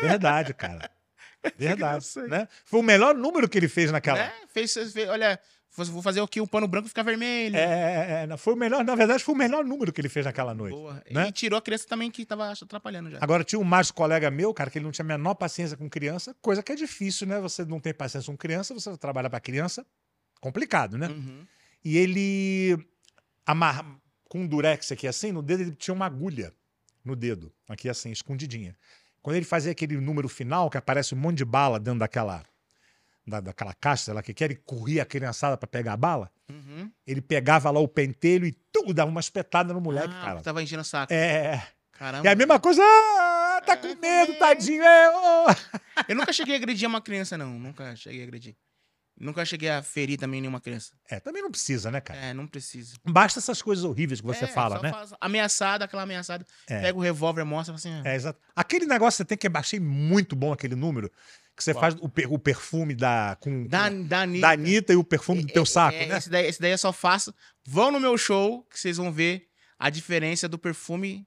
[0.00, 0.90] Verdade, cara.
[1.58, 2.06] Verdade.
[2.28, 2.48] Né?
[2.64, 4.18] Foi o melhor número que ele fez naquela.
[4.18, 4.32] Né?
[4.48, 5.38] Fez, fez- olha,
[5.76, 7.56] vou fazer aqui o pano branco ficar vermelho.
[7.56, 10.24] É, é, é, foi o melhor, na verdade, foi o melhor número que ele fez
[10.24, 10.74] naquela noite.
[10.74, 11.02] Boa.
[11.10, 11.28] né?
[11.28, 13.18] E tirou a criança também que tava atrapalhando já.
[13.20, 15.88] Agora, tinha um mágico colega meu, cara, que ele não tinha a menor paciência com
[15.88, 17.40] criança, coisa que é difícil, né?
[17.40, 19.86] Você não tem paciência com criança, você trabalha pra criança,
[20.40, 21.08] complicado, né?
[21.08, 21.46] Uhum.
[21.84, 22.78] E ele
[23.44, 23.84] amarra
[24.28, 26.52] com um durex aqui assim, no dedo ele tinha uma agulha
[27.04, 28.76] no dedo, aqui assim, escondidinha.
[29.22, 32.44] Quando ele fazia aquele número final, que aparece um monte de bala dentro daquela,
[33.26, 35.96] da, daquela caixa, sei lá que que era, e corria a criançada pra pegar a
[35.96, 36.90] bala, Uhum.
[37.06, 40.40] ele pegava lá o pentelho e tudo, dava uma espetada no moleque, ah, cara.
[40.42, 41.12] Tava enchendo o saco.
[41.12, 41.60] É,
[41.92, 42.28] Caramba.
[42.28, 45.46] é a mesma coisa, ah, tá com medo, tadinho, é, ô.
[46.08, 47.58] Eu nunca cheguei a agredir uma criança, não.
[47.58, 48.54] Nunca cheguei a agredir.
[49.18, 50.92] Nunca cheguei a ferir também nenhuma criança.
[51.10, 52.20] É, também não precisa, né, cara?
[52.20, 52.96] É, não precisa.
[53.02, 54.90] Basta essas coisas horríveis que você É, fala, né?
[54.90, 56.44] faz ameaçada, aquela ameaçada.
[56.68, 56.82] É.
[56.82, 57.90] Pega o revólver, mostra assim.
[57.90, 58.38] ah, É, exato.
[58.54, 61.10] Aquele negócio que você tem que achei muito bom aquele número,
[61.56, 61.80] que você Qual?
[61.80, 64.40] faz o, o perfume da com Da, com- da Anitta.
[64.46, 66.18] da Anitta e o perfume do teu saco, É, né?
[66.18, 67.34] Esse daí, esse daí eu só faço.
[67.66, 71.26] Vão no meu show, que vocês vão ver a diferença do perfume.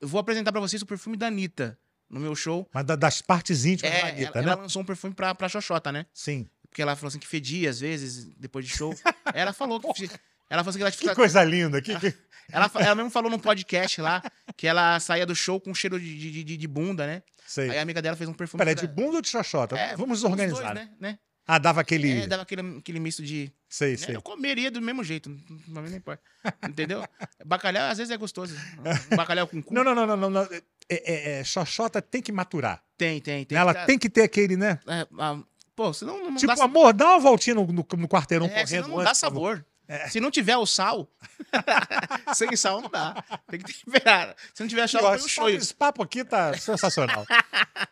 [0.00, 2.68] Eu vou apresentar pra vocês o perfume da Anitta no meu show.
[2.72, 4.52] Mas da- das partes íntimas É, da Anitta, ela, né?
[4.52, 6.06] ela lançou um perfume pra, pra Xoxota, né?
[6.12, 6.46] Sim.
[6.68, 8.92] Porque ela falou assim que fedia às vezes, depois de show.
[9.34, 10.10] ela falou que.
[10.48, 11.80] Ela falou assim que ela, Que coisa linda.
[11.82, 12.14] Que, que-
[12.50, 14.22] ela, ela mesmo falou num podcast lá
[14.56, 17.22] que ela saía do show com cheiro de, de, de- de bunda, né?
[17.46, 17.70] Sei.
[17.70, 18.58] Aí a amiga dela fez um perfume.
[18.58, 19.76] Peraí, de bunda ou de xoxota?
[19.78, 20.74] É, Vamos os organizar.
[20.74, 20.90] dois, né?
[21.00, 21.18] né?
[21.48, 22.22] Ah, dava aquele...
[22.22, 23.52] É, dava aquele, aquele misto de.
[23.68, 23.96] Sei, né?
[23.96, 24.16] sei.
[24.16, 25.28] Eu comeria do mesmo jeito,
[25.68, 26.20] não- não importa.
[26.68, 27.04] Entendeu?
[27.44, 28.56] Bacalhau às vezes é gostoso.
[29.16, 29.72] Bacalhau com cu.
[29.72, 30.30] Não, não, não, não, não.
[30.30, 30.42] não.
[30.42, 32.82] É, é, é, xoxota tem que maturar.
[32.98, 33.56] Tem, tem, tem.
[33.58, 34.78] Ela que tem que ter aquele, né?
[34.88, 35.38] é, ah,
[35.76, 38.64] pô, senão não, não tipo, dá amor, dá uma voltinha no, no, no quarteirão É,
[38.64, 38.88] correndo.
[38.88, 39.64] não antes, dá favor.
[39.88, 40.10] Sabor.
[40.10, 41.10] Se não tiver o sal,
[42.34, 43.22] sem sal não dá.
[43.48, 44.34] Tem que temperar.
[44.54, 45.52] Se não tiver sal, põe o shoyu.
[45.54, 47.24] papo, esse papo aqui tá sensacional.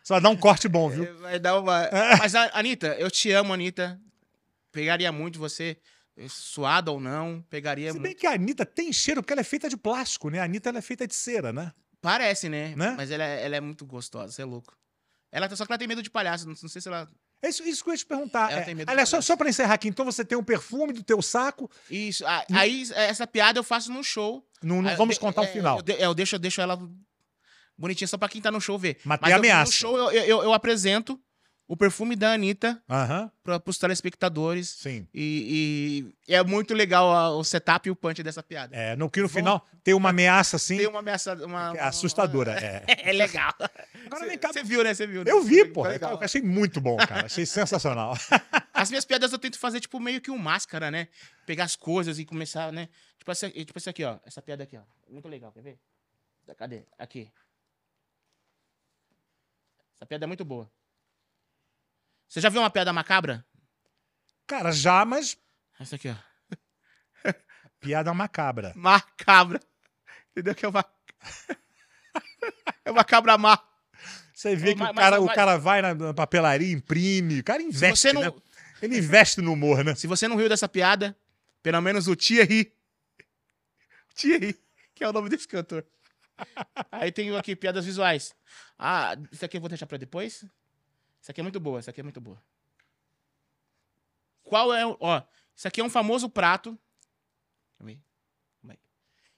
[0.03, 1.17] Só dá um corte bom, viu?
[1.19, 1.89] Vai dar uma.
[2.19, 3.99] Mas, a- Anitta, eu te amo, Anitta.
[4.71, 5.77] Pegaria muito você,
[6.27, 8.03] suada ou não, pegaria Se muito.
[8.03, 10.39] bem que a Anitta tem cheiro, porque ela é feita de plástico, né?
[10.39, 11.71] A Anitta ela é feita de cera, né?
[12.01, 12.73] Parece, né?
[12.75, 12.93] Né?
[12.97, 14.75] Mas ela, é- ela é muito gostosa, você é louco.
[15.31, 17.09] Ela, só que ela tem medo de palhaço, não, não sei se ela.
[17.45, 18.51] É isso, isso que eu ia te perguntar.
[18.51, 20.93] Ela É, tem medo aliás, só, só pra encerrar aqui, então você tem um perfume
[20.93, 21.69] do teu saco.
[21.89, 22.25] Isso.
[22.25, 24.43] a- Aí, essa piada eu faço no show.
[24.63, 25.79] Não, não Aí eu vamos contar o é, final.
[25.85, 26.79] Eu, é, eu deixo, eu deixo ela
[27.77, 28.97] bonitinha só pra quem tá no show ver.
[29.03, 29.65] Mas tem eu- ameaça.
[29.65, 31.19] No show eu, eu, eu apresento
[31.67, 34.69] o perfume da Anitta Aham, pra, pros telespectadores.
[34.69, 35.07] sim.
[35.13, 38.75] E, e é muito legal a- o setup e o punch dessa piada.
[38.75, 40.77] É, no que no final tem uma ameaça assim.
[40.77, 41.33] Tem uma ameaça.
[41.45, 42.51] Uma, é assustadora.
[42.51, 42.85] uma- É.
[43.09, 43.53] É legal.
[44.05, 44.53] Agora vem cá.
[44.53, 44.93] Você viu, né?
[44.93, 45.31] Você viu, né?
[45.31, 45.83] Eu vi, pô.
[45.83, 46.11] Legal.
[46.13, 47.25] Eu achei muito bom, cara.
[47.25, 48.15] Achei sensacional.
[48.73, 51.07] As minhas piadas eu tento fazer, tipo, meio que um máscara, né?
[51.47, 52.89] Pegar as coisas e começar, né?
[53.17, 54.17] Tipo essa, tipo essa aqui, ó.
[54.25, 54.81] Essa piada aqui, ó.
[55.11, 55.79] Muito legal, quer ver?
[56.57, 56.83] Cadê?
[56.99, 57.31] Aqui.
[59.95, 60.69] Essa piada é muito boa.
[62.27, 63.45] Você já viu uma piada macabra?
[64.47, 65.37] Cara, já, mas
[65.79, 66.15] Essa aqui, ó.
[67.79, 68.73] piada macabra.
[68.75, 69.59] Macabra.
[70.31, 70.53] Entendeu?
[70.55, 70.85] Que é uma.
[72.85, 73.57] é uma cabra má.
[74.33, 77.39] Você vê Ô, que mas- o, cara, mas- o cara vai na- papelaria, imprime.
[77.39, 78.31] O cara Se investe, você, não, né?
[78.81, 79.95] Ele investe no humor, né?
[79.95, 81.17] se você não riu dessa piada,
[81.63, 82.71] pelo menos o Thierry.
[84.13, 84.59] Thierry,
[84.93, 85.85] que é o nome desse cantor.
[86.91, 88.35] Aí tem aqui piadas visuais.
[88.77, 90.45] Ah, isso aqui eu vou deixar pra depois.
[91.25, 92.39] Isso aqui é muito boa, isso aqui é muito boa.
[94.43, 94.95] Qual é o.
[94.99, 95.23] Ó,
[95.55, 96.77] isso aqui é um famoso prato.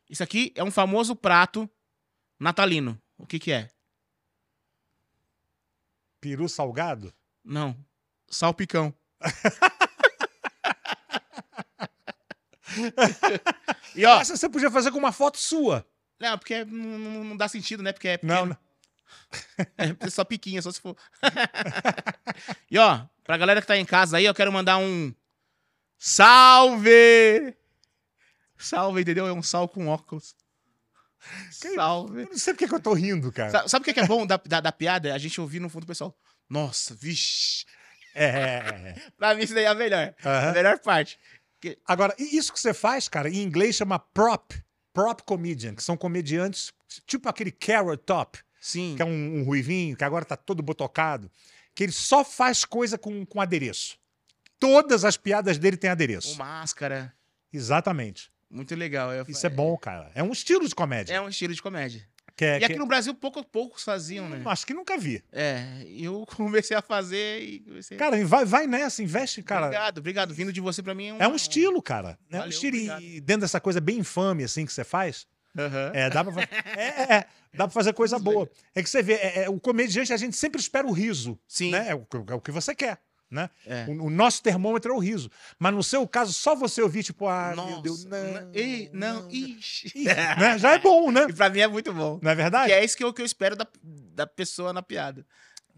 [0.09, 1.69] Isso aqui é um famoso prato
[2.37, 3.01] natalino.
[3.17, 3.69] O que que é?
[6.19, 7.13] Peru salgado?
[7.43, 7.73] Não.
[8.29, 8.93] Salpicão.
[13.95, 15.85] e ó, Essa você podia fazer com uma foto sua.
[16.19, 17.91] não, porque não, não- não dá sentido, né?
[17.93, 18.49] Porque é Não, pequeno.
[18.49, 18.66] não.
[20.01, 20.95] É só piquinha, só se for.
[22.69, 25.13] e ó, pra galera que tá em casa aí, eu quero mandar um
[25.97, 27.55] salve!
[28.57, 29.27] Salve, entendeu?
[29.27, 30.35] É um sal com óculos.
[31.51, 32.21] Salve.
[32.23, 33.51] Eu não sei porque que eu tô rindo, cara.
[33.51, 35.13] Sa- Sabe o que que é bom da, da, da piada?
[35.13, 36.17] A gente ouvir no fundo do pessoal.
[36.49, 37.65] Nossa, vixe.
[38.15, 38.95] É.
[39.17, 40.13] Pra mim isso daí é a melhor.
[40.25, 40.49] Aham.
[40.49, 41.19] A melhor parte.
[41.85, 44.53] Agora, e isso que você faz, cara, em inglês chama prop.
[44.93, 46.73] Prop comedian, que são comediantes,
[47.05, 48.93] tipo aquele Carrot Top, Sim.
[48.95, 51.31] que é um, um ruivinho, que agora tá todo botocado,
[51.73, 53.97] que ele só faz coisa com, com adereço.
[54.59, 56.37] Todas as piadas dele têm O adereço.
[56.37, 57.13] máscara.
[57.53, 58.31] Exatamente.
[58.49, 59.11] Muito legal.
[59.13, 60.11] Eu- Isso é bom, cara.
[60.15, 61.13] É um estilo de comédia.
[61.13, 62.07] É um estilo de comédia.
[62.35, 64.41] Que é- E que- aqui no Brasil, pouco, poucos faziam, né?
[64.45, 65.23] Acho que nunca vi.
[65.31, 67.97] É, e eu comecei a fazer e comecei...
[67.97, 69.65] Cara, vai, vai nessa, investe, cara.
[69.67, 70.33] obrigado, obrigado.
[70.33, 71.17] Vindo de você pra mim é um...
[71.21, 72.17] É um estilo, cara.
[72.29, 72.77] É um Valeu, estilo.
[73.01, 75.25] E dentro dessa coisa bem infame, assim, que você faz,
[75.57, 75.91] Aham.
[75.93, 78.49] é, dá pra, fa- é, é, é, dá pra fazer coisa boa.
[78.75, 81.37] É que você vê, é, é, o comediante, a gente sempre espera o riso.
[81.47, 81.71] Sim.
[81.71, 81.89] Né?
[81.89, 82.99] É, o, que- é o que você quer.
[83.29, 83.49] Né?
[83.65, 83.85] É.
[83.89, 85.29] O, o nosso termômetro é o riso.
[85.59, 88.23] Mas no seu caso, só você ouvir, tipo, ah, meu Nossa, Deus, não.
[88.23, 89.91] não, ei, não, ixi.
[89.93, 90.57] Ih, né?
[90.57, 91.25] Já é bom, né?
[91.29, 92.19] E pra mim é muito bom.
[92.21, 92.67] Não é verdade?
[92.67, 95.25] Que é isso que eu, que eu espero da, da pessoa na piada.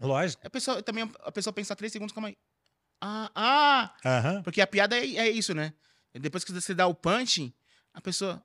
[0.00, 0.46] Lógico.
[0.46, 2.36] A pessoa, também a pessoa pensa três segundos, calma aí.
[3.00, 3.94] Ah, ah!
[4.04, 4.42] Aham.
[4.42, 5.72] Porque a piada é, é isso, né?
[6.14, 7.52] Depois que você dá o punch,
[7.92, 8.40] a pessoa.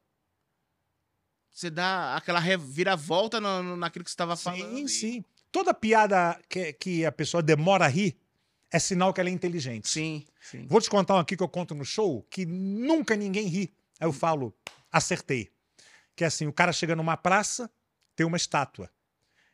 [1.55, 4.75] Você dá aquela reviravolta no, naquilo que você estava falando.
[4.75, 5.25] Sim, e- sim.
[5.53, 8.17] Toda piada que, que a pessoa demora a rir
[8.69, 9.87] é sinal que ela é inteligente.
[9.87, 10.67] Sim, sim.
[10.67, 13.73] Vou te contar um aqui que eu conto no show, que nunca ninguém ri.
[14.01, 14.53] Aí eu falo,
[14.91, 15.49] acertei.
[16.13, 17.71] Que é assim, o cara chega numa praça,
[18.17, 18.91] tem uma estátua.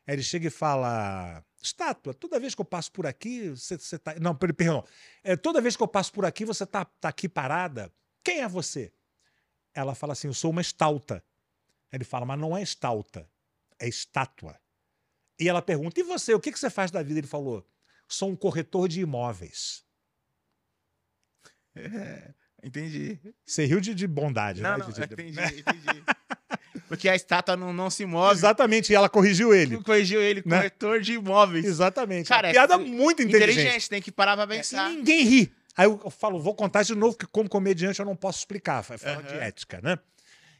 [0.08, 4.00] Aí ele chega e fala, estátua, toda vez que eu passo por aqui, você, você
[4.00, 4.16] tá...
[4.20, 4.84] Não, per- perdão.
[5.24, 7.94] É, toda vez que eu passo por aqui, você tá, tá aqui parada.
[8.24, 8.92] Quem é você?
[9.72, 11.24] Ela fala assim, eu sou uma estalta.
[11.92, 13.30] Ele fala, mas não é estalta,
[13.80, 14.58] é estátua.
[15.40, 17.20] E ela pergunta, e você, o que, que você faz da vida?
[17.20, 17.68] Ele falou,
[18.08, 19.84] sou um corretor de imóveis.
[22.64, 23.20] Entendi.
[23.46, 24.78] Você riu de, de bondade, Não, né?
[24.78, 26.04] não, De- de- entendi, entendi.
[26.88, 28.34] Porque a estátua não, não se move.
[28.34, 29.82] Exatamente, e ela corrigiu ele.
[29.82, 30.58] Corrigiu ele, Né?
[30.58, 31.66] corretor de imóveis.
[31.66, 32.28] Exatamente.
[32.28, 33.60] Cara, Uma piada é muito inteligente.
[33.62, 34.92] Inteligente, tem que parar pra É, pensar.
[34.92, 35.56] e ninguém ri.
[35.76, 38.98] Aí eu falo, vou contar de novo, que como comediante eu não posso explicar, é
[38.98, 39.42] fora de Aham.
[39.44, 39.98] ética, né?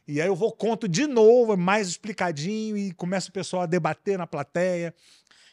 [0.06, 4.18] E aí eu vou, conto de novo, mais explicadinho, e começa o pessoal a debater
[4.18, 4.92] na plateia.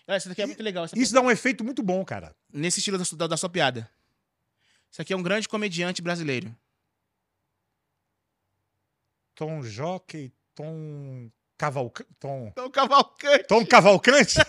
[0.07, 0.87] Essa daqui é muito legal.
[0.95, 2.35] Isso dá um efeito muito bom, cara.
[2.51, 3.87] Nesse estilo da, da sua piada.
[4.91, 6.51] Isso aqui é um grande comediante brasileiro.
[9.35, 12.09] Tom Jockey, Tom Cavalcante.
[12.19, 13.47] Tom, Tom Cavalcante.
[13.47, 14.39] Tom Cavalcante?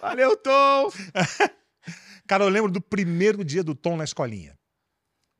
[0.00, 0.90] Valeu, Tom.
[2.26, 4.56] Cara, eu lembro do primeiro dia do Tom na escolinha.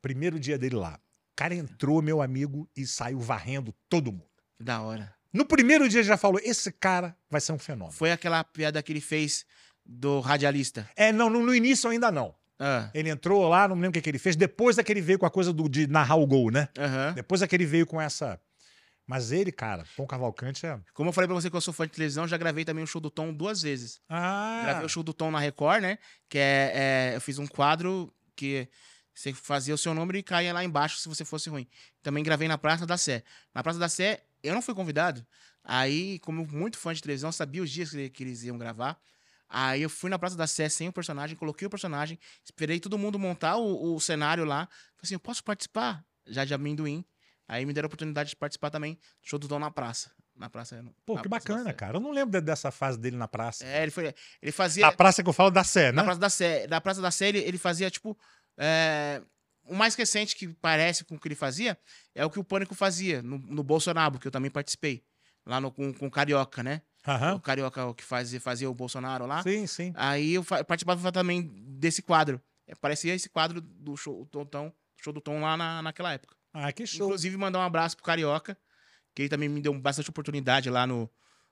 [0.01, 0.99] Primeiro dia dele lá.
[1.33, 4.25] O cara entrou, meu amigo, e saiu varrendo todo mundo.
[4.57, 5.13] Que da hora.
[5.33, 7.91] No primeiro dia ele já falou: esse cara vai ser um fenômeno.
[7.91, 9.45] Foi aquela piada que ele fez
[9.83, 10.87] do radialista.
[10.95, 12.35] É, não, no, no início ainda não.
[12.59, 14.35] Ah, Ele entrou lá, não me lembro o que, que ele fez.
[14.35, 16.69] Depois é que ele veio com a coisa do, de narrar o gol, né?
[16.77, 17.13] aham.
[17.13, 18.39] Depois é que ele veio com essa.
[19.05, 20.79] Mas ele, cara, Tom Cavalcante é.
[20.93, 22.87] Como eu falei pra você que eu sou fã de televisão, já gravei também o
[22.87, 23.99] show do Tom duas vezes.
[24.07, 25.97] Ah, Gravei o show do Tom na Record, né?
[26.29, 28.69] Que é, é- Eu fiz um quadro que
[29.13, 31.67] você fazia o seu número e caía lá embaixo se você fosse ruim.
[32.01, 33.23] Também gravei na Praça da Sé.
[33.53, 35.25] Na Praça da Sé, eu não fui convidado.
[35.63, 38.99] Aí, como muito fã de televisão, sabia os dias que, ele- que eles iam gravar.
[39.47, 42.97] Aí eu fui na Praça da Sé sem o personagem, coloquei o personagem, esperei todo
[42.97, 44.65] mundo montar o, o cenário lá.
[44.95, 46.03] Falei assim, eu posso participar?
[46.27, 47.05] Já de amendoim.
[47.47, 50.09] Aí me deram a oportunidade de participar também do show do Tom na praça.
[50.35, 50.83] Na praça.
[51.05, 51.97] pô, na que Praça bacana, cara.
[51.97, 53.63] Eu não lembro de- dessa fase dele na praça.
[53.63, 54.11] É, ele, foi,
[54.41, 54.87] ele fazia.
[54.87, 55.97] Na praça que eu falo da Sé, né?
[55.97, 58.17] Na Praça da Sé, na Praça da Sé ele, ele fazia, tipo.
[58.57, 59.21] É,
[59.65, 61.77] o mais recente que parece com o que ele fazia
[62.13, 65.03] é o que o Pânico fazia no, no Bolsonaro, que eu também participei.
[65.45, 66.81] Lá no, com, com o Carioca, né?
[67.05, 67.39] O Aham.
[67.39, 69.43] Carioca o que fazia, fazia o Bolsonaro lá.
[69.43, 69.91] Sim, sim.
[69.95, 72.41] Aí eu participava também desse quadro.
[72.65, 76.13] É, parecia esse quadro do show, o Tom, Tom- show do Tom lá na, naquela
[76.13, 76.33] época.
[76.53, 77.07] Ah, que show.
[77.07, 78.57] Inclusive, mandar um abraço pro Carioca,
[79.13, 81.09] que ele também me deu bastante oportunidade lá no,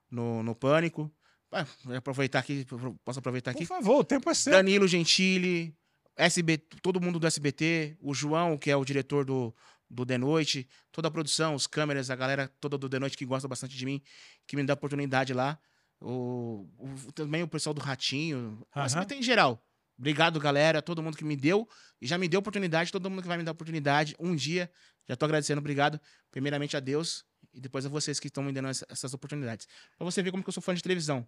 [0.10, 1.12] no, no Pânico.
[1.52, 1.66] Ah,
[1.98, 2.66] aproveitar aqui,
[3.04, 3.66] posso aproveitar aqui?
[3.68, 4.54] Por favor, o tempo é seu.
[4.54, 5.76] Danilo Gentili,
[6.16, 9.56] SBT, todo mundo do SBT, o João, que é o diretor do,
[9.90, 13.26] do The Noite, toda a produção, os câmeras, a galera toda do The Noite que
[13.26, 14.02] gosta bastante de mim,
[14.48, 15.58] que me dá oportunidade lá.
[16.00, 18.86] O, o- também o pessoal do Ratinho, Aham.
[18.86, 19.64] SBT em geral.
[19.98, 21.68] Obrigado, galera, todo mundo que me deu
[22.02, 24.72] e já me deu oportunidade, todo mundo que vai me dar oportunidade um dia.
[25.08, 26.00] Já tô agradecendo, obrigado.
[26.32, 29.68] Primeiramente a Deus e depois a vocês que estão me dando essa- essas oportunidades.
[29.98, 31.28] Pra você ver como que eu sou fã de televisão.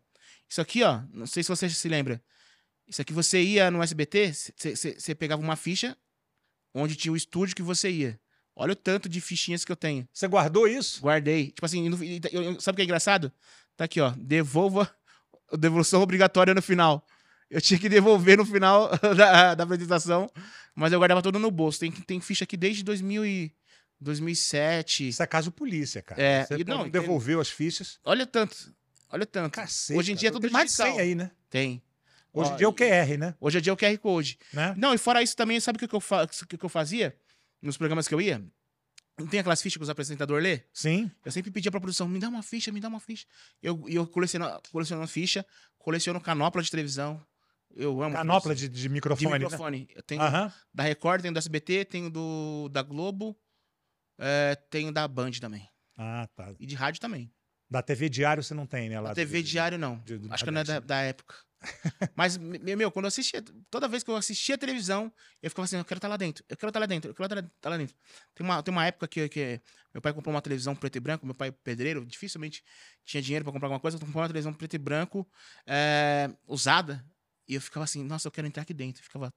[0.49, 2.23] Isso aqui, ó, não sei se você se lembra.
[2.87, 5.97] Isso aqui você ia no SBT, você pegava uma ficha
[6.73, 8.19] onde tinha o estúdio que você ia.
[8.55, 10.07] Olha o tanto de fichinhas que eu tenho.
[10.13, 11.01] Você guardou isso?
[11.01, 11.47] Guardei.
[11.47, 13.31] Tipo assim, e- eu- eu- sabe o que é engraçado?
[13.75, 14.11] Tá aqui, ó.
[14.17, 14.93] Devolva.
[15.57, 17.05] Devolução obrigatória no final.
[17.49, 20.29] Eu tinha que devolver no final da, da apresentação,
[20.75, 21.79] mas eu guardava tudo no bolso.
[21.79, 23.51] Tem, tem ficha aqui desde 2000 e
[23.99, 25.07] 2007.
[25.09, 26.21] Isso é caso polícia, cara.
[26.21, 27.99] É, Você e não, devolveu as fichas.
[28.03, 28.73] Olha tanto.
[29.09, 29.59] Olha tanto.
[29.95, 31.03] Hoje em dia é tudo Tem mais de 100 digital.
[31.05, 31.31] aí, né?
[31.49, 31.81] Tem.
[32.33, 33.35] Hoje em dia é o QR, né?
[33.39, 34.37] Hoje é dia o QR Code.
[34.53, 34.73] né?
[34.77, 37.15] Não, e fora isso também, sabe o que, que, eu, fa- que que eu fazia
[37.61, 38.43] nos programas que eu ia?
[39.19, 40.63] Não tem aquelas fichas que os apresentadores lê?
[40.73, 41.11] Sim.
[41.23, 43.27] Eu sempre pedia pra produção, me dá uma ficha, me dá uma ficha.
[43.61, 45.45] Eu, e eu coleciono, coleciono ficha,
[45.77, 47.23] coleciono canopla de televisão.
[47.75, 48.15] Eu amo.
[48.15, 49.29] Canopla de, de de microfone.
[49.29, 49.37] né?
[49.39, 49.87] microfone.
[49.95, 50.21] Eu tenho
[50.73, 53.37] da Record, tenho do SBT, tenho do da Globo,
[54.19, 55.67] é, tenho da Band também.
[55.97, 56.53] Ah, tá.
[56.59, 57.31] E de rádio também.
[57.69, 58.99] Da TV Diário você não tem, né?
[58.99, 59.99] Lá Da TV Diário, não.
[59.99, 60.87] de- Acho que não é da, Nordeste.
[60.87, 61.35] da época.
[62.15, 65.11] Mas, me- meu, quando eu assistia, toda vez que eu assistia televisão,
[65.41, 67.25] eu ficava assim, eu quero estar lá dentro, eu quero estar lá dentro, eu quero
[67.47, 67.95] estar lá dentro.
[68.35, 69.61] Tem uma, tem uma época que, que
[69.93, 72.63] meu pai comprou uma televisão preto e branco, meu pai pedreiro, dificilmente
[73.05, 75.27] tinha dinheiro pra comprar alguma coisa, comprou uma televisão preto e branco,
[75.65, 77.03] é, usada,
[77.47, 79.01] e eu ficava assim, nossa, eu quero entrar aqui dentro.
[79.01, 79.33] Eu ficava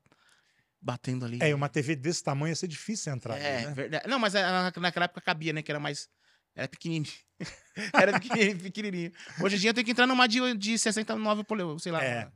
[0.80, 1.38] batendo ali.
[1.42, 3.36] É, uma TV desse tamanho ia ser difícil entrar.
[3.38, 3.74] É, ali, né?
[3.74, 4.08] verdade.
[4.08, 5.62] Não, mas na- naquela época cabia, né?
[5.62, 6.08] Que era mais.
[6.56, 7.12] Era pequenininho.
[7.92, 9.12] era pequenininho, pequenininho.
[9.42, 12.02] Hoje em dia eu tenho que entrar numa de, de 69 polegadas, sei lá.
[12.02, 12.28] É.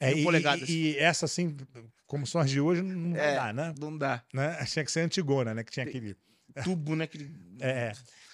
[0.00, 0.68] É, e, polegadas.
[0.68, 1.56] e- e essa, assim,
[2.06, 3.34] como são as de hoje, não É.
[3.34, 3.74] dar, né?
[3.78, 4.22] Não dá.
[4.32, 4.64] né?
[4.64, 5.62] Tinha que ser antigona, né?
[5.62, 6.16] Que tinha aquele.
[6.64, 7.04] Tubo, né?
[7.04, 7.30] Aquele...
[7.60, 7.92] É.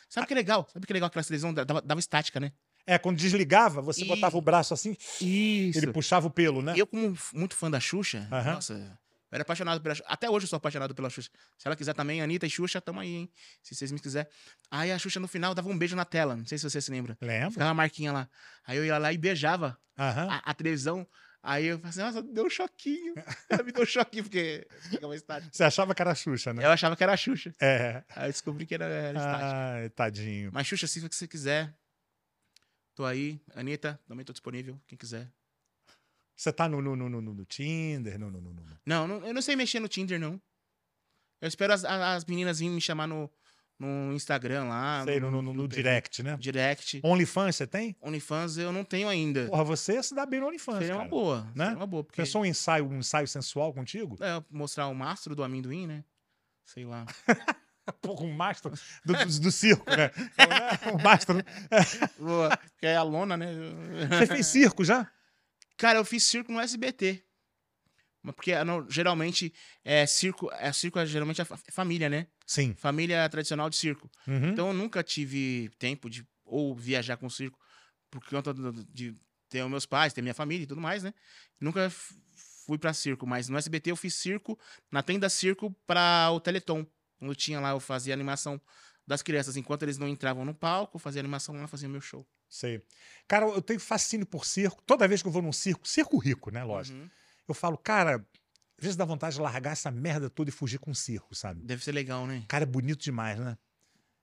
[0.09, 0.69] Sabe o que é legal?
[0.73, 1.09] Sabe que é legal?
[1.09, 2.53] Aquela televisão dava, dava estática, né?
[2.87, 5.79] É, quando desligava, você E- botava o braço assim, Isso.
[5.79, 6.75] ele puxava o pelo, né?
[6.77, 8.55] Eu, como muito fã da Xuxa, Aham.
[8.55, 8.99] nossa,
[9.33, 10.07] eu era apaixonado pela Xuxa.
[10.07, 11.31] Até hoje eu sou apaixonado pela Xuxa.
[11.57, 13.33] Se ela quiser também, Anitta e Xuxa, tamo aí, hein?
[13.63, 14.31] Se vocês me quiserem.
[14.71, 16.37] Aí a Xuxa no final dava um beijo na tela.
[16.37, 17.17] Não sei se você se lembra.
[17.19, 17.51] Lembra?
[17.51, 18.29] Ficava a marquinha lá.
[18.67, 20.29] Aí eu ia lá e beijava Aham.
[20.31, 21.07] a, a televisão.
[21.43, 23.15] Aí eu falei assim, nossa, deu um choquinho.
[23.49, 25.51] Ela me deu um choquinho, porque ficava estática.
[25.51, 26.65] Você achava que era a Xuxa, né?
[26.65, 27.55] Eu achava que era a Xuxa.
[27.61, 28.05] É.
[28.15, 29.51] Aí eu descobri que era, era estática.
[29.51, 30.51] Ai, tadinho.
[30.53, 31.75] Mas Xuxa, se você quiser,
[32.95, 33.41] tô aí.
[33.57, 35.29] Anitta, também tô disponível, quem quiser.
[36.43, 39.33] Você tá no, no, no, no, no Tinder, no, no, no, no- Não, não, eu
[39.33, 40.43] não sei mexer no Tinder, não.
[41.41, 43.31] Eu espero as, as meninas virem me chamar no,
[43.79, 45.05] no Instagram lá.
[45.05, 46.37] sei, no, no, no- no direct, né?
[46.41, 47.01] direct.
[47.05, 47.97] OnlyFans você tem?
[48.03, 49.47] OnlyFans eu não tenho ainda.
[49.47, 51.11] Porra, você se dá bem no OnlyFans, Seria uma cara.
[51.11, 51.53] boa.
[51.55, 51.65] Né?
[51.67, 52.03] Seria uma boa.
[52.03, 54.17] Porque, Pensou um ensaio, um ensaio sensual contigo?
[54.21, 56.03] é, mostrar o mastro do amendoim, né?
[56.65, 57.07] Sei lá.
[58.03, 58.73] Porra, um mastro
[59.05, 60.11] do, do, do circo, né?
[60.93, 61.37] um mastro.
[62.19, 63.47] Boa, que é a lona, né?
[64.09, 65.09] Você fez circo já?
[65.83, 67.25] Cara, eu fiz circo no SBT.
[68.23, 69.53] Porque ah, não, geralmente
[69.85, 72.29] é circo, é circo é geralmente é fa- família, né?
[72.47, 72.73] Sim.
[72.75, 74.09] Família tradicional de circo.
[74.29, 74.51] Uhum.
[74.51, 77.59] Então eu nunca tive tempo de ou viajar com circo
[78.09, 78.55] por conta
[78.91, 79.13] de
[79.49, 81.13] ter os meus pais, ter minha família e tudo mais, né?
[81.61, 81.91] Nunca
[82.65, 84.57] fui pra circo, mas no SBT eu fiz circo
[84.89, 86.87] na tenda circo pra o Teleton.
[87.19, 88.61] Quando tinha lá, eu fazia animação
[89.05, 89.57] das crianças.
[89.57, 92.25] Enquanto eles não entravam no palco, eu fazia animação lá, fazia meu show.
[92.53, 92.83] Sei.
[93.27, 94.83] Cara, eu tenho fascínio por circo.
[94.87, 96.63] Toda vez que eu vou num circo, circo rico, né?
[96.63, 96.99] Lógico.
[96.99, 97.09] Uhum.
[97.49, 100.91] Eu falo, cara, às vezes dá vontade de largar essa merda toda e fugir com
[100.91, 101.63] um circo, sabe?
[101.65, 102.45] Deve ser legal, né?
[102.47, 103.57] Cara, é bonito demais, né?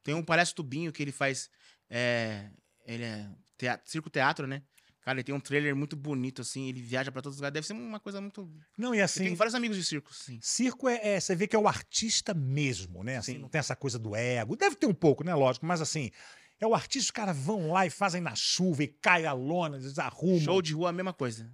[0.03, 1.49] Tem um palhaço Tubinho que ele faz.
[1.89, 2.51] É,
[2.85, 3.27] ele é
[3.57, 4.61] teatro, circo teatro, né?
[5.01, 6.69] Cara, ele tem um trailer muito bonito, assim.
[6.69, 7.53] Ele viaja pra todos os lugares.
[7.55, 8.47] Deve ser uma coisa muito.
[8.77, 10.37] Não, e assim, tenho vários amigos de circo, sim.
[10.39, 13.17] circo é, é- Você vê que é o artista mesmo, né?
[13.17, 13.39] Assim, Sim.
[13.39, 14.55] não tem essa coisa do ego.
[14.55, 15.33] Deve ter um pouco, né?
[15.33, 16.11] Lógico, mas assim.
[16.59, 19.79] É o artista, os caras vão lá e fazem na chuva e cai a lona,
[19.79, 20.39] desarrumam.
[20.41, 21.49] Show de rua, a mesma coisa.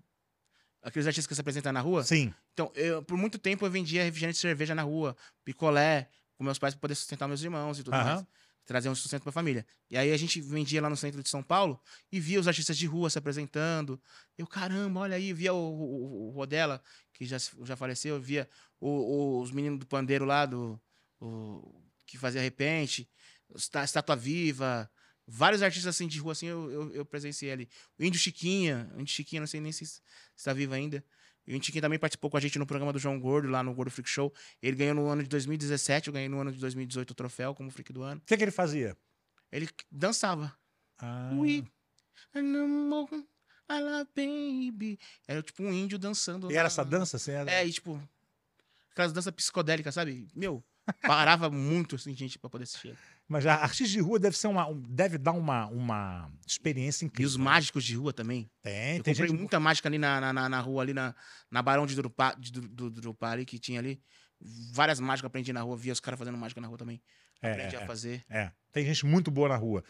[0.82, 2.04] Aqueles artistas que se apresentam na rua.
[2.04, 2.34] Sim.
[2.54, 6.58] Então, eu, por muito tempo eu vendia refrigerante de cerveja na rua, picolé, com meus
[6.58, 8.16] pais pra poder sustentar meus irmãos e tudo Aham.
[8.16, 8.26] mais.
[8.66, 9.64] Trazer um sustento pra família.
[9.92, 11.80] E aí a gente vendia lá no centro de São Paulo
[12.12, 14.02] e via os artistas de rua se apresentando.
[14.36, 16.82] Eu, caramba, olha aí, via o, o, o Rodela,
[17.14, 18.50] que já, já faleceu, via
[18.80, 20.82] o- os meninos do pandeiro lá, do,
[22.08, 23.08] que fazia repente,
[23.56, 24.90] Estátua Viva,
[25.28, 27.70] vários artistas assim de rua assim eu, eu, eu presenciei ali.
[28.00, 29.84] O Índio Chiquinha, o Índio Chiquinha, não sei nem se
[30.36, 31.04] está vivo ainda.
[31.48, 33.74] O Índio Chiquinha também participou com a gente no programa do João Gordo, lá no
[33.74, 34.34] Gordo Freak Show.
[34.62, 37.70] Ele ganhou no ano de 2017, eu ganhei no ano de 2018 o troféu como
[37.70, 38.20] Freak do Ano.
[38.22, 38.98] O que, que ele fazia?
[39.52, 40.58] Ele dançava.
[40.98, 41.30] Ah,
[43.70, 45.00] I love baby.
[45.28, 46.52] Era tipo um índio dançando.
[46.52, 47.18] E era essa dança?
[47.18, 47.52] Assim, era...
[47.52, 48.02] É, e tipo,
[48.92, 50.28] aquelas danças psicodélicas, sabe?
[50.36, 50.64] Meu,
[51.02, 52.98] parava muito assim, gente, pra poder assistir.
[53.28, 57.08] Mas a artista de rua deve ser uma, um- deve dar uma, uma experiência E
[57.08, 57.28] incrível.
[57.28, 58.48] os mágicos de rua também.
[58.62, 59.40] Tem, Eu tem comprei gente.
[59.40, 61.16] muita mágica ali na, na, na, na rua, ali na,
[61.50, 64.00] na Barão de Durupá, de, do, ali, que tinha ali.
[64.72, 67.02] Várias mágicas aprendi na rua, via os caras fazendo mágica na rua também.
[67.42, 68.24] É, aprendi é, a fazer.
[68.30, 68.52] é.
[68.72, 69.84] Tem gente muito boa na rua.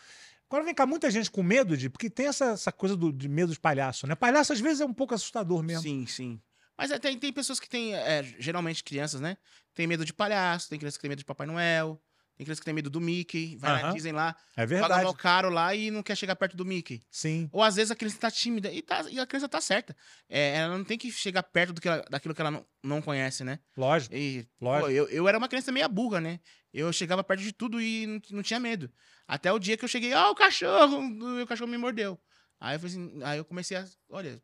[0.48, 1.90] Agora vem cá, muita gente com medo de.
[1.90, 4.14] Porque tem essa, essa coisa do, de medo de palhaço, né?
[4.16, 5.82] Palhaço às vezes é um pouco assustador mesmo.
[5.82, 6.40] Sim, sim.
[6.78, 9.38] Mas é, tem, tem pessoas que têm, é, geralmente crianças, né?
[9.74, 12.00] Tem medo de palhaço, tem criança que tem medo de Papai Noel,
[12.38, 13.94] Tem criança que tem medo do Mickey, vai na Aham.
[13.94, 15.04] Disney lá, É paga verdade.
[15.04, 17.02] mal caro lá e não quer chegar perto do Mickey.
[17.10, 17.50] Sim.
[17.52, 19.96] Ou às vezes a criança tá tímida e, tá- e a criança tá certa.
[20.28, 23.02] É, ela não tem que chegar perto do que ela- daquilo que ela não, não
[23.02, 23.60] conhece, né?
[23.78, 24.14] Lógico.
[24.14, 24.86] E, Lógico.
[24.88, 26.40] pô, eu, eu era uma criança meio burra, né?
[26.74, 28.92] Eu chegava perto de tudo e não, não tinha medo.
[29.26, 31.02] Até o dia que eu cheguei, ah, o cachorro,
[31.40, 32.20] e o cachorro me mordeu.
[32.60, 34.42] Aí eu, assim, aí eu comecei a, olha,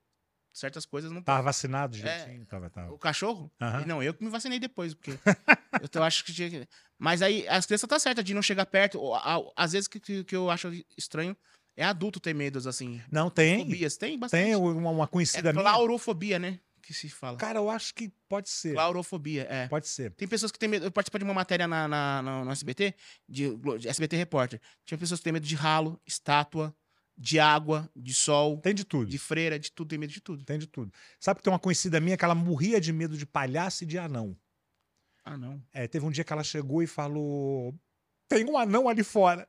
[0.54, 2.00] certas coisas não Tava vacinado É.
[2.00, 2.46] direitinho.
[2.46, 2.92] Tava, tava.
[2.94, 3.52] o cachorro?
[3.62, 3.86] Aham.
[3.86, 5.12] Não, eu que me vacinei depois, porque
[5.96, 6.68] eu acho que tinha que...
[6.98, 9.00] Mas aí as crianças tá certa de não chegar perto.
[9.00, 11.36] ou, a- Às vezes que, que, eu acho estranho
[11.76, 13.02] é adulto ter medos, assim.
[13.12, 13.60] Não, tem.
[13.66, 14.44] Fobias, tem bastante.
[14.44, 15.64] Tem uma, uma é conhecida minha.
[15.64, 16.60] claurofobia, né?
[16.84, 17.38] Que se fala.
[17.38, 18.74] Cara, eu acho que pode ser.
[18.74, 19.68] Claurofobia, é.
[19.68, 20.12] Pode ser.
[20.12, 20.86] Tem pessoas que têm medo.
[20.86, 22.94] Eu participei de uma matéria na, na- na- no SBT,
[23.30, 24.60] de, de SBT Repórter.
[24.86, 26.76] Tinha pessoas que têm medo de ralo, estátua,
[27.22, 29.06] de água, de sol, Tem de tudo.
[29.06, 30.44] de freira, de tudo, tem medo de tudo.
[30.44, 30.92] Tem de tudo.
[31.20, 34.00] Sabe que tem uma conhecida minha que ela morria de medo de palhaço e de
[34.00, 34.36] anão.
[35.24, 35.62] Ah, não.
[35.72, 37.76] É, teve um dia que ela chegou e falou:
[38.28, 39.48] Tem um anão ali fora.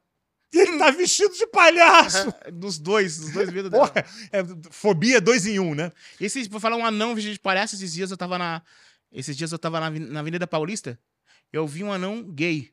[0.52, 2.30] E ele tá vestido de palhaço.
[2.52, 3.88] dos dois, dos dois medos dela.
[3.88, 5.90] Porra, é, fobia dois em um, né?
[6.20, 8.62] Esse, pra falar um anão vestido de palhaço, esses dias eu tava na.
[9.10, 10.98] Esses dias eu tava na, na Avenida Paulista,
[11.50, 12.70] eu vi um anão gay.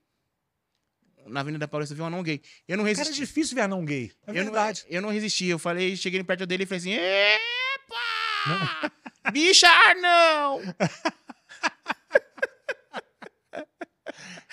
[1.30, 2.42] Na Avenida Paulista eu vi um anão gay.
[2.68, 3.22] Eu não Cara, é resisti.
[3.22, 4.12] difícil ver anão gay.
[4.28, 4.84] É eu, verdade.
[4.90, 5.46] Não, eu não resisti.
[5.46, 8.92] Eu falei, cheguei perto dele e falei assim: Epa!
[9.32, 9.68] Bicha,
[10.02, 10.60] não!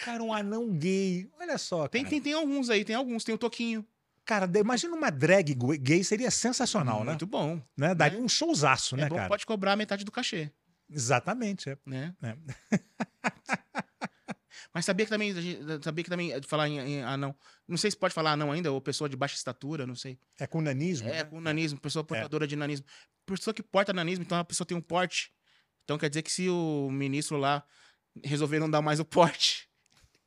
[0.05, 1.29] Cara, um anão gay.
[1.41, 1.89] Olha só.
[1.89, 2.11] Tem, cara.
[2.11, 3.24] tem, tem alguns aí, tem alguns.
[3.24, 3.85] Tem o Toquinho.
[4.24, 7.11] Cara, imagina uma drag gay, seria sensacional, né?
[7.12, 7.61] Muito bom.
[7.77, 7.95] né?
[7.95, 9.29] Daria um showzaço, É né, bom cara?
[9.29, 10.51] pode cobrar metade do cachê,
[10.91, 11.70] Exatamente.
[11.70, 11.79] É.
[11.87, 12.12] né?
[12.22, 12.37] É.
[14.77, 15.33] Mas sabia que também,
[15.83, 17.35] sabia que também, falar em, em anão,
[17.66, 20.18] não sei se pode falar anão ainda, ou pessoa de baixa estatura, não sei.
[20.39, 21.09] É com nanismo.
[21.09, 21.24] É, né?
[21.24, 22.85] com nanismo, pessoa portadora de nanismo.
[23.24, 25.33] Pessoa que porta nanismo, então a pessoa tem um porte.
[25.85, 27.64] Então quer dizer que se o ministro lá
[28.22, 29.66] resolver não dar mais o porte,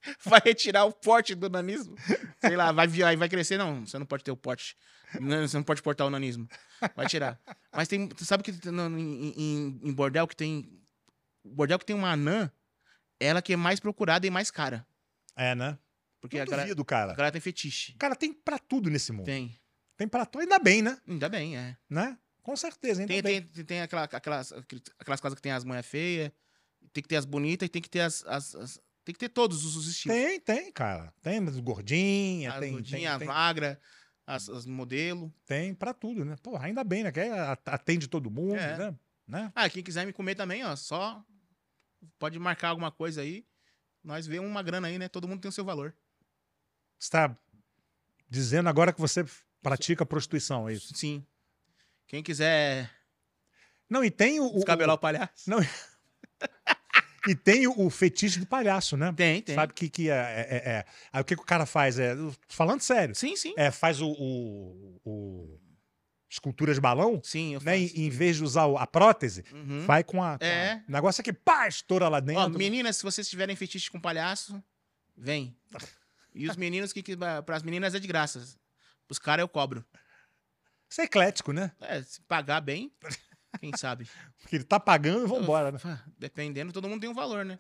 [0.26, 1.96] vai retirar o porte do nanismo.
[2.42, 3.56] Sei lá, vai, vi- aí vai crescer.
[3.56, 4.76] Não, você não pode ter o porte.
[5.22, 6.48] Não, Você não pode portar o nanismo.
[6.96, 7.40] Vai tirar.
[7.72, 8.10] Mas tem.
[8.18, 10.68] Sabe que no- em, em- em bordel que tem.
[11.46, 12.52] Bordel que tem uma anã,
[13.20, 14.86] ela que é mais procurada e mais cara.
[15.36, 15.78] É, né?
[16.22, 17.14] Porque Não a galera, duvido, a cara.
[17.14, 17.94] galera tem fetiche.
[17.98, 19.26] Cara, tem pra tudo nesse mundo.
[19.26, 19.58] Tem.
[19.96, 20.42] Tem pra tudo.
[20.42, 20.98] Ainda bem, né?
[21.08, 21.78] Ainda bem, é.
[21.90, 22.18] né?
[22.42, 23.42] Com certeza, ainda Tem, bem.
[23.44, 24.52] tem, tem aquela, aquelas,
[24.98, 26.32] aquelas casas que tem as mulheres feias,
[26.92, 28.24] tem que ter as bonitas e tem que ter as.
[28.26, 30.16] as- as- tem que ter todos os, os estilos.
[30.18, 31.12] Tem, tem, cara.
[31.22, 33.80] Tem gordinha, as tem, gordinhas, tem, as tem, magra,
[34.28, 35.34] as, as modelo.
[35.46, 36.36] tem pra tudo, né?
[36.44, 37.12] Pô, ainda bem, né?
[37.12, 38.78] Que a- atende todo mundo, É.
[38.78, 38.96] né?
[39.28, 39.52] né?
[39.56, 41.24] Ah, quem quiser me comer também, ó, só
[42.18, 43.46] pode marcar alguma coisa aí.
[44.04, 45.08] Nós vemos uma grana aí, né?
[45.10, 45.94] Todo mundo tem o seu valor.
[46.98, 47.38] Você tá
[48.30, 49.26] dizendo agora que você
[49.62, 50.96] pratica prostituição, é isso?
[50.96, 51.26] Sim.
[52.08, 52.90] Quem quiser
[53.90, 54.46] Não, e tem o.
[54.48, 55.50] o- descabelar o palhaço.
[55.50, 55.60] Não,
[57.28, 59.14] e tem o, o fetiche do palhaço, né?
[59.16, 59.54] Tem, tem.
[59.56, 62.00] Sabe que, que é, é- é- é- Aí o que, que o cara faz?
[62.00, 62.16] É,
[62.48, 63.54] falando sério, Sim, sim.
[63.58, 65.60] é, faz o, o- o-
[66.30, 67.78] escultura de balão, Sim, eu né?
[67.78, 69.86] Em, em vez de usar o- a prótese, Uhum.
[69.86, 70.38] vai com a.
[70.38, 70.84] com a- É.
[70.88, 72.44] O negócio é que pá, estoura lá dentro.
[72.44, 74.64] Ó, meninas, se vocês tiverem fetiche com palhaço,
[75.18, 75.56] vem.
[76.34, 78.42] E os meninos que, que para as meninas é de graça.
[79.10, 79.84] Os caras eu cobro.
[80.90, 81.72] Isso é eclético, né?
[81.82, 82.92] É, se pagar bem,
[83.60, 84.08] quem sabe.
[84.42, 85.80] Porque ele tá pagando e vambora, né?
[86.18, 87.58] Dependendo, todo mundo tem um valor, né?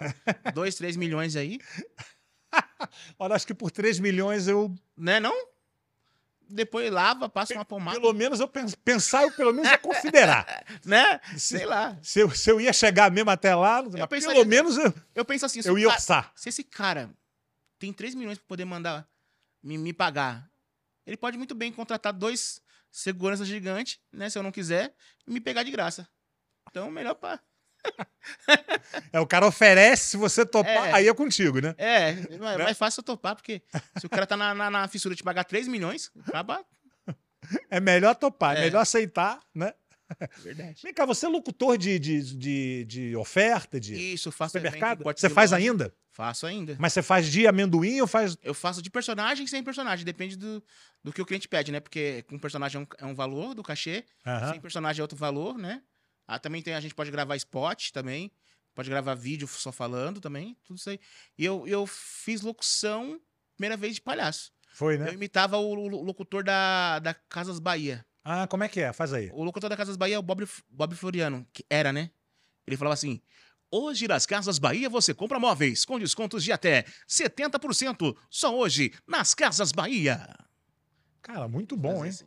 [0.53, 1.59] Dois, três milhões aí,
[3.19, 4.73] Olha, acho que por 3 milhões eu.
[4.97, 5.35] né não?
[6.51, 10.65] Depois lava, passa uma pomada, Pelo menos eu pens- pensar, eu pelo menos ia considerar.
[10.83, 11.19] né?
[11.33, 11.97] Se- Sei lá.
[12.01, 15.23] Se eu, se eu ia chegar mesmo até lá, mas pensaria- pelo menos eu, Eu
[15.23, 16.31] penso assim, eu ia cara- orçar.
[16.35, 17.09] se esse cara
[17.77, 19.07] tem 3 milhões pra poder mandar
[19.61, 20.49] me, me pagar,
[21.05, 22.59] ele pode muito bem contratar dois
[22.91, 24.29] seguranças gigantes, né?
[24.29, 24.95] Se eu não quiser,
[25.27, 26.09] e me pegar de graça.
[26.69, 27.39] Então, melhor pra.
[29.11, 30.93] É, o cara oferece, se você topar, É.
[30.93, 31.73] aí é contigo, né?
[31.77, 33.61] É, é mais fácil eu topar, porque
[33.99, 36.63] se o cara tá na, na, na fissura de pagar 3 milhões, acaba.
[37.71, 38.63] É melhor topar, é É.
[38.65, 39.73] melhor aceitar, né?
[40.39, 40.81] Verdade.
[40.83, 45.03] Vem cá, você é locutor de, de, de, de oferta, de Isso, faço supermercado?
[45.03, 45.93] porta Você faz ainda?
[46.11, 46.75] Faço ainda.
[46.79, 48.35] Mas você faz de amendoim ou faz.
[48.43, 50.61] Eu faço de personagem sem personagem, depende do,
[51.03, 51.79] do que o cliente pede, né?
[51.79, 54.03] Porque com personagem é um, é um valor do cachê,
[54.51, 55.81] sem personagem é outro valor, né?
[56.31, 58.31] Ah, também tem, a gente pode gravar spot também,
[58.75, 60.99] pode gravar vídeo só falando também, tudo isso aí.
[61.37, 63.19] E eu, eu fiz locução,
[63.57, 64.51] primeira vez de palhaço.
[64.71, 65.13] Foi, Eu né?
[65.13, 68.05] imitava o, lo- locutor da, da Casas Bahia.
[68.23, 68.93] Ah, como é que é?
[68.93, 69.31] Faz aí.
[69.33, 72.11] O locutor da Casas Bahia é o Bob, Bob Floriano, que era, né?
[72.67, 73.19] Ele falava assim:
[73.71, 78.15] Hoje nas Casas Bahia você compra móveis com descontos de até 70%.
[78.29, 80.27] Só hoje nas Casas Bahia.
[81.23, 82.09] Cara, muito bom, hein?
[82.11, 82.25] Assim.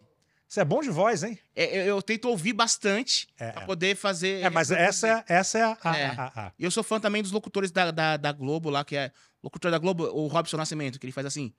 [0.52, 1.38] Você é bom de voz, hein?
[1.56, 3.64] É, eu, eu tento ouvir bastante É, pra é.
[3.64, 4.42] poder fazer.
[4.42, 5.78] É, mas essa é, essa é a.
[5.82, 6.06] a- É.
[6.08, 8.94] a- a- E Eu sou fã também dos locutores da, da, da Globo lá, que
[8.94, 9.10] é
[9.42, 11.54] locutor da Globo, o Robson Nascimento, que ele faz assim.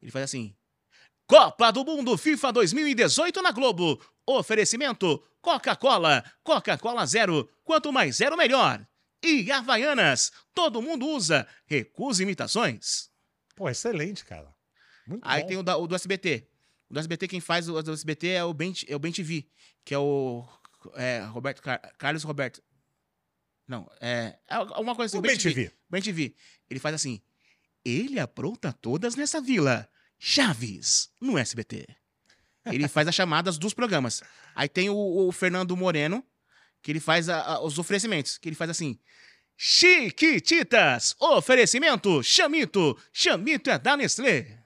[0.00, 0.56] Ele faz assim.
[1.26, 4.02] Copa do Mundo FIFA 2018 na Globo.
[4.26, 7.46] Oferecimento: Coca-Cola, Coca-Cola Zero.
[7.62, 8.82] Quanto mais zero, melhor.
[9.22, 10.32] E Havaianas.
[10.54, 11.46] Todo mundo usa.
[11.66, 13.10] Recusa imitações.
[13.54, 14.48] Pô, excelente, cara.
[15.06, 15.46] Muito Aí bom.
[15.48, 16.46] tem o, da- o do SBT.
[16.90, 19.46] O do SBT, quem faz o do SBT é o Ben, é o ben TV,
[19.84, 20.44] que é o
[20.94, 22.60] é, Roberto Car- Carlos Roberto.
[23.68, 25.18] Não, é, é alguma coisa assim.
[25.18, 25.72] O Ben TV.
[25.88, 26.34] Ben TV.
[26.68, 27.20] Ele faz assim.
[27.84, 29.88] Ele apronta todas nessa vila.
[30.18, 31.86] Chaves, no SBT.
[32.66, 34.22] Ele faz as chamadas dos programas.
[34.54, 36.22] Aí tem o, o Fernando Moreno,
[36.82, 38.36] que ele faz a- a- os oferecimentos.
[38.36, 38.98] Que ele faz assim.
[39.56, 41.14] Chiquititas!
[41.20, 42.22] Oferecimento!
[42.22, 42.98] Chamito!
[43.12, 44.59] Chamito é da Nestlé!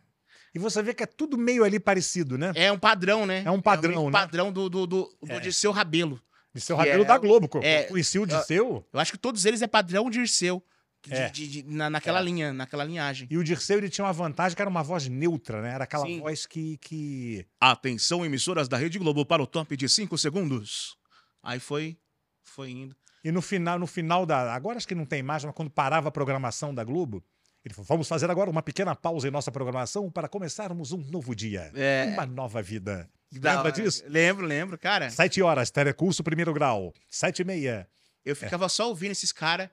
[0.54, 2.52] E você vê que é tudo meio ali parecido, né?
[2.54, 3.42] É um padrão, né?
[3.44, 4.12] É um padrão, meio que né?
[4.12, 5.40] padrão do, do, do, do É.
[5.40, 6.20] Dirceu Rabelo.
[6.54, 7.48] De seu que Rabelo é- da Globo.
[7.48, 8.86] co- é- Conheci o Dirceu.
[8.92, 10.62] Eu acho que todos eles é padrão Dirceu.
[11.06, 11.28] de- É.
[11.28, 12.22] de- de- na, naquela É.
[12.22, 13.26] linha, naquela linhagem.
[13.30, 15.74] E o Dirceu ele tinha uma vantagem que era uma voz neutra, né?
[15.74, 16.20] Era aquela Sim.
[16.20, 17.44] voz que, que.
[17.60, 20.96] Atenção, emissoras da Rede Globo, para o top de 5 segundos.
[21.42, 21.98] Aí foi,
[22.42, 22.96] foi indo.
[23.22, 24.54] E no final, no final da.
[24.54, 27.22] Agora acho que não tem mais, mas quando parava a programação da Globo,
[27.64, 31.34] ele falou: vamos fazer agora uma pequena pausa em nossa programação para começarmos um novo
[31.34, 31.70] dia.
[31.74, 32.04] É.
[32.12, 33.08] Uma nova vida.
[33.32, 34.04] Da- Lembra disso?
[34.06, 35.10] Lembro, lembro, cara.
[35.10, 36.92] Sete horas, telecurso primeiro grau.
[37.08, 37.88] Sete e meia.
[38.24, 39.68] Eu ficava só ouvindo esses caras.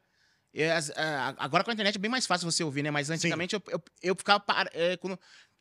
[1.38, 2.92] Agora com a internet é bem mais fácil você ouvir, né?
[2.92, 4.44] Mas antigamente eu, eu, eu ficava.
[4.74, 5.18] É, quando,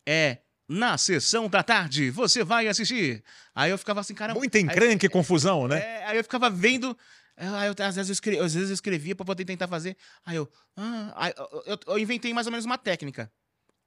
[0.07, 3.23] é, na sessão da tarde, você vai assistir.
[3.55, 4.35] Aí eu ficava assim, cara.
[4.35, 5.79] Muita encrenque e confusão, né?
[5.79, 6.97] É, aí eu ficava vendo
[7.49, 9.97] aí eu, às, vezes eu escrevia, às vezes eu escrevia pra poder tentar fazer.
[10.25, 10.51] Aí eu.
[10.77, 13.33] Ah, aí eu, eu, eu, inventei mais ou menos uma técnica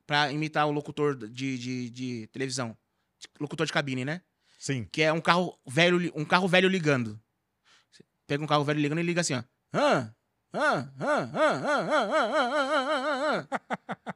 [0.07, 2.75] pra imitar o locutor de, de, de televisão.
[3.19, 4.21] De, locutor de cabine, né?
[4.59, 4.87] Sim.
[4.91, 7.21] Que é um carro velho, um carro velho ligando.
[7.91, 9.43] Você pega um carro velho ligando e liga assim, ó.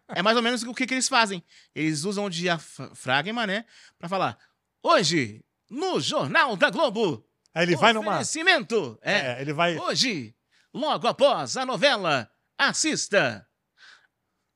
[0.09, 1.43] É mais ou menos o que, que eles fazem.
[1.75, 3.65] Eles usam o diafragma, né?
[3.99, 4.37] Pra falar.
[4.81, 7.26] Hoje, no Jornal da Globo,
[7.57, 8.11] Aí ele vai numa.
[8.11, 8.99] Oferecimento.
[9.01, 9.13] É.
[9.37, 9.77] É, ele vai.
[9.77, 10.35] Hoje,
[10.73, 13.45] logo após a novela, assista.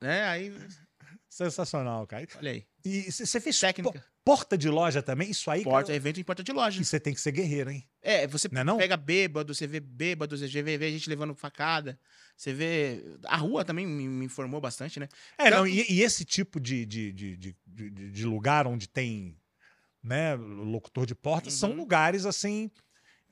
[0.00, 0.52] É, aí,
[1.28, 2.26] Sensacional, cara.
[2.36, 2.66] olha aí.
[2.84, 3.92] E você fez Técnica.
[3.92, 5.30] po- porta de loja também?
[5.30, 6.78] Isso aí, Porta, cara, evento em porta de loja.
[6.78, 7.88] que você tem que ser guerreiro, hein?
[8.02, 8.76] É, você Não é não?
[8.76, 11.98] pega bêbado, você vê bêbado, você vê, vê gente levando facada.
[12.36, 13.02] Você vê.
[13.24, 15.08] A rua também me, me informou bastante, né?
[15.38, 17.56] É, não, Tanto- e, e esse tipo de, de, de, de,
[18.10, 19.38] de- lugar onde tem
[20.02, 21.76] né, locutor de porta são Uhum.
[21.76, 22.68] lugares assim.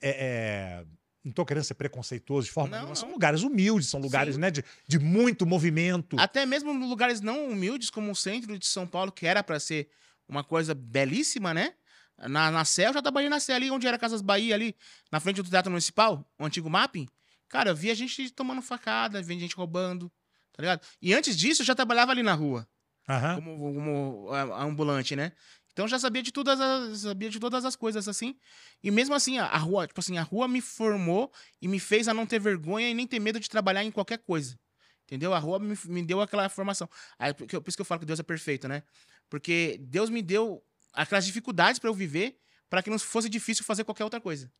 [0.01, 0.85] É, é,
[1.23, 3.13] não tô querendo ser preconceituoso de forma Não, nenhuma, são não.
[3.13, 6.15] lugares humildes, são lugares né, de, de muito movimento.
[6.19, 9.89] Até mesmo lugares não humildes, como o centro de São Paulo, que era pra ser
[10.27, 11.73] uma coisa belíssima, né?
[12.17, 14.75] Na, na Sé, eu já trabalhei na Sé ali, onde era Casas Bahia, ali,
[15.11, 17.07] na frente do Teatro Municipal, o antigo mapping.
[17.49, 20.11] Cara, eu via gente tomando facada, via gente roubando,
[20.53, 20.81] tá ligado?
[21.01, 22.67] E antes disso, eu já trabalhava ali na rua.
[23.09, 23.35] Aham.
[23.35, 25.31] como, como a- ambulante, né?
[25.73, 28.35] Então eu já sabia de todas as sabia de todas as coisas assim.
[28.83, 32.07] E mesmo assim, a, a rua, tipo assim, a rua me formou e me fez
[32.07, 34.59] a não ter vergonha e nem ter medo de trabalhar em qualquer coisa.
[35.05, 35.33] Entendeu?
[35.33, 36.89] A rua me, me deu aquela formação.
[37.19, 38.83] Aí, por, por isso que eu falo que Deus é perfeito, né?
[39.29, 40.63] Porque Deus me deu
[40.93, 42.37] aquelas dificuldades pra eu viver
[42.69, 44.51] para que não fosse difícil fazer qualquer outra coisa,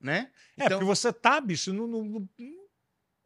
[0.00, 0.30] né?
[0.56, 2.28] É, porque você tá, bicho, no, no- no-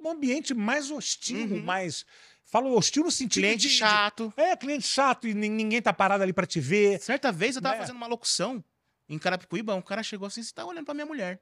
[0.01, 1.62] num ambiente mais hostil, Uhum.
[1.62, 2.07] mais.
[2.45, 4.32] Falo hostil no sentido cliente de, de- chato.
[4.36, 7.01] É, cliente chato e nin- ninguém tá parado ali pra te ver.
[7.01, 7.80] Certa vez eu tava Né?
[7.82, 8.64] fazendo uma locução
[9.09, 11.41] em Carapicuíba, um cara chegou assim, você tá olhando pra minha mulher.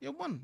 [0.00, 0.42] Eu, mano,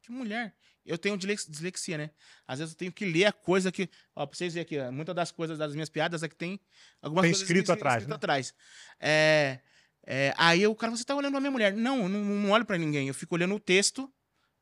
[0.00, 0.54] que mulher?
[0.86, 2.10] Eu tenho dislexia, né?
[2.46, 3.88] Às vezes eu tenho que ler a coisa que.
[4.14, 6.60] Ó, pra vocês verem aqui, ó, muitas das coisas das minhas piadas é que tem
[7.00, 8.16] algumas Tem coisas escrito atrás, escrito né?
[8.16, 8.54] atrás.
[9.00, 9.60] É,
[10.06, 11.72] é, aí o cara, você tá olhando pra minha mulher.
[11.72, 13.08] Não, eu não, não olho pra ninguém.
[13.08, 14.12] Eu fico olhando o texto,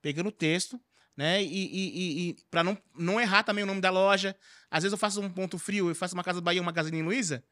[0.01, 0.81] pegando o texto,
[1.17, 1.43] né?
[1.43, 4.37] E, e, e, e pra não, não errar também o nome da loja.
[4.71, 7.45] Às vezes eu faço um ponto frio, eu faço uma Casa Bahia, uma Casa Luiza.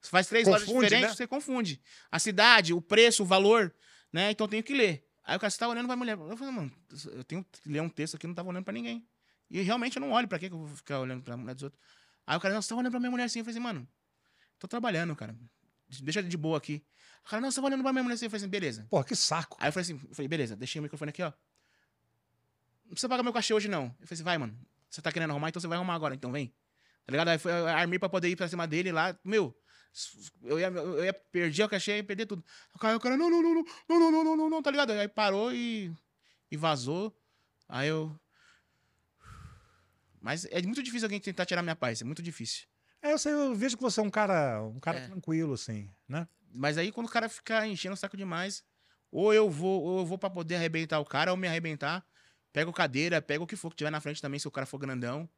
[0.00, 1.16] Você faz três lojas Confunde, diferentes, né?
[1.16, 1.80] você confunde.
[2.10, 3.72] A cidade, o preço, o valor,
[4.12, 4.32] né?
[4.32, 5.06] Então eu tenho que ler.
[5.24, 6.18] Aí o cara, você tá olhando pra mulher.
[6.18, 6.72] Eu falei, mano,
[7.12, 9.06] eu tenho que ler um texto aqui, não tava olhando pra ninguém.
[9.48, 11.62] E realmente eu não olho, pra quê que eu vou ficar olhando pra mulher dos
[11.62, 11.80] outros?
[12.26, 13.38] Aí o cara, não, você tá olhando pra minha mulher assim.
[13.38, 13.88] Eu falei assim, mano,
[14.58, 15.36] tô trabalhando, cara.
[16.00, 16.84] Deixa de boa aqui.
[17.24, 18.24] O cara, não, você tá olhando pra minha mulher assim.
[18.24, 18.86] Eu falei assim, beleza.
[18.90, 19.56] Pô, que saco.
[19.60, 21.32] Aí eu falei assim, eu falei, beleza, deixei o microfone aqui, ó.
[22.92, 23.84] Não precisa pagar meu cachê hoje, não.
[23.84, 24.54] Eu falei assim, vai, mano.
[24.90, 26.48] Você tá querendo arrumar, então você vai arrumar agora, então vem.
[27.06, 27.28] Tá ligado?
[27.28, 29.18] Aí foi, eu armei pra poder ir pra cima dele lá.
[29.24, 29.56] Meu,
[30.42, 32.44] eu ia, eu ia perder o cachê, ia perder tudo.
[32.74, 34.70] O cara, o cara, não, não, não, não, não, não, não, não, não, não, tá
[34.70, 34.90] ligado?
[34.90, 35.90] Aí parou e,
[36.50, 37.18] e vazou.
[37.66, 38.14] Aí eu.
[40.20, 42.66] Mas é muito difícil alguém tentar tirar minha paz, é muito difícil.
[43.00, 45.06] É, eu, sei, eu vejo que você é um cara, um cara É.
[45.06, 46.28] tranquilo, assim, né?
[46.52, 48.62] Mas aí quando o cara ficar enchendo o saco demais,
[49.10, 52.06] ou eu vou, ou eu vou para poder arrebentar o cara, ou me arrebentar,
[52.52, 54.78] pego cadeira, pego o que for que tiver na frente também, se o cara for
[54.78, 55.28] grandão,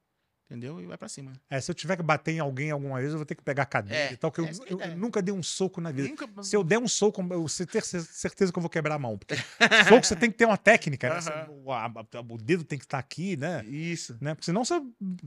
[0.47, 0.81] entendeu?
[0.81, 1.33] E vai pra cima.
[1.49, 3.63] É, se eu tiver que bater em alguém alguma vez, eu vou ter que pegar
[3.63, 4.95] a cadeira É, e tal, que eu, é eu ideia.
[4.97, 6.09] nunca dei um soco na vida.
[6.09, 6.43] Nunca...
[6.43, 9.17] Se eu der um soco, eu ter cer- certeza que eu vou quebrar a mão.
[9.17, 9.35] Porque
[9.89, 11.21] soco você tem que ter uma técnica, né?
[11.21, 11.91] Você- o, a-
[12.29, 13.65] o dedo tem que estar aqui, né?
[13.65, 14.17] Isso.
[14.21, 14.35] né?
[14.35, 14.75] Porque senão você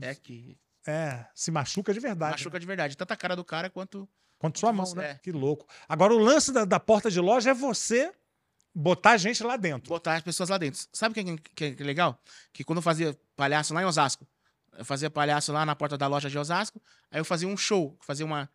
[0.00, 2.30] É que é, se machuca de verdade.
[2.32, 2.36] né?
[2.38, 2.96] machuca de verdade.
[2.96, 4.08] Tanto a cara do cara quanto.
[4.38, 5.10] Quanto sua mão, né?
[5.10, 5.14] é.
[5.16, 5.66] Que louco.
[5.88, 8.12] Agora, o lance da, da porta de loja é você
[8.80, 9.88] botar a gente lá dentro.
[9.88, 10.80] botar as pessoas lá dentro.
[10.92, 12.22] Sabe o que, é- que, é- que é legal?
[12.52, 14.26] Que quando eu fazia palhaço lá em Osasco,
[14.76, 17.96] eu fazia palhaço lá na porta da loja de Osasco, aí eu fazia um show,
[18.00, 18.48] fazia uma.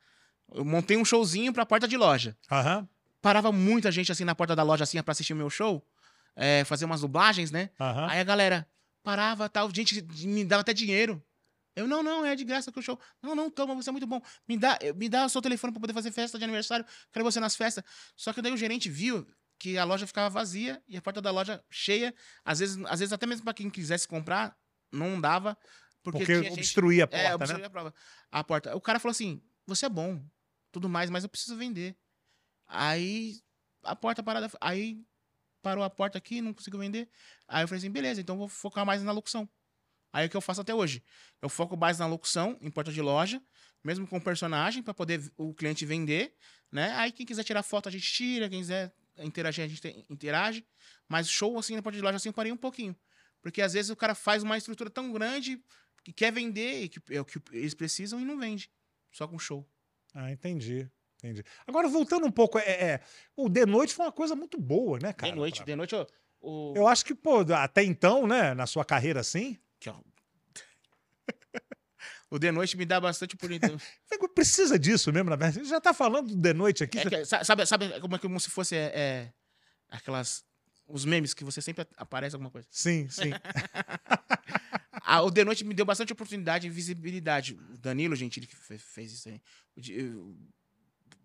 [0.53, 2.37] Eu montei um showzinho pra porta de loja.
[2.49, 2.87] Aham,
[3.21, 5.85] Parava muita gente assim na porta da loja assim pra assistir o meu show,
[6.35, 7.69] é, fazer umas dublagens, né?
[7.79, 8.07] aham.
[8.09, 8.67] Aí a galera
[9.01, 11.21] parava tal, gente me dava até dinheiro.
[11.75, 12.99] Eu, não, não, é de graça que o show.
[13.21, 14.21] Não, não, toma, você é muito bom.
[14.47, 16.85] Me dá, me dá o seu telefone pra poder fazer festa de aniversário.
[17.11, 17.83] Quero você nas festas.
[18.15, 19.25] Só que daí o gerente viu
[19.63, 22.13] que a loja ficava vazia e a porta da loja cheia.
[22.43, 24.57] Às vezes, às vezes até mesmo pra quem quisesse comprar,
[24.91, 25.57] não dava.
[26.03, 27.35] Porque, Porque, tinha gente- obstruía a porta, é, né?
[27.35, 27.93] obstruía a, prova,
[28.29, 28.75] a porta.
[28.75, 30.21] O cara falou assim: você é bom,
[30.69, 31.95] tudo mais, mas eu preciso vender.
[32.67, 33.39] Aí
[33.83, 34.51] a porta parada.
[34.59, 35.01] Aí
[35.61, 37.07] parou a porta aqui, não conseguiu vender.
[37.47, 39.47] Aí eu falei assim: beleza, então vou focar mais na locução.
[40.11, 41.01] Aí é o que eu faço até hoje.
[41.41, 43.41] Eu foco mais na locução, em porta de loja,
[43.81, 46.35] mesmo com personagem, para poder o cliente vender,
[46.69, 46.91] né?
[46.95, 50.65] Aí quem quiser tirar foto, a gente tira, quem quiser interagir, a gente interage.
[51.07, 52.95] Mas show assim na porta de loja, assim, eu parei um pouquinho.
[53.41, 55.61] Porque às vezes o cara faz uma estrutura tão grande
[56.03, 58.69] que quer vender, e que é o que eles precisam e não vende.
[59.11, 59.67] Só com show.
[60.13, 60.89] Ah, entendi.
[61.17, 61.43] Entendi.
[61.65, 63.01] Agora, voltando um pouco, é, é,
[63.35, 65.31] o De Noite foi uma coisa muito boa, né, cara?
[65.31, 66.05] de noite, Pra- de noite, ó,
[66.41, 66.73] o...
[66.75, 69.57] Eu acho que, pô, até então, né, na sua carreira assim,
[69.87, 69.95] ó.
[72.35, 73.77] O de noite me dá bastante oportunidade.
[74.33, 75.59] precisa disso mesmo, na verdade.
[75.63, 76.97] Você já tá falando do De Noite aqui.
[76.99, 79.33] É que, sa- sabe, sabe como é que como se fosse é, é,
[79.89, 80.43] aquelas
[80.87, 82.67] os memes que você sempre aparece alguma coisa.
[82.71, 83.31] Sim, sim.
[85.05, 87.55] Ah, o de noite me deu bastante oportunidade e visibilidade.
[87.73, 89.41] O Danilo, gente, ele que fe- fez isso aí.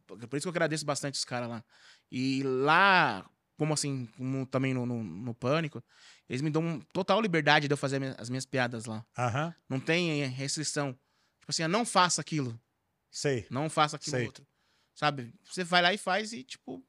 [0.06, 1.64] Por isso que eu agradeço bastante os caras lá.
[2.11, 3.24] E lá,
[3.56, 5.82] como assim, como também no, no, no Pânico,
[6.28, 9.04] eles me dão total liberdade de eu fazer as minhas piadas lá.
[9.16, 10.92] Aham, Não tem eh, restrição.
[11.40, 12.60] Tipo assim, ah, não faça aquilo.
[13.10, 13.46] sei.
[13.50, 14.26] Não faça aquilo Sei.
[14.26, 14.46] outro.
[14.94, 15.32] Sabe?
[15.44, 16.84] Você vai lá e faz e, tipo,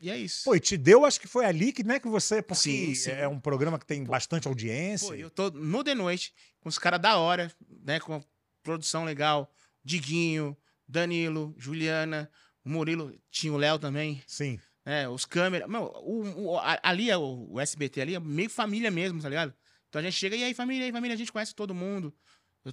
[0.00, 0.44] e é isso.
[0.44, 2.40] Pô, e te deu, acho que foi ali que, né, que você.
[2.42, 3.10] Porque Sim, sim.
[3.10, 5.08] é um programa que tem bastante audiência.
[5.08, 7.52] Pô, eu tô no de noite, com os caras da hora,
[7.84, 8.00] né?
[8.00, 8.22] Com a
[8.62, 9.52] produção legal.
[9.84, 10.56] Diguinho,
[10.88, 12.30] Danilo, Juliana,
[12.64, 14.58] o Murilo, tinha o Léo também, Sim.
[14.84, 15.08] Né?
[15.08, 15.68] Os câmeras.
[15.68, 19.54] Meu, o, o- ali é o, o SBT ali, é meio família mesmo, tá ligado?
[19.88, 22.14] Então a gente chega, e aí, família, aí, família, a gente conhece todo mundo.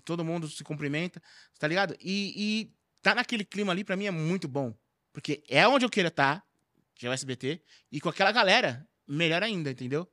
[0.03, 1.21] Todo mundo se cumprimenta,
[1.57, 1.95] tá ligado?
[2.01, 4.73] E, e tá naquele clima ali, pra mim, é muito bom.
[5.13, 6.43] Porque é onde eu queira estar,
[6.93, 10.07] que é o SBT, e com aquela galera, melhor ainda, entendeu?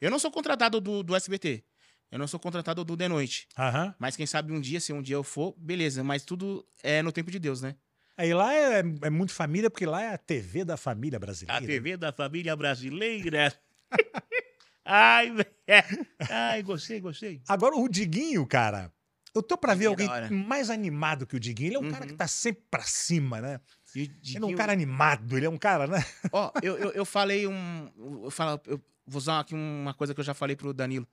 [0.00, 1.64] Eu não sou contratado do, do SBT.
[2.10, 3.46] Eu não sou contratado do De Noite.
[3.56, 3.94] Aham.
[3.98, 6.02] Mas quem sabe um dia, se um dia eu for, beleza.
[6.02, 7.76] Mas tudo é no tempo de Deus, né?
[8.20, 11.64] Aí lá é, é muito família, porque lá é a TV da família brasileira.
[11.64, 13.54] A TV da família brasileira.
[14.84, 15.46] Ai, velho.
[16.30, 17.40] Ai, gostei, gostei.
[17.48, 18.92] Agora, o Diguinho, cara.
[19.34, 21.68] Eu tô pra ver Diguinho é alguém mais animado que o Diguinho.
[21.68, 21.90] Ele é um Uhum.
[21.92, 23.58] cara que tá sempre pra cima, né?
[23.94, 26.04] E o Ele é um Diguinho- cara animado, ele é um cara, né?
[26.30, 27.90] Ó, eu, eu, eu falei um.
[28.24, 31.08] Eu, falo, eu vou usar aqui uma coisa que eu já falei pro Danilo.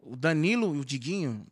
[0.00, 1.46] O Danilo e o Diguinho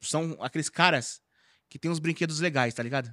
[0.00, 1.20] são aqueles caras
[1.68, 3.10] que tem uns brinquedos legais, tá ligado?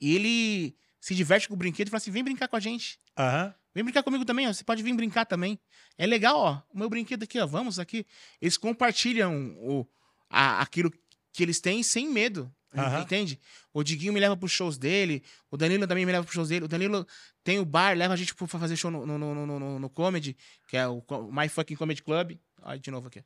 [0.00, 2.98] E ele se diverte com o brinquedo e fala assim: vem brincar com a gente.
[3.16, 3.54] Aham.
[3.74, 4.52] Vem brincar comigo também, ó.
[4.52, 5.58] Você pode vir brincar também.
[5.96, 6.62] É legal, ó.
[6.74, 7.46] O meu brinquedo aqui, ó.
[7.46, 8.04] Vamos aqui.
[8.40, 9.86] Eles compartilham o,
[10.28, 10.92] a- aquilo
[11.32, 12.52] que eles têm sem medo.
[12.76, 13.00] Aham.
[13.02, 13.38] Entende?
[13.72, 15.22] O Diguinho me leva pros shows dele.
[15.50, 16.64] O Danilo também me leva pros shows dele.
[16.64, 17.06] O Danilo
[17.44, 20.36] tem o bar, leva a gente pra fazer show no, no, no, no, no- Comedy,
[20.68, 22.36] que é o My Fucking Comedy Club.
[22.62, 23.22] Olha de novo aqui.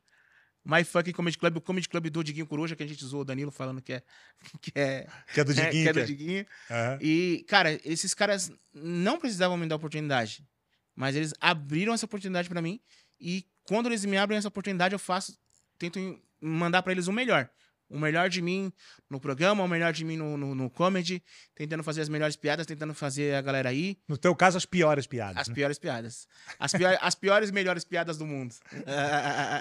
[0.64, 3.24] My Fucking Comedy Club, o Comedy Club do Diguinho Coruja, que a gente zoou o
[3.24, 4.02] Danilo falando que é.
[4.62, 5.70] Que é, Que é do é, Diguinho.
[5.72, 6.46] que é que do é- Diguinho.
[6.70, 6.98] Aham.
[7.00, 10.46] E, cara, esses caras não precisavam me dar oportunidade.
[10.94, 12.80] Mas eles abriram essa oportunidade pra mim.
[13.20, 15.36] E quando eles me abrem essa oportunidade, eu faço.
[15.78, 15.98] Tento
[16.40, 17.48] mandar pra eles o melhor.
[17.92, 18.72] O melhor de mim
[19.08, 21.22] no programa, o melhor de mim no, no, no comedy.
[21.54, 23.98] Tentando fazer as melhores piadas, tentando fazer a galera aí.
[24.08, 25.36] No teu caso, as piores piadas.
[25.36, 25.54] As né?
[25.54, 26.26] piores piadas.
[26.58, 28.54] As, pior, as piores e melhores piadas do mundo.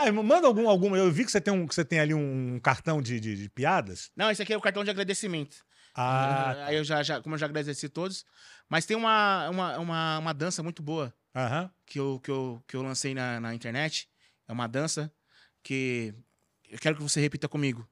[0.03, 0.95] Ah, manda algum, algum.
[0.95, 3.49] Eu vi que você tem, um, que você tem ali um cartão de, de, de
[3.49, 4.11] piadas.
[4.15, 5.57] Não, esse aqui é o cartão de agradecimento.
[5.93, 8.25] Ah, Aí eu já, já, como eu já agradeci todos.
[8.69, 11.13] Mas tem uma, uma, uma, uma dança muito boa.
[11.85, 14.09] que eu, que eu, que eu lancei na, na internet.
[14.47, 15.11] É uma dança
[15.63, 16.13] que
[16.69, 17.87] eu quero que você repita comigo,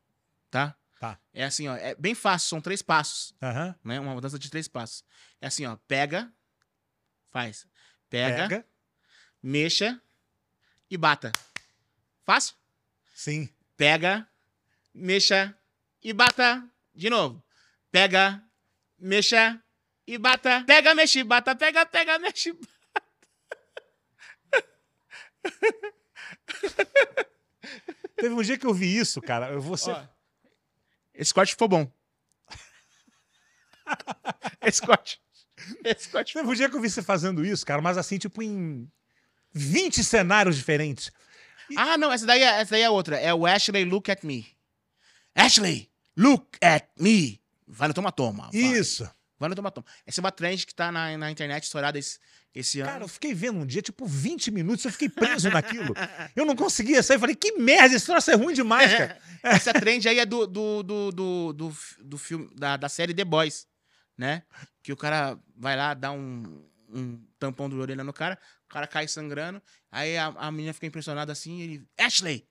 [0.50, 0.76] tá?
[1.00, 1.18] Tá.
[1.34, 1.76] É assim, ó.
[1.76, 3.74] É bem fácil, são três passos, Aham.
[3.84, 4.00] né?
[4.00, 5.04] Uma dança de três passos.
[5.40, 5.78] É assim, ó.
[5.88, 6.32] Pega,
[7.32, 7.66] faz.
[8.10, 8.66] Pega, Pega.
[9.42, 10.02] mexa
[10.90, 11.32] e bata.
[12.26, 12.56] Fácil?
[13.16, 13.50] Sim.
[13.78, 14.28] Pega,
[14.94, 15.58] mexa
[16.04, 16.68] e bata.
[16.94, 17.42] De novo.
[17.92, 18.44] Pega,
[18.98, 19.62] mexa
[20.06, 20.64] e bata.
[20.66, 21.56] Pega, mexe, bata.
[21.56, 22.54] Pega, pega, mexe.
[28.16, 29.50] Teve um dia que eu vi isso, cara.
[29.50, 29.92] Eu vou ser.
[29.92, 30.04] Ó,
[31.20, 31.92] esse corte ficou bom.
[34.62, 35.20] Esse corte.
[35.84, 38.42] Esse corte Teve um dia que eu vi você fazendo isso, cara, mas assim, tipo,
[38.42, 38.90] em
[39.52, 41.12] 20 cenários diferentes.
[41.76, 43.18] Ah, não, essa daí, é, essa daí é outra.
[43.18, 44.48] É o Ashley Look at Me.
[45.36, 47.42] Ashley, look at me.
[47.68, 48.50] Vai no toma.
[48.54, 49.10] Isso.
[49.38, 49.74] Vai no toma.
[50.06, 52.18] Essa é uma trend que tá na, na internet estourada esse,
[52.54, 53.06] esse Cara, ano.
[53.06, 55.94] eu fiquei vendo um dia, tipo, 20 minutos, eu fiquei preso naquilo.
[56.36, 57.20] Eu não conseguia sair.
[57.20, 59.20] Falei, que merda, esse troço é ruim demais, cara.
[59.44, 61.74] Essa trend aí é do, do, do, do, do,
[62.04, 63.66] do filme, da, da série The Boys,
[64.18, 64.44] né?
[64.84, 68.86] Que o cara vai lá, dá um, um tampão de orelha no cara, o cara
[68.88, 72.46] cai sangrando, aí a, a menina fica impressionada assim, ele, Ashley,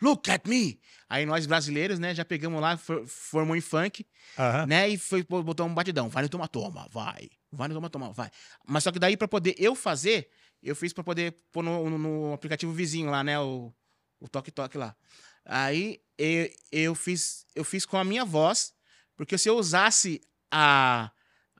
[0.00, 0.80] look at me!
[1.08, 4.04] Aí nós brasileiros, né, já pegamos lá, for- formou em funk,
[4.38, 4.66] Aham.
[4.66, 8.30] né, e foi, botou um batidão, vai no toma-toma, vai, vai no toma-toma, vai.
[8.66, 10.28] Mas só que daí pra poder eu fazer,
[10.62, 13.72] eu fiz pra poder pôr no, no- no aplicativo vizinho lá, né, o,
[14.20, 14.96] o toque-toque lá.
[15.44, 18.72] Aí eu, eu, fiz, eu fiz com a minha voz,
[19.16, 21.10] porque se eu usasse a,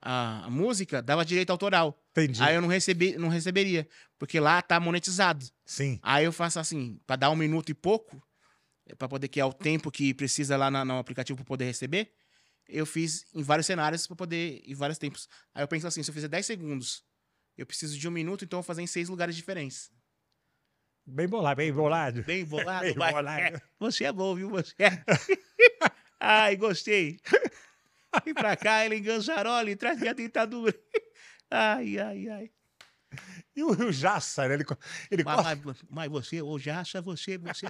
[0.01, 1.99] a, a música, dava direito autoral.
[2.11, 2.41] Entendi.
[2.41, 3.87] Aí eu não, recebi, não receberia,
[4.19, 5.45] porque lá tá monetizado.
[5.65, 5.99] Sim.
[6.01, 8.21] Aí eu faço assim, pra dar um minuto e pouco,
[8.97, 12.11] pra poder que é o tempo que precisa lá na- no aplicativo pra poder receber,
[12.67, 15.27] eu fiz em vários cenários pra poder, em vários tempos.
[15.53, 17.03] Aí eu penso assim, se eu fizer 10 segundos,
[17.57, 19.91] eu preciso de um minuto, então eu vou fazer em seis lugares diferentes.
[21.05, 22.23] Bem bolado, bem bolado.
[22.23, 23.41] Bem bolado, Bem bolado.
[23.41, 24.49] É, você é bom, viu?
[24.49, 25.03] Você é.
[26.19, 27.19] Ai, gostei.
[28.23, 30.73] Vem pra cá, ele enganjarole, traz minha dentadura.
[31.51, 32.51] Ai, ai, ai.
[33.55, 34.55] E o, o Jassa, né?
[34.55, 34.65] Ele,
[35.11, 37.67] ele Mas, mas, mas você, ô Jaça, você, você.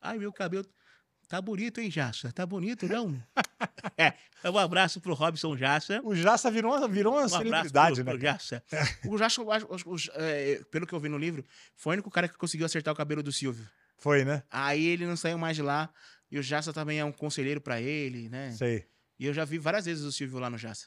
[0.00, 0.66] Ai, meu cabelo.
[1.28, 2.30] Tá bonito, hein, Jaça?
[2.32, 3.20] Tá bonito, não?
[3.98, 4.12] É,
[4.50, 6.00] um abraço pro Robson Jaça.
[6.04, 8.36] O Jassa virou uma, virou uma Um celebridade, pro, né?
[9.00, 9.10] pro.
[9.10, 12.10] O eu acho- o- o- é, pelo que eu vi no livro, foi o único
[12.10, 13.66] cara que conseguiu acertar o cabelo do Silvio.
[13.98, 14.42] Foi, né?
[14.50, 15.88] Aí ele não saiu mais de lá.
[16.30, 18.52] E o Jaça também é um conselheiro pra ele, né?
[18.52, 18.84] Sei.
[19.18, 20.86] E eu já vi várias vezes o Silvio lá no Jaça.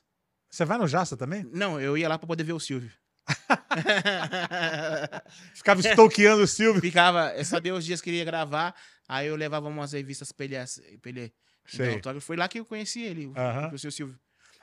[0.49, 1.43] Você vai no Jassa também?
[1.51, 2.91] Não, eu ia lá pra poder ver o Silvio.
[5.53, 6.81] Ficava stalkeando o Silvio.
[6.81, 8.75] Ficava, eu sabia os dias que ele ia gravar,
[9.09, 10.55] aí eu levava umas revistas pra ele,
[11.01, 11.33] pra ele
[11.73, 12.25] dar autógrafo.
[12.25, 13.73] Foi lá que eu conheci ele, o, Aham.
[13.73, 14.17] o seu Silvio.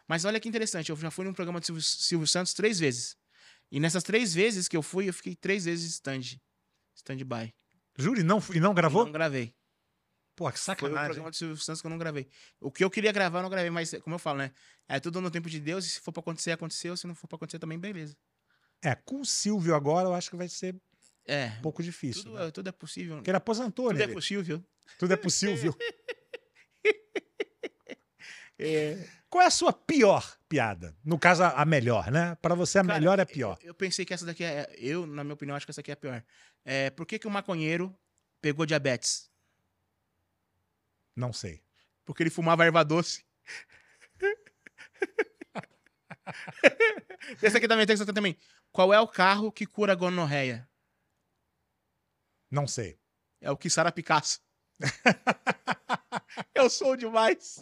[0.08, 3.16] Mas olha que interessante, eu já fui num programa de Silvio, Silvio Santos três vezes.
[3.70, 6.38] E nessas três vezes que eu fui, eu fiquei três vezes stand.
[6.94, 7.52] Stand-by.
[7.98, 9.04] Juro, e não, e não E gravou?
[9.04, 9.54] Não gravei.
[10.36, 11.06] Pô, que Foi o sacanagem.
[11.06, 12.28] programa do Silvio Santos que eu não gravei.
[12.60, 14.52] O que eu queria gravar, eu não gravei, mas como eu falo, né?
[14.86, 16.96] É tudo no tempo de Deus, e se for pra acontecer, aconteceu.
[16.96, 18.14] Se não for pra acontecer, também, beleza.
[18.84, 20.76] É, com o Silvio agora eu acho que vai ser
[21.26, 21.52] É.
[21.58, 22.24] um pouco difícil.
[22.24, 22.46] Tudo, né?
[22.46, 23.16] é, tudo é possível.
[23.16, 24.04] Porque ele aposentou, Tudo né?
[24.04, 24.64] é possível.
[24.98, 25.76] Tudo é possível.
[28.58, 29.06] É.
[29.28, 30.96] Qual é a sua pior piada?
[31.04, 32.34] No caso, a melhor, né?
[32.36, 33.58] Pra você, a Cara, melhor é a pior.
[33.60, 34.74] Eu, eu pensei que essa daqui é.
[34.78, 36.24] Eu, na minha opinião, acho que essa aqui é a pior.
[36.64, 37.94] É, por que, que o maconheiro
[38.40, 39.30] pegou diabetes?
[41.14, 41.62] Não sei.
[42.04, 43.24] Porque ele fumava erva doce.
[47.42, 48.36] essa aqui também tem essa também.
[48.72, 50.66] Qual é o carro que cura a gonorreia?
[52.56, 52.98] Não sei.
[53.40, 54.40] É o que Sara Picasso.
[56.54, 57.60] eu sou demais.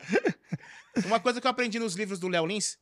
[1.05, 2.79] Uma coisa que eu aprendi nos livros do Léo Lins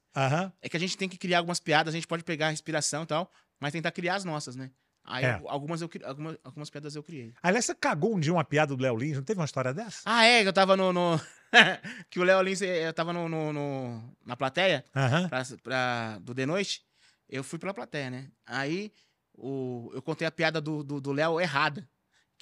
[0.60, 3.04] é que a gente tem que criar algumas piadas, a gente pode pegar a inspiração
[3.04, 4.70] e tal, mas tentar criar as nossas, né?
[5.04, 5.32] Aí É.
[5.32, 7.34] al- algumas, eu, algumas, algumas piadas eu criei.
[7.42, 10.02] Aliás, você cagou um dia uma piada do Léo Lins, não teve uma história dessa?
[10.04, 10.92] Ah, é, eu tava no.
[10.92, 11.20] no-
[12.10, 15.28] que o Léo Lins, eh, eu tava no, no- no- na plateia Aham.
[15.28, 16.82] pra, pra- do The Noite.
[17.28, 18.28] Eu fui pela plateia, né?
[18.46, 18.92] Aí
[19.34, 21.88] o, eu contei a piada do do- do Léo errada.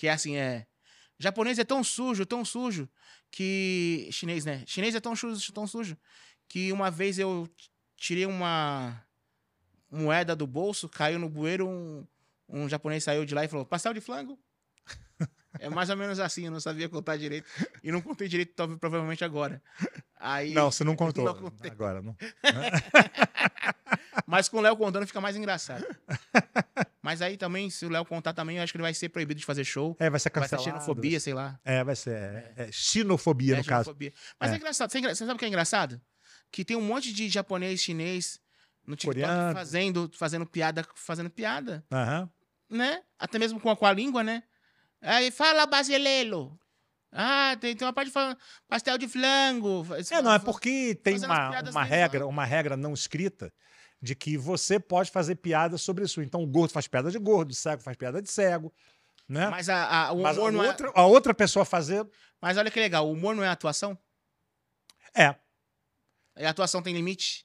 [0.00, 0.66] Que é assim: é.
[1.18, 2.88] Japonês é tão sujo, tão sujo,
[3.30, 4.08] que.
[4.10, 4.64] Chinês, né?
[4.66, 5.94] Chinês é tão sujo, tão sujo,
[6.48, 7.46] que uma vez eu
[7.98, 8.98] tirei uma
[9.90, 12.06] moeda do bolso, caiu no bueiro, um,
[12.48, 14.40] um japonês saiu de lá e falou: pastel de flango?
[15.58, 17.50] É mais ou menos assim, eu não sabia contar direito.
[17.82, 19.60] E não contei direito, talvez, provavelmente agora.
[20.16, 21.24] Aí, Não, você não contou.
[21.24, 21.52] Não.
[21.68, 22.16] Agora, não.
[24.24, 25.84] Mas com o Léo contando fica mais engraçado.
[27.10, 29.40] Mas aí também, se o Léo contar também, eu acho que ele vai ser proibido
[29.40, 29.96] de fazer show.
[29.98, 30.62] É, vai ser Vai ser cancelado.
[30.78, 31.58] xenofobia, sei lá.
[31.64, 32.12] É, vai ser.
[32.14, 33.86] É, é xenofobia, É, no caso.
[33.86, 34.12] xenofobia.
[34.38, 34.56] Mas é, É.
[34.58, 34.92] engraçado.
[34.92, 36.00] Você, sabe o que é engraçado?
[36.52, 38.38] Que tem um monte de japonês, chinês
[38.86, 39.52] no TikTok Coreano.
[39.54, 42.30] fazendo, fazendo piada, fazendo piada, Aham.
[42.70, 43.02] né?
[43.18, 44.44] Até mesmo com a, com a língua, né?
[45.02, 46.56] Aí fala brasileiro.
[47.10, 48.38] Ah, tem, tem uma parte falando
[48.68, 49.84] pastel de flango.
[50.12, 53.52] É, não, é porque tem uma, uma regra, uma regra não escrita
[54.02, 56.22] de que você pode fazer piada sobre isso.
[56.22, 58.72] Então o gordo faz piada de gordo, o cego faz piada de cego,
[59.28, 59.42] né?
[59.48, 60.68] Mas, Mas, a, a- o a, humor não é...
[60.68, 62.06] outra, a outra pessoa fazer
[62.40, 63.96] Mas olha que legal, o humor não é atuação?
[65.14, 65.34] É.
[66.38, 67.44] E a atuação tem limite?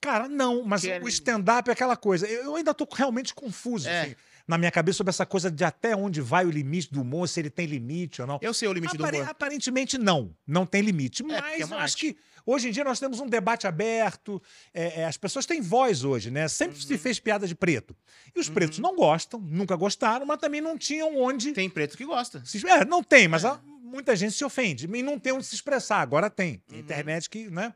[0.00, 2.26] Cara, não, mas Que é- o stand-up é aquela coisa.
[2.28, 4.02] Eu ainda tô realmente confuso É.
[4.02, 4.14] assim,
[4.46, 7.40] na minha cabeça sobre essa coisa de até onde vai o limite do humor, se
[7.40, 8.38] ele tem limite ou não.
[8.42, 9.30] Eu sei o limite do Apare- humor.
[9.30, 11.22] Aparentemente não, não tem limite.
[11.22, 12.16] porque Mas é eu acho que
[12.46, 14.42] hoje em dia nós temos um debate aberto,
[14.72, 16.46] é, é, as pessoas têm voz hoje, né?
[16.48, 16.82] Sempre Uhum.
[16.82, 17.96] se fez piada de preto.
[18.34, 21.52] E os pretos não gostam, nunca gostaram, mas também não tinham onde.
[21.52, 22.42] Tem preto que gosta.
[22.44, 23.48] se- É, não tem, mas É.
[23.48, 24.88] há- muita gente se ofende.
[24.92, 26.00] E não tem onde se expressar.
[26.00, 26.58] Agora tem.
[26.66, 26.84] Tem Uhum.
[26.84, 27.72] internet que, né?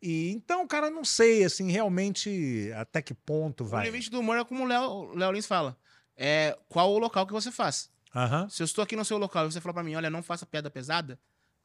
[0.00, 3.86] E, então, cara, não sei, assim, realmente até que ponto O vai.
[3.86, 5.76] limite do humor é como o Léo o Léo Lins fala.
[6.16, 7.90] É qual o local que você faz.
[8.14, 8.48] Aham.
[8.48, 10.46] Se eu estou aqui no seu local e você falar pra mim, olha, não faça
[10.46, 11.18] piada pesada,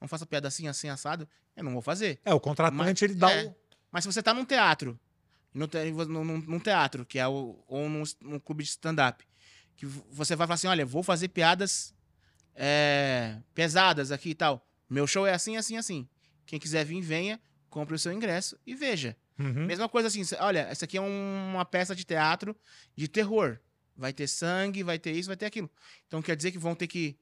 [0.03, 2.19] não faça piada assim, assim, assado, eu não vou fazer.
[2.25, 3.45] É, o contratante, Mas- ele dá é.
[3.45, 3.55] o.
[3.91, 4.99] Mas se você tá num teatro,
[5.53, 5.65] num,
[6.23, 9.23] num- num teatro, que é o, ou num, num clube de stand-up,
[9.75, 11.93] que você vai falar assim, olha, vou fazer piadas
[12.55, 14.67] é, pesadas aqui e tal.
[14.89, 16.07] Meu show é assim, assim, assim.
[16.45, 17.39] Quem quiser vir, venha,
[17.69, 19.15] compre o seu ingresso e veja.
[19.39, 19.65] Uhum.
[19.65, 22.55] Mesma coisa assim, olha, essa aqui é um- uma peça de teatro
[22.95, 23.59] de terror.
[23.95, 25.69] Vai ter sangue, vai ter isso, vai ter aquilo.
[26.07, 27.17] Então quer dizer que vão ter que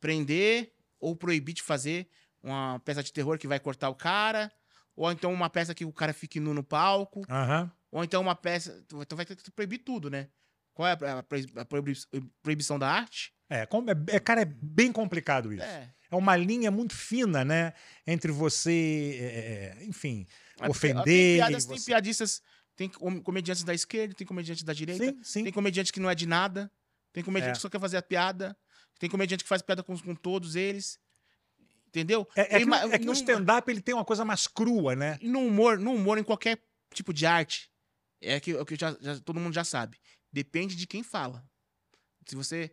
[0.00, 2.08] prender ou proibir de fazer
[2.42, 4.50] uma peça de terror que vai cortar o cara,
[4.96, 7.70] ou então uma peça que o cara fique nu no palco, Aham.
[7.90, 8.84] ou então uma peça.
[8.92, 10.28] Então vai ter que proibir tudo, né?
[10.74, 11.98] Qual é a, a proibi- a proibi-
[12.42, 13.32] proibição da arte?
[13.50, 15.62] É, é, é, cara, é bem complicado isso.
[15.64, 15.92] É.
[16.10, 16.16] É.
[16.16, 17.72] uma linha muito fina, né?
[18.06, 19.24] Entre você, é,
[19.82, 20.26] é, enfim,
[20.60, 21.04] É porque, ó, ofender.
[21.04, 22.42] Tem, e piadas, tem você- piadistas,
[22.76, 25.44] tem com- comediantes da esquerda, tem comediantes da direita, Sim, sim.
[25.44, 26.70] Tem comediante que não é de nada.
[27.12, 28.56] Tem comediante que só quer fazer a piada.
[28.98, 30.98] Tem comediante que faz piada com, com todos eles.
[31.86, 32.28] Entendeu?
[32.36, 35.18] É, é que, é que no no- stand-up ele tem uma coisa mais crua, né?
[35.22, 37.70] no humor, no humor, em qualquer tipo de arte,
[38.20, 39.98] é que, é o que já- já- todo mundo já sabe.
[40.30, 41.42] Depende de quem fala.
[42.26, 42.70] Se você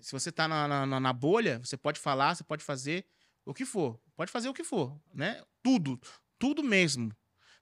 [0.00, 3.06] se você tá na, na- na- na bolha, você pode falar, você pode fazer
[3.46, 4.00] o que for.
[4.16, 5.40] Pode fazer o que for, né?
[5.62, 6.00] Tudo.
[6.40, 7.14] Tudo mesmo.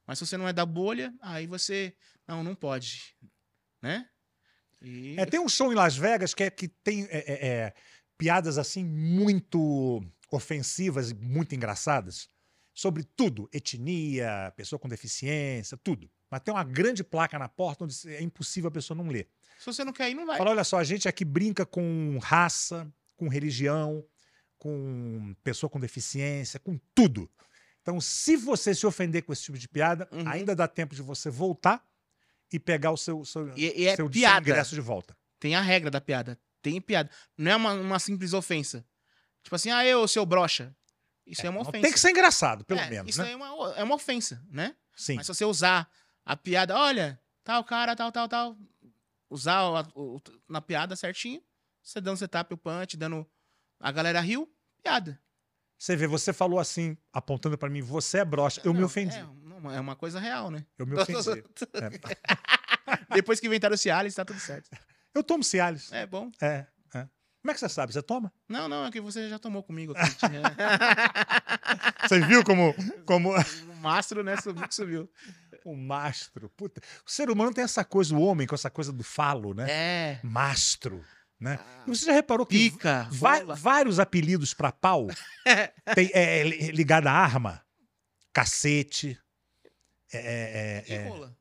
[0.07, 1.95] Mas se você não é da bolha, aí você.
[2.27, 3.15] Não, não pode.
[3.83, 4.09] Né?
[4.83, 5.19] E...
[5.19, 7.75] É, tem um show em Las Vegas que, é, que tem é, é, é,
[8.17, 12.29] piadas assim muito ofensivas e muito engraçadas
[12.73, 16.11] sobre tudo, etnia, pessoa com deficiência, tudo.
[16.31, 19.29] Mas tem uma grande placa na porta onde é impossível a pessoa não ler.
[19.59, 20.39] Se você não quer ir, não vai.
[20.39, 24.05] Fala, olha só, a gente aqui brinca com raça, com religião,
[24.59, 27.29] com pessoa com deficiência, com tudo.
[27.83, 30.29] Então, se você se ofender com esse tipo de piada, Uhum.
[30.29, 31.85] ainda dá tempo de você voltar
[32.53, 34.49] e pegar o seu, seu, E, e é seu, seu piada.
[34.49, 35.17] ingresso de volta.
[35.39, 36.39] Tem a regra da piada.
[36.63, 37.11] Tem piada.
[37.37, 38.85] Não é uma, uma simples ofensa.
[39.43, 40.75] Tipo assim, ah, eu, seu brocha.
[41.27, 41.83] Isso é, uma ofensa.
[41.83, 43.33] Tem que ser engraçado, pelo É, menos, Isso né?
[43.33, 44.75] é, uma, é uma ofensa, né?
[44.97, 45.15] Sim.
[45.17, 45.89] Mas se você usar
[46.25, 48.57] a piada, olha, tal cara, tal, tal, tal.
[49.31, 49.63] Usar
[49.95, 51.41] o- o- na piada certinho,
[51.83, 53.27] você dando setup, o punch, dando.
[53.79, 55.19] A galera riu, piada.
[55.79, 58.61] Você vê, você falou assim, apontando pra mim, você é broxa.
[58.65, 59.17] Eu me Não, ofendi.
[59.17, 59.25] É,
[59.61, 60.65] não, é uma coisa real, né?
[60.79, 61.45] Eu me ofendi.
[61.75, 61.91] É.
[63.15, 64.71] Depois que inventaram o Cialis, tá tudo certo.
[65.15, 65.93] Eu tomo Cialis.
[65.93, 66.31] É bom.
[66.41, 67.09] É, é.
[67.41, 67.93] Como é que você sabe?
[67.93, 68.33] Você toma?
[68.49, 69.95] Não, não, é que você já tomou comigo.
[72.09, 73.31] Você viu como, como
[73.71, 74.37] o mastro, né?
[74.37, 75.11] Subiu que subiu.
[75.65, 76.51] o mastro.
[76.51, 76.81] Puta.
[77.07, 79.67] O ser humano tem essa coisa, o homem com essa coisa do falo, né?
[79.71, 80.21] É.
[80.23, 81.05] Mastro.
[81.39, 81.59] Né?
[81.87, 83.09] E você já reparou que Pica,
[83.57, 85.07] vários apelidos pra pau
[85.95, 87.63] tem, é, é, ligado à arma?
[88.31, 89.19] Cacete.
[90.13, 91.09] É, é, E é, é.
[91.09, 91.37] rola.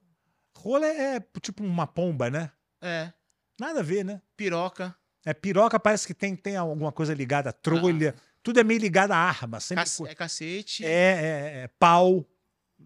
[0.55, 2.51] Rola é, é tipo uma pomba, né?
[2.81, 3.11] É.
[3.59, 4.21] Nada a ver, né?
[4.37, 4.95] Piroca.
[5.25, 8.15] É, piroca parece que tem, tem alguma coisa ligada à trolha.
[8.41, 9.59] Tudo é meio ligado à arma.
[9.59, 10.85] Sempre Cac- é cacete.
[10.85, 12.25] é, é, é pau.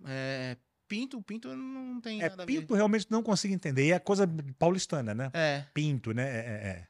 [0.06, 3.86] É, pinto, pinto não tem É, nada a pinto realmente não consigo entender.
[3.88, 4.28] E é coisa
[4.58, 5.30] paulistana, né?
[5.34, 5.66] É.
[5.74, 6.24] Pinto, né?
[6.24, 6.88] É, é- é.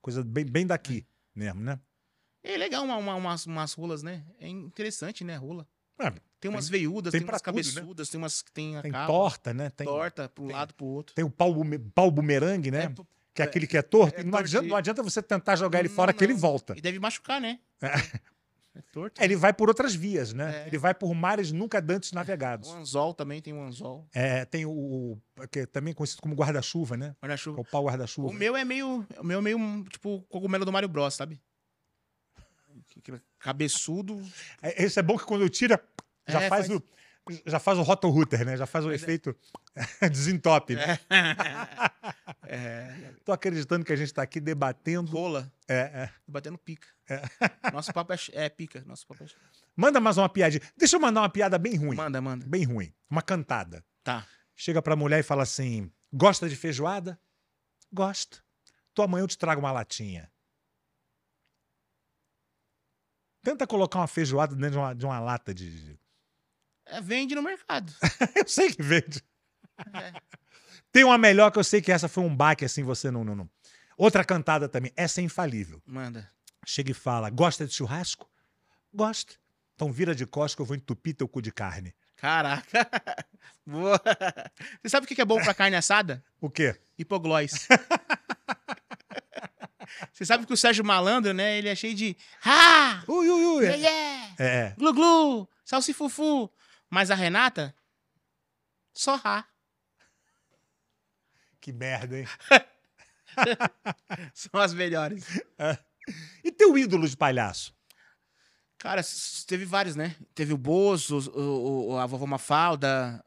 [0.00, 1.78] Coisa bem, bem daqui mesmo, né?
[2.42, 4.24] É legal uma, uma- umas, umas rolas, né?
[4.38, 5.36] É interessante, né?
[5.36, 5.68] Rola.
[6.00, 7.62] É, Tem umas veiudas, tem tem, umas tudo, né?
[7.62, 9.70] cabeçudas, tem umas que tem a tem capa, torta, né?
[9.70, 11.14] Tem, torta pro tem- lado, pro outro.
[11.14, 11.54] tem o pau,
[11.94, 12.84] pau bumerangue, né?
[12.84, 12.94] É,
[13.34, 14.20] que é é, aquele que é torto.
[14.20, 16.40] é não, adianta, não adianta você tentar jogar ele Não, fora que ele não.
[16.40, 16.74] volta.
[16.76, 17.60] E deve machucar, né?
[17.80, 19.20] É torto.
[19.20, 20.62] É, Ele vai por outras vias, né?
[20.64, 20.66] É.
[20.68, 22.68] Ele vai por mares nunca antes navegados.
[22.70, 24.06] O anzol também tem um anzol.
[24.14, 25.20] É, tem o, o-
[25.50, 27.08] que é também conhecido como guarda-chuva, né?
[27.10, 27.60] Que é Guarda-chuva.
[27.60, 28.28] o pau guarda-chuva.
[28.28, 29.04] O meu é meio.
[29.18, 31.40] O meu é meio um, tipo o cogumelo do Mario Bros, sabe?
[32.96, 34.20] Aquele Cabeçudo.
[34.62, 35.78] É, Esse é bom que quando tira,
[36.30, 36.82] já É, faz, faz- o.
[37.46, 38.56] Já faz o rotorruter, né?
[38.56, 39.36] Já faz o é- efeito
[40.10, 40.74] desentope.
[40.76, 40.98] Né?
[42.52, 43.14] É.
[43.24, 45.08] Tô acreditando que a gente tá aqui debatendo.
[45.12, 45.52] Rola.
[45.68, 46.10] É, é.
[46.26, 46.88] Batendo pica.
[47.72, 48.82] Nosso papo é, é pica.
[48.84, 49.26] Nosso papo é.
[49.76, 50.60] Manda mais uma piadinha.
[50.76, 51.94] Deixa eu mandar uma piada bem ruim.
[51.96, 52.44] Manda, manda.
[52.48, 52.92] Bem ruim.
[53.08, 53.84] Uma cantada.
[54.02, 54.26] Tá.
[54.56, 57.20] Chega pra mulher e fala assim: Gosta de feijoada?
[57.92, 58.42] Gosto.
[58.94, 60.28] Tua mãe eu te trago uma latinha.
[63.42, 65.98] Tenta colocar uma feijoada dentro de uma, de uma lata de,
[66.90, 67.92] É, vende no mercado.
[68.34, 69.22] eu sei que vende.
[69.94, 70.12] É.
[70.92, 73.34] Tem uma melhor que eu sei que essa foi um baque, assim, você não, não,
[73.36, 73.50] não.
[73.96, 75.80] Outra cantada também, essa é infalível.
[75.86, 76.28] Manda.
[76.66, 78.28] Chega e fala, gosta de churrasco?
[78.92, 79.34] Gosta.
[79.74, 81.94] Então vira de costas que eu vou entupir teu cu de carne.
[82.16, 82.86] Caraca.
[83.64, 84.00] Boa.
[84.82, 86.22] Você sabe o que é bom pra carne assada?
[86.40, 86.78] O quê?
[86.98, 87.66] Hipoglós.
[90.12, 91.58] Você sabe que o Sérgio Malandro, né?
[91.58, 92.16] Ele é cheio de.
[92.44, 93.02] Ah!
[93.08, 93.64] Ui, ui, ui.
[93.64, 94.34] Yeah, yeah!
[94.38, 95.48] É, Glu glu!
[95.64, 96.50] Salsifufu!
[96.90, 97.74] Mas a Renata?
[98.92, 99.46] Só rá.
[101.60, 102.26] que merda, hein?
[104.34, 105.24] São as melhores.
[106.42, 107.74] E teu ídolo de palhaço?
[108.78, 109.02] Cara,
[109.46, 110.16] teve vários, né?
[110.34, 113.24] Teve o Bozo, o, o- a vovó Mafalda.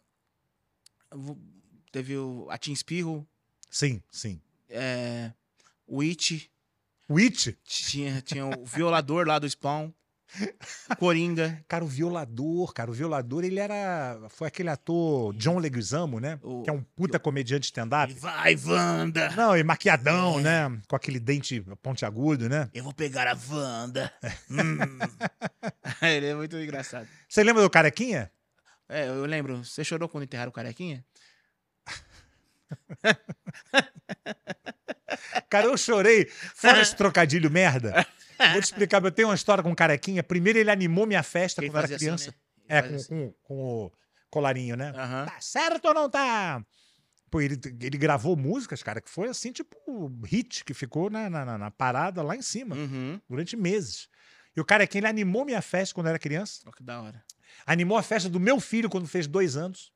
[1.92, 3.28] Teve o, a Tim Espirro,
[3.70, 4.42] Sim, sim.
[4.68, 5.32] é,
[5.86, 6.52] o It.
[7.08, 7.56] O It?
[7.64, 9.92] Tinha, tinha o violador lá do Spawn.
[10.98, 11.64] Coringa.
[11.68, 14.20] Cara, o violador, cara, o violador, ele era.
[14.30, 16.40] Foi aquele ator John Leguizamo, né?
[16.42, 18.14] O- que é um puta comediante stand-up.
[18.14, 19.30] Vai, Wanda!
[19.36, 20.42] Não, e maquiadão, É.
[20.44, 20.82] né?
[20.88, 22.70] Com aquele dente pontiagudo, né?
[22.74, 24.12] Eu vou pegar a Wanda.
[24.50, 24.78] Hum.
[26.02, 27.08] Ele é muito engraçado.
[27.28, 28.32] Você lembra do Carequinha?
[28.90, 29.64] É, eu lembro.
[29.64, 31.04] Você chorou quando enterraram o carequinha?
[35.50, 36.26] Cara, eu chorei.
[36.56, 38.06] Fora esse trocadilho merda.
[38.52, 40.24] Vou te explicar, eu tenho uma história com o Carequinha.
[40.24, 42.32] Primeiro ele animou minha festa Ele quando era assim, criança.
[42.32, 42.38] né?
[42.70, 43.08] Ele É, com, assim.
[43.08, 43.56] com, com
[43.86, 43.92] o
[44.30, 44.92] colarinho, né?
[44.92, 46.64] Tá certo ou não tá?
[47.30, 49.76] Pô, ele, ele gravou músicas, cara, que foi assim, tipo,
[50.26, 53.20] hit, que ficou na, na, na- parada lá em cima, Uhum.
[53.30, 54.08] durante meses.
[54.56, 56.62] E o Carequinha, ele animou minha festa quando eu era criança.
[56.68, 57.24] Ó, que da hora.
[57.66, 59.92] Animou a festa do meu filho quando fez dois anos.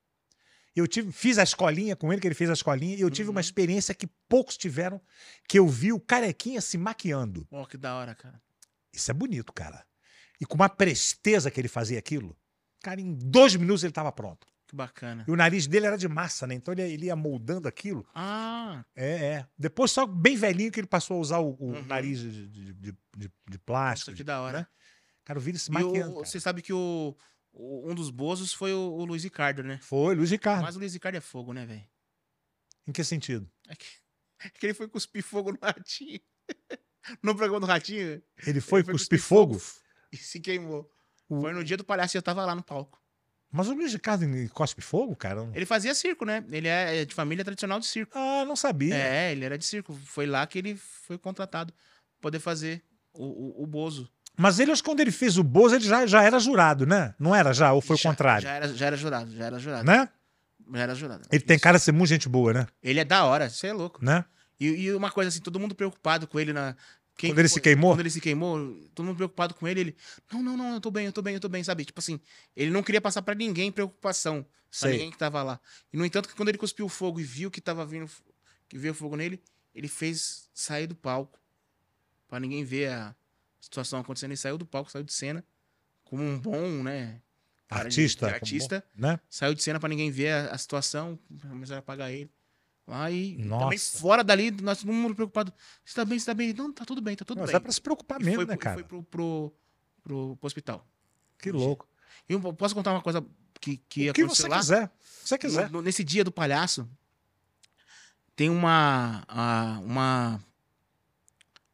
[0.76, 3.28] Eu tive, fiz a escolinha com ele, que ele fez a escolinha, e eu tive
[3.30, 3.40] uma Uhum.
[3.40, 5.00] experiência que poucos tiveram,
[5.48, 7.46] que eu vi o Carequinha se maquiando.
[7.50, 8.40] Ó, que da hora, cara.
[8.92, 9.84] Isso é bonito, cara.
[10.40, 12.36] E com uma presteza que ele fazia aquilo,
[12.80, 14.46] cara, em dois minutos ele estava pronto.
[14.68, 15.24] Que bacana.
[15.26, 16.54] E o nariz dele era de massa, né?
[16.54, 18.06] Então ele, ele ia moldando aquilo.
[18.14, 19.46] Ah, É, é.
[19.58, 21.84] Depois, só bem velhinho, que ele passou a usar o, o Uhum.
[21.86, 24.10] nariz de, de, de, de- plástico.
[24.10, 24.58] isso que da hora.
[24.60, 24.66] né?
[25.24, 26.18] Cara, eu vi ele se maquiando.
[26.18, 27.16] o- você sabe que o,
[27.58, 29.78] o- um dos bozos foi o, o Luiz Ricardo, né?
[29.82, 30.62] Foi, Luiz Ricardo.
[30.62, 31.84] Mas o Luiz Ricardo é fogo, né, velho?
[32.86, 33.50] Em que sentido?
[33.68, 33.86] É que,
[34.44, 36.20] é que ele foi cuspir fogo no ratinho.
[37.22, 38.22] no programa do ratinho.
[38.46, 39.60] Ele foi ele cuspir fogo?
[40.12, 40.90] E se queimou.
[41.28, 42.98] O- Foi no dia do palhaço e eu tava lá no palco.
[43.50, 45.50] Mas o Luiz Ricardo cospe fogo, cara?
[45.54, 46.44] Ele fazia circo, né?
[46.50, 48.12] Ele é de família tradicional de circo.
[48.14, 48.94] Ah, não sabia.
[48.94, 49.94] É, ele era de circo.
[49.94, 54.12] Foi lá que ele foi contratado pra poder fazer o, o, o Bozo.
[54.38, 57.14] Mas ele, acho que quando ele fez o Bozo, ele já, já era jurado, né?
[57.18, 57.72] Não era já?
[57.72, 58.42] Ou foi o Já- contrário?
[58.44, 59.84] Já era, já era jurado, já era jurado.
[59.84, 60.08] Né?
[60.72, 61.28] Já era jurado.
[61.32, 61.62] Ele tem Isso.
[61.64, 62.66] cara de ser muito gente boa, né?
[62.82, 64.04] Ele é da hora, você é louco.
[64.04, 64.24] Né?
[64.60, 66.76] E, e uma coisa assim, todo mundo preocupado com ele na.
[67.16, 67.92] quem Quando ele se queimou?
[67.92, 68.58] Quando ele se queimou,
[68.94, 69.80] todo mundo preocupado com ele.
[69.80, 69.96] Ele.
[70.32, 71.84] Não, não, não, eu tô bem, eu tô bem, eu tô bem, sabe?
[71.84, 72.20] Tipo assim,
[72.54, 74.42] ele não queria passar pra ninguém preocupação.
[74.42, 74.92] Pra Sei.
[74.92, 75.58] ninguém que tava lá.
[75.92, 78.08] E no entanto, que quando ele cuspiu o fogo e viu que tava vindo.
[78.68, 79.40] Que veio fogo nele,
[79.74, 81.38] ele fez sair do palco.
[82.28, 83.14] Pra ninguém ver a
[83.68, 84.30] situação acontecendo.
[84.30, 85.44] Ele saiu do palco, saiu de cena.
[86.04, 87.20] Como um bom, né?
[87.68, 88.26] cara de- Artista.
[88.28, 89.20] de artista Né?
[89.28, 91.18] saiu de cena pra ninguém ver a, a situação,
[91.48, 92.30] começaram a apagar ele.
[92.86, 93.98] Aí, também Nossa.
[93.98, 95.52] fora dali, nós todo mundo preocupado.
[95.84, 96.54] Você tá bem, você tá bem?
[96.54, 97.56] Não, tá tudo bem, tá tudo Mas bem.
[97.56, 98.76] é pra se preocupar E mesmo, foi, né, cara?
[98.76, 99.52] Foi pro, pro,
[100.02, 100.86] pro, pro hospital.
[101.38, 101.86] Que louco.
[102.26, 103.22] E eu posso contar uma coisa
[103.60, 104.58] que, que o que aconteceu você lá?
[104.60, 104.90] quiser.
[105.04, 105.66] Se você quiser.
[105.70, 106.88] No- no- nesse dia do palhaço,
[108.34, 110.42] tem uma, a- uma,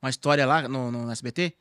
[0.02, 1.54] uma história lá no, no SBT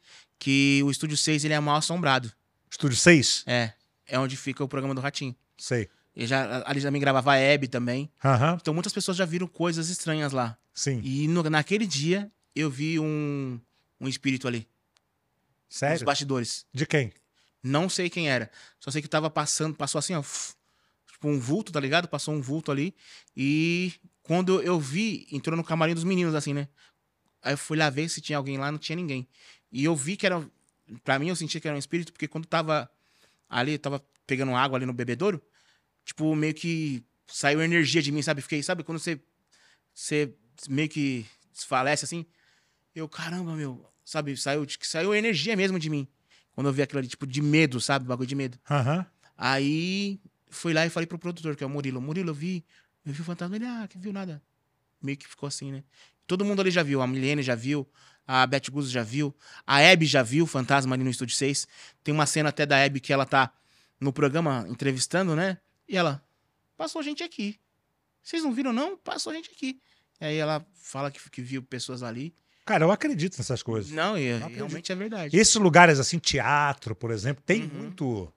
[0.43, 2.29] que o Estúdio 6 ele é mal assombrado.
[2.69, 3.43] Estúdio 6?
[3.47, 3.71] É,
[4.05, 5.33] é onde fica o programa do Ratinho.
[5.57, 5.89] Sei.
[6.13, 8.11] E já, ali também gravava a Hebe também.
[8.23, 10.57] Aham, Então muitas pessoas já viram coisas estranhas lá.
[10.73, 10.99] sim.
[11.01, 13.57] E no- naquele dia eu vi um,
[14.01, 14.67] um espírito ali,
[15.69, 16.05] nos Sério?
[16.05, 16.65] bastidores.
[16.73, 17.13] De quem?
[17.63, 18.51] Não sei quem era.
[18.81, 20.21] Só sei que tava passando, passou assim, ó.
[21.09, 22.09] Tipo um vulto, tá ligado?
[22.09, 22.93] Passou um vulto ali.
[23.35, 26.67] E quando eu vi, entrou no camarim dos meninos, assim, né?
[27.41, 29.25] Aí eu fui lá ver se tinha alguém lá, não tinha ninguém.
[29.73, 30.47] E eu vi que era.
[31.03, 32.87] Pra mim, eu senti que era um espírito, porque quando tava
[33.49, 35.41] ali, tava pegando água ali no bebedouro,
[36.05, 38.41] tipo, meio que saiu energia de mim, sabe?
[38.43, 38.83] Fiquei, sabe?
[38.83, 39.19] Quando você.
[39.93, 40.33] Você
[40.69, 42.25] meio que desfalece assim.
[42.95, 43.83] Eu, caramba, meu.
[44.05, 44.37] Sabe?
[44.37, 46.07] Saiu, saiu energia mesmo de mim.
[46.51, 48.05] Quando eu vi aquilo ali, tipo, de medo, sabe?
[48.05, 48.59] Bagulho de medo.
[48.69, 49.05] Aham.
[49.35, 50.19] Aí
[50.49, 51.99] fui lá e falei pro produtor, que é o Murilo.
[51.99, 52.63] Murilo, eu vi,
[53.03, 53.55] eu vi o fantasma.
[53.55, 54.41] Ele, ah, que viu nada.
[55.01, 55.83] Meio que ficou assim, né?
[56.27, 57.01] Todo mundo ali já viu.
[57.01, 57.87] A Milene já viu.
[58.27, 59.35] A Beth Guzzo já viu.
[59.67, 61.67] A Abby já viu o fantasma ali no Estúdio 6.
[62.03, 63.51] Tem uma cena até da Abby que ela tá
[63.99, 65.57] no programa entrevistando, né?
[65.87, 66.23] E ela,
[66.77, 67.59] passou gente aqui.
[68.21, 68.97] Vocês não viram, não?
[68.97, 69.79] Passou gente aqui.
[70.21, 72.33] E aí ela fala que, que viu pessoas ali.
[72.65, 73.91] Cara, eu acredito nessas coisas.
[73.91, 74.55] Não, e acredito.
[74.55, 75.37] realmente é verdade.
[75.37, 77.69] Esses lugares assim, teatro, por exemplo, tem Uhum.
[77.79, 78.33] muito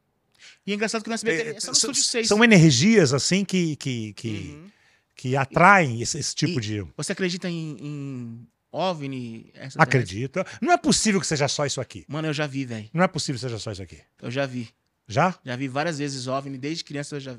[0.67, 2.27] E é engraçado que no SBT É, é só no são, Estúdio 6.
[2.29, 4.71] são energias, assim, que, que, que, Uhum.
[5.15, 6.87] que atraem esse, esse tipo E- de.
[6.97, 9.53] Você acredita em, em OVNI?
[9.77, 10.45] Acredito.
[10.61, 12.05] Não é possível que seja só isso aqui.
[12.09, 12.89] Mano, eu já vi, velho.
[12.93, 14.01] Não é possível que seja só isso aqui.
[14.21, 14.69] Eu já vi.
[15.09, 15.39] Já?
[15.45, 17.37] Já vi várias vezes OVNI, desde criança eu já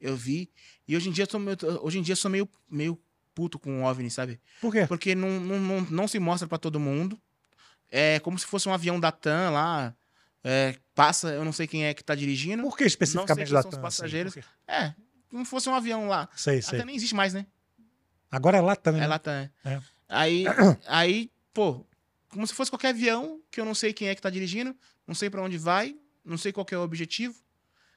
[0.00, 0.50] eu vi.
[0.86, 2.98] E hoje em dia eu sou meio, hoje em dia sou meio, meio
[3.34, 4.40] puto com OVNI, sabe?
[4.60, 4.86] Por quê?
[4.86, 7.20] Porque não, não, não, não se mostra pra todo mundo.
[7.90, 9.94] É como se fosse um avião da TAM lá.
[10.44, 12.62] é, passa, eu não sei quem é que tá dirigindo.
[12.62, 13.80] Por que especificamente da são os TAM?
[13.80, 13.82] assim?
[13.82, 14.34] passageiros.
[14.34, 14.44] Quê?
[14.66, 14.94] É,
[15.28, 16.28] como se fosse um avião lá.
[16.36, 16.78] Sei, sei.
[16.78, 17.46] Até nem existe mais, né?
[18.30, 19.04] Agora é Latam, né?
[19.04, 19.32] É Latam.
[19.32, 19.50] é.
[19.64, 19.80] É.
[20.08, 20.44] Aí,
[20.86, 21.84] aí, pô,
[22.30, 24.74] como se fosse qualquer avião que eu não sei quem é que tá dirigindo,
[25.06, 27.34] não sei pra onde vai, não sei qual é o objetivo.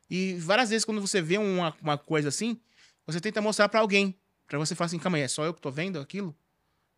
[0.09, 2.59] E várias vezes quando você vê uma, uma coisa assim,
[3.05, 4.17] você tenta mostrar pra alguém,
[4.51, 6.35] Pra você falar assim, calma aí, é só eu que tô vendo aquilo,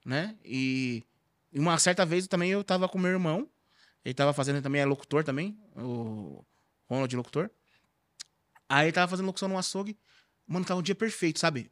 [0.03, 0.35] né?
[0.43, 1.03] E,
[1.51, 3.47] e uma certa vez também eu tava com meu irmão,
[4.03, 6.43] ele tava fazendo também, é locutor também, o
[6.89, 7.51] Ronald locutor.
[8.67, 9.95] Aí ele tava fazendo locução no açougue,
[10.47, 11.69] mano, tava um dia perfeito, sabe?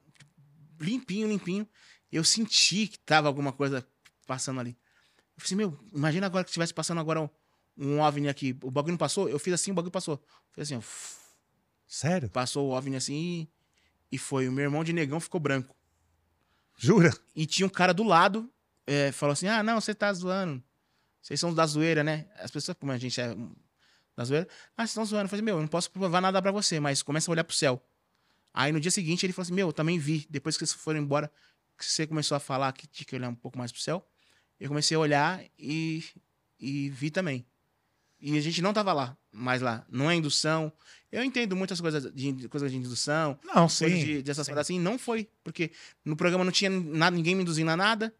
[0.79, 1.67] Limpinho, limpinho.
[2.11, 3.85] Eu senti que tava alguma coisa
[4.27, 4.71] passando ali.
[4.71, 7.29] Eu falei assim, meu, imagina agora que estivesse passando agora um,
[7.77, 8.57] um OVNI aqui.
[8.61, 9.29] O bagulho não passou?
[9.29, 10.21] Eu fiz assim, o bagulho passou.
[10.51, 10.81] Fiz assim, ó,
[11.87, 12.29] Sério?
[12.29, 13.49] passou o OVNI assim e,
[14.13, 14.47] e foi.
[14.47, 15.75] O meu irmão de negão ficou branco.
[16.77, 17.15] Jura?
[17.35, 18.51] E tinha um cara do lado,
[18.87, 20.61] é, falou assim, ah, não, você tá zoando.
[21.21, 22.27] Vocês são da zoeira, né?
[22.39, 23.35] As pessoas, como a gente é
[24.15, 25.25] da zoeira, ah, vocês estão zoando.
[25.25, 27.55] Eu falei, meu, eu não posso provar nada pra você, mas começa a olhar pro
[27.55, 27.81] céu.
[28.53, 30.25] Aí no dia seguinte ele falou assim, meu, eu também vi.
[30.29, 31.31] Depois que vocês foram embora,
[31.87, 34.05] que você começou a falar que tinha que olhar um pouco mais pro céu,
[34.59, 36.03] eu comecei a olhar e,
[36.59, 37.45] e vi também.
[38.19, 39.83] E a gente não tava lá, mais lá.
[39.89, 40.71] Não é indução.
[41.11, 44.05] Eu entendo muitas coisas de, coisas de indução, Não, coisas sim.
[44.05, 44.79] de, dessas paradas assim.
[44.79, 45.71] Não foi, porque
[46.05, 48.13] no programa não tinha nada, ninguém me induzindo a nada.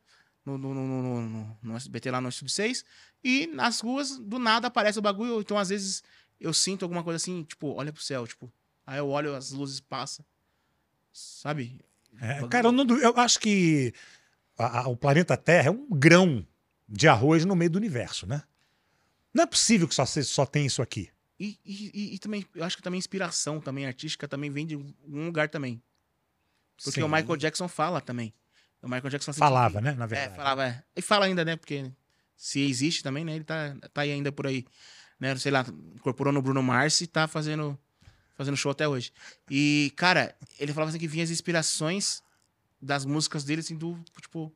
[0.44, 2.84] No, no, no, no, no- no SBT lá no Estúdio 6.
[3.24, 5.40] E nas ruas, do nada, aparece o bagulho.
[5.40, 6.04] Então, às vezes,
[6.40, 8.52] eu sinto alguma coisa assim, tipo, olha pro céu, tipo.
[8.88, 10.26] Aí eu olho, as luzes passam.
[11.14, 11.80] Sabe?
[12.22, 13.94] É, cara, eu, não eu acho que
[14.58, 16.46] a- a- o planeta Terra é um grão
[16.88, 18.44] de arroz no meio do universo, né?
[19.34, 21.10] Não é possível que só, só tem isso aqui.
[21.40, 25.26] E, e, e- também, eu acho que também inspiração também artística também vem de um
[25.26, 25.82] lugar também.
[26.84, 27.04] Porque Sim.
[27.04, 28.34] o Michael Jackson fala também.
[28.82, 29.92] O Michael Jackson assim, Falava, que- né?
[29.94, 30.36] Na É, verdade.
[30.36, 30.66] falava.
[30.68, 30.84] é.
[30.96, 31.56] E fala ainda, né?
[31.56, 31.92] Porque
[32.36, 33.36] se existe também, né?
[33.36, 34.66] Ele tá, tá aí ainda por aí.
[35.20, 35.36] Né?
[35.38, 35.66] Sei lá,
[35.96, 37.78] incorporou no Bruno Mars e tá fazendo,
[38.42, 39.12] fazendo show até hoje.
[39.50, 42.22] E, cara, ele falava assim que vinha as inspirações
[42.82, 43.98] das músicas dele, assim, do.
[44.22, 44.52] Tipo,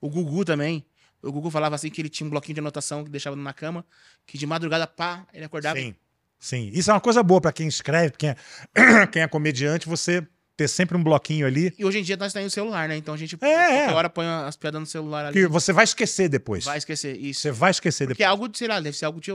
[0.00, 0.84] o Gugu também.
[1.22, 3.84] O Gugu falava assim que ele tinha um bloquinho de anotação que deixava na cama,
[4.26, 5.78] que de madrugada, pá, ele acordava.
[5.78, 5.94] Sim,
[6.38, 6.70] sim.
[6.72, 8.36] Isso é uma coisa boa pra quem escreve, quem é,
[9.12, 10.26] quem é comediante, você
[10.56, 12.96] ter sempre um bloquinho ali E hoje em dia nós temos celular, né?
[12.96, 13.92] Então a gente, É, é.
[13.92, 15.34] hora, põe as piadas no celular ali.
[15.34, 16.64] que você vai esquecer depois.
[16.64, 17.16] Vai esquecer.
[17.18, 17.40] Isso.
[17.42, 18.40] Você vai esquecer Porque é depois.
[18.42, 19.30] algo, de, sei lá, deve ser algo de,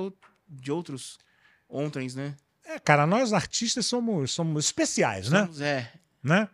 [0.48, 1.18] de outros
[1.69, 2.36] ontem, né?
[2.66, 5.42] É, cara, nós artistas somos, somos especiais, né?
[5.42, 5.92] Somos- É.
[6.24, 6.50] né?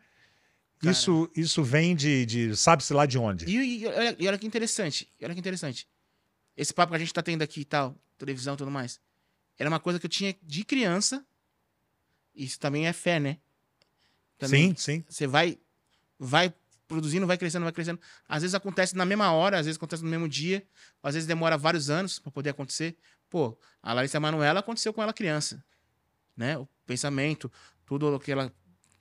[0.79, 0.91] Cara.
[0.91, 3.45] Isso, isso vem de, de sabe-se lá de onde.
[3.45, 5.07] E, e olha, e olha que interessante.
[5.21, 5.87] Olha que interessante.
[6.57, 8.99] Esse papo que a gente tá tendo aqui e tal, televisão e tudo mais.
[9.57, 11.23] Era uma coisa que eu tinha de criança.
[12.35, 13.37] Isso também é fé, né?
[14.47, 15.03] sim, sim.
[15.07, 15.59] Você vai,
[16.17, 16.51] vai
[16.87, 17.99] produzindo, vai crescendo, vai crescendo.
[18.27, 20.65] Às vezes acontece na mesma hora, às vezes acontece no mesmo dia,
[21.03, 22.97] às vezes demora vários anos pra poder acontecer.
[23.29, 25.63] Pô, a Larissa Manoela aconteceu com ela criança,
[26.35, 26.57] né?
[26.57, 27.51] O pensamento,
[27.85, 28.53] tudo o que ela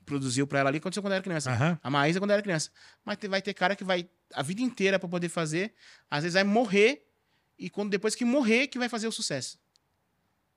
[0.05, 1.53] produziu pra ela ali aconteceu quando ela era criança.
[1.53, 1.79] Aham.
[1.83, 2.71] A Maísa quando era criança.
[3.05, 5.75] Mas vai ter cara que vai a vida inteira pra poder fazer,
[6.11, 7.07] às vezes vai morrer
[7.59, 9.59] e quando depois que morrer que vai fazer o sucesso.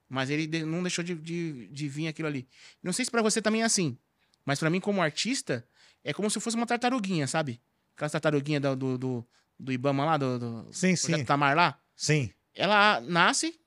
[0.08, 2.48] Mas ele não deixou de, de, de vir aquilo ali.
[2.82, 3.98] Não sei se pra você também é assim,
[4.46, 5.68] mas pra mim como artista
[6.04, 7.62] é como se fosse uma tartaruguinha, sabe?
[7.96, 9.28] Aquela tartaruguinha do, do, do,
[9.60, 11.24] do Ibama lá, do, do Sim, sim.
[11.24, 11.80] Tamar lá.
[11.96, 12.32] Sim.
[12.54, 13.60] Ela nasce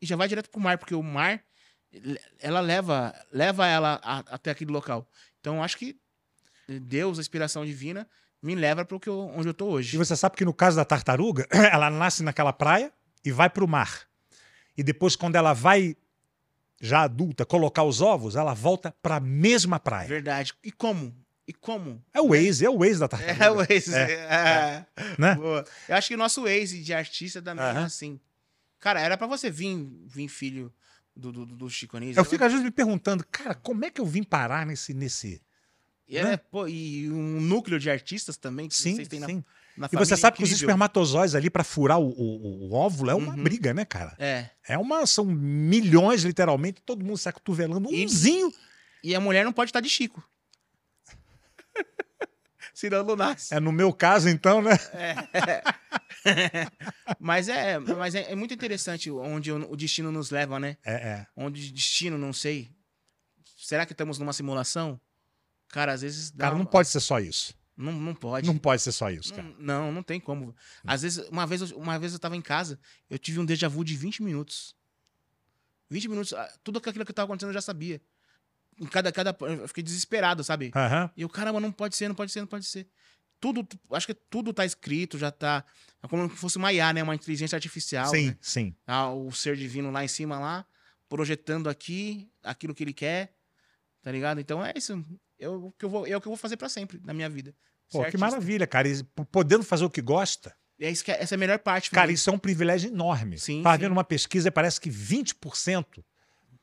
[0.00, 1.44] e já vai direto pro mar, porque o mar
[2.40, 5.06] ela leva leva ela a- até aquele local.
[5.40, 5.96] Então acho que
[6.68, 8.08] Deus, a inspiração divina,
[8.42, 9.96] me leva para eu, onde eu tô E hoje.
[9.96, 12.92] você sabe que no caso da tartaruga, ela nasce naquela praia
[13.24, 14.02] e vai para o mar.
[14.76, 15.96] E depois, quando ela vai,
[16.80, 20.08] já adulta, colocar os ovos, ela volta para a mesma praia.
[20.08, 20.54] Verdade.
[20.64, 21.14] E como?
[21.46, 22.02] E como?
[22.14, 23.44] É o Waze, é o Waze da tartaruga.
[23.44, 23.94] É o Waze.
[23.94, 24.86] É, É,
[25.18, 25.34] né?
[25.34, 25.64] Boa.
[25.88, 27.84] Eu acho que o nosso Waze de artista também é Aham.
[27.84, 28.18] assim.
[28.80, 30.72] Cara, era pra você vir, vir filho
[31.14, 32.18] do, do, do Chico Anísio.
[32.20, 34.92] Eu fico às vezes me perguntando, cara, como é que eu vim parar nesse.
[34.94, 35.40] nesse...
[36.08, 39.44] E, é, pô, e um núcleo de artistas também que Sim, vocês têm na, sim.
[39.76, 40.66] na E família você sabe que os incrível.
[40.66, 43.42] espermatozoides ali para furar o, o- o óvulo é uma Uhum.
[43.42, 44.14] briga, né, cara?
[44.18, 44.50] É.
[44.68, 45.06] É uma.
[45.06, 47.90] São milhões, literalmente, todo mundo se acotovelando.
[47.92, 48.52] E- Umzinho.
[49.02, 50.22] E a mulher não pode estar de Chico.
[52.82, 53.54] Senão não nasce.
[53.54, 54.72] É no meu caso, então, né?
[57.20, 60.76] mas é, mas é, é muito interessante onde o, destino nos leva, né?
[60.84, 61.26] É, é.
[61.36, 62.72] Onde destino, não sei.
[63.56, 65.00] Será que estamos numa simulação?
[65.68, 66.32] Cara, às vezes.
[66.32, 67.54] dá Cara, não pode ser só isso.
[67.76, 68.48] Não, não pode.
[68.48, 69.46] Não pode ser só isso, cara.
[69.60, 70.52] Não, não, não tem como.
[70.84, 73.84] Às vezes, uma vez, uma vez eu tava em casa, eu tive um déjà vu
[73.84, 74.74] de 20 minutos.
[75.88, 78.02] 20 minutos, ah, tudo aquilo que tava acontecendo eu já sabia.
[78.80, 80.70] Em cada, cada, eu fiquei desesperado, sabe?
[80.74, 81.10] Aham.
[81.16, 82.86] E eu, caramba, não pode ser, não pode ser, não pode ser.
[83.40, 85.64] Tudo, acho que tudo tá escrito, já tá.
[86.02, 87.02] É como se fosse uma IA, né?
[87.02, 88.06] Uma inteligência artificial.
[88.08, 88.36] Sim, né?
[88.40, 88.76] sim.
[88.86, 90.64] Ah, o ser divino lá em cima, lá,
[91.08, 93.34] projetando aqui aquilo que ele quer.
[94.00, 94.40] Tá ligado?
[94.40, 95.04] Então é isso.
[95.38, 97.28] Eu, o que eu vou, é o que eu vou fazer pra sempre na minha
[97.28, 97.54] vida.
[97.90, 98.26] Pô, que artista.
[98.26, 98.88] maravilha, cara.
[98.88, 100.54] E podendo fazer o que gosta.
[100.80, 101.90] É isso que é- essa é a melhor parte.
[101.90, 102.14] Cara, mim.
[102.14, 103.38] isso é um privilégio enorme.
[103.38, 106.04] Sim, vendo uma pesquisa parece que 20%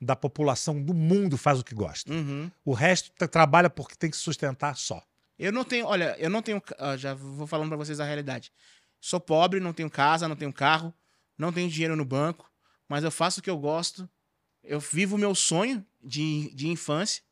[0.01, 2.11] da população do mundo faz o que gosta.
[2.11, 2.49] Uhum.
[2.63, 5.03] O resto tra- trabalha porque tem que se sustentar só.
[5.37, 8.51] Eu não tenho, olha, eu não tenho, ah, já vou falando pra vocês a realidade.
[8.99, 10.93] Sou pobre, não tenho casa, não tenho carro,
[11.37, 12.51] não tenho dinheiro no banco,
[12.87, 14.09] mas eu faço o que eu gosto.
[14.63, 17.23] Eu vivo o meu sonho de, de infância.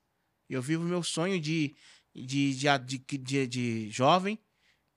[0.49, 1.75] Eu vivo o meu sonho de,
[2.15, 4.39] de, de, de, de- jovem.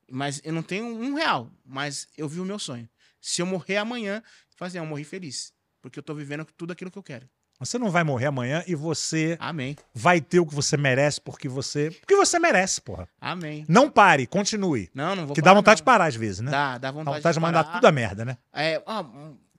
[0.08, 2.88] Mas eu não tenho um real, mas eu vivo o meu sonho.
[3.20, 5.52] Se eu morrer amanhã, eu falo assim, eu morri feliz.
[5.82, 7.28] Porque eu tô vivendo tudo aquilo que eu quero.
[7.60, 9.76] Você não vai morrer amanhã e você Amém.
[9.94, 11.90] vai ter o que você merece porque você.
[11.90, 13.06] Porque você merece, porra.
[13.20, 13.66] Amém.
[13.68, 14.90] Não pare, continue.
[14.94, 15.84] Não, não vou que dá vontade de não.
[15.84, 16.50] parar às vezes, né?
[16.50, 18.38] Dá, dá Dá vontade, vontade de mandar tudo a merda, né?
[18.50, 19.04] É, ah,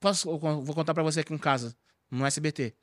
[0.00, 1.72] posso, vou contar pra você aqui um caso
[2.10, 2.74] no SBT.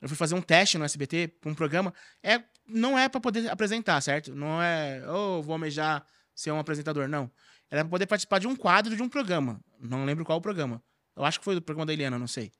[0.00, 1.92] Eu fui fazer um teste no SBT pra um programa.
[2.22, 4.32] É, não é pra poder apresentar, certo?
[4.32, 6.06] Não é, oh, vou almejar
[6.36, 7.28] ser um apresentador, não.
[7.68, 9.60] Era pra poder participar de um quadro de um programa.
[9.80, 10.80] Não lembro qual o programa.
[11.16, 12.52] Eu acho que foi do programa da Eliana, não sei.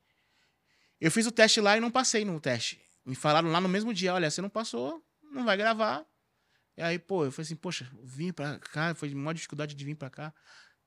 [0.99, 2.81] Eu fiz o teste lá e não passei no teste.
[3.05, 6.05] Me falaram lá no mesmo dia, olha, você não passou, não vai gravar.
[6.77, 9.95] E aí, pô, eu falei assim, poxa, vim pra cá, foi uma dificuldade de vir
[9.95, 10.33] pra cá,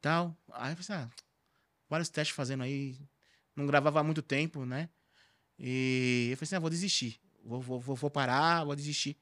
[0.01, 0.37] tal.
[0.53, 1.11] Aí eu falei assim, ah,
[1.89, 2.99] vários testes fazendo aí,
[3.57, 4.89] não gravava há muito tempo, né?
[5.59, 9.17] E eu falei assim, ah, vou desistir, vou, vou, vou, parar, vou desistir.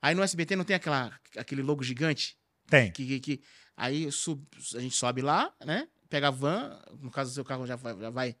[0.00, 2.36] Aí no SBT não tem aquela, aquele logo gigante?
[2.68, 2.90] Tem.
[2.92, 3.42] Que, que, que-
[3.76, 5.88] aí sub- a gente sobe lá, né?
[6.08, 8.36] Pega a van, no caso o seu carro já vai, já vai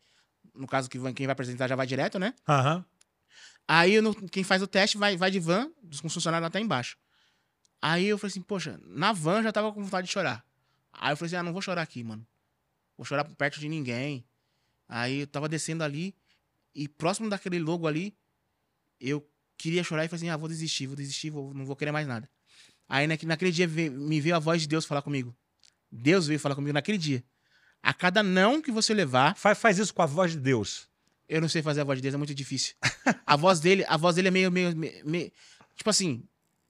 [0.56, 2.34] no caso que quem vai apresentar já vai direto, né?
[2.48, 2.84] Aham.
[3.68, 5.70] Aí no- quem faz o teste vai, vai de van,
[6.00, 6.96] com os funcionários lá tá embaixo.
[7.82, 10.44] Aí eu falei assim, poxa, na van já tava com vontade de chorar.
[10.92, 12.26] Aí eu falei assim, ah, não vou chorar aqui, mano.
[12.96, 14.24] Vou chorar perto de ninguém.
[14.88, 16.14] Aí eu tava descendo ali
[16.74, 18.16] e próximo daquele logo ali,
[19.00, 19.28] eu
[19.58, 22.06] queria chorar e falei assim, ah, vou desistir, vou desistir, vou- não vou querer mais
[22.06, 22.28] nada.
[22.88, 25.36] Aí naque- naquele dia veio- me veio a voz de Deus falar comigo.
[25.90, 27.24] Deus veio falar comigo naquele dia.
[27.82, 30.88] A cada não que você levar, Faz, faz isso com a voz de Deus.
[31.28, 32.74] eu não sei fazer a voz de Deus, é muito difícil.
[33.24, 35.32] A voz dele, a voz dele é meio, meio, meio,
[35.76, 36.22] tipo assim,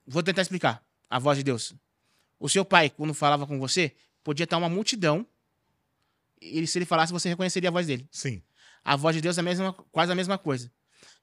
[0.06, 1.74] vou tentar explicar a voz de Deus.
[2.38, 5.26] O seu pai, quando falava com você, podia estar uma multidão
[6.40, 8.06] e se ele falasse, você reconheceria a voz dele.
[8.10, 8.42] Sim.
[8.84, 10.70] A voz de Deus é a mesma, quase a mesma coisa.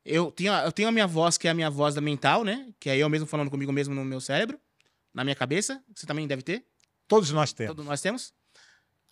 [0.03, 2.43] Eu tenho, a- eu tenho a minha voz, que é a minha voz da mental,
[2.43, 2.67] né?
[2.79, 4.59] Que é eu mesmo falando comigo mesmo no meu cérebro,
[5.13, 5.81] na minha cabeça.
[5.95, 6.65] Você também deve ter.
[7.07, 7.75] Todos nós temos.
[7.75, 8.33] Todos nós temos.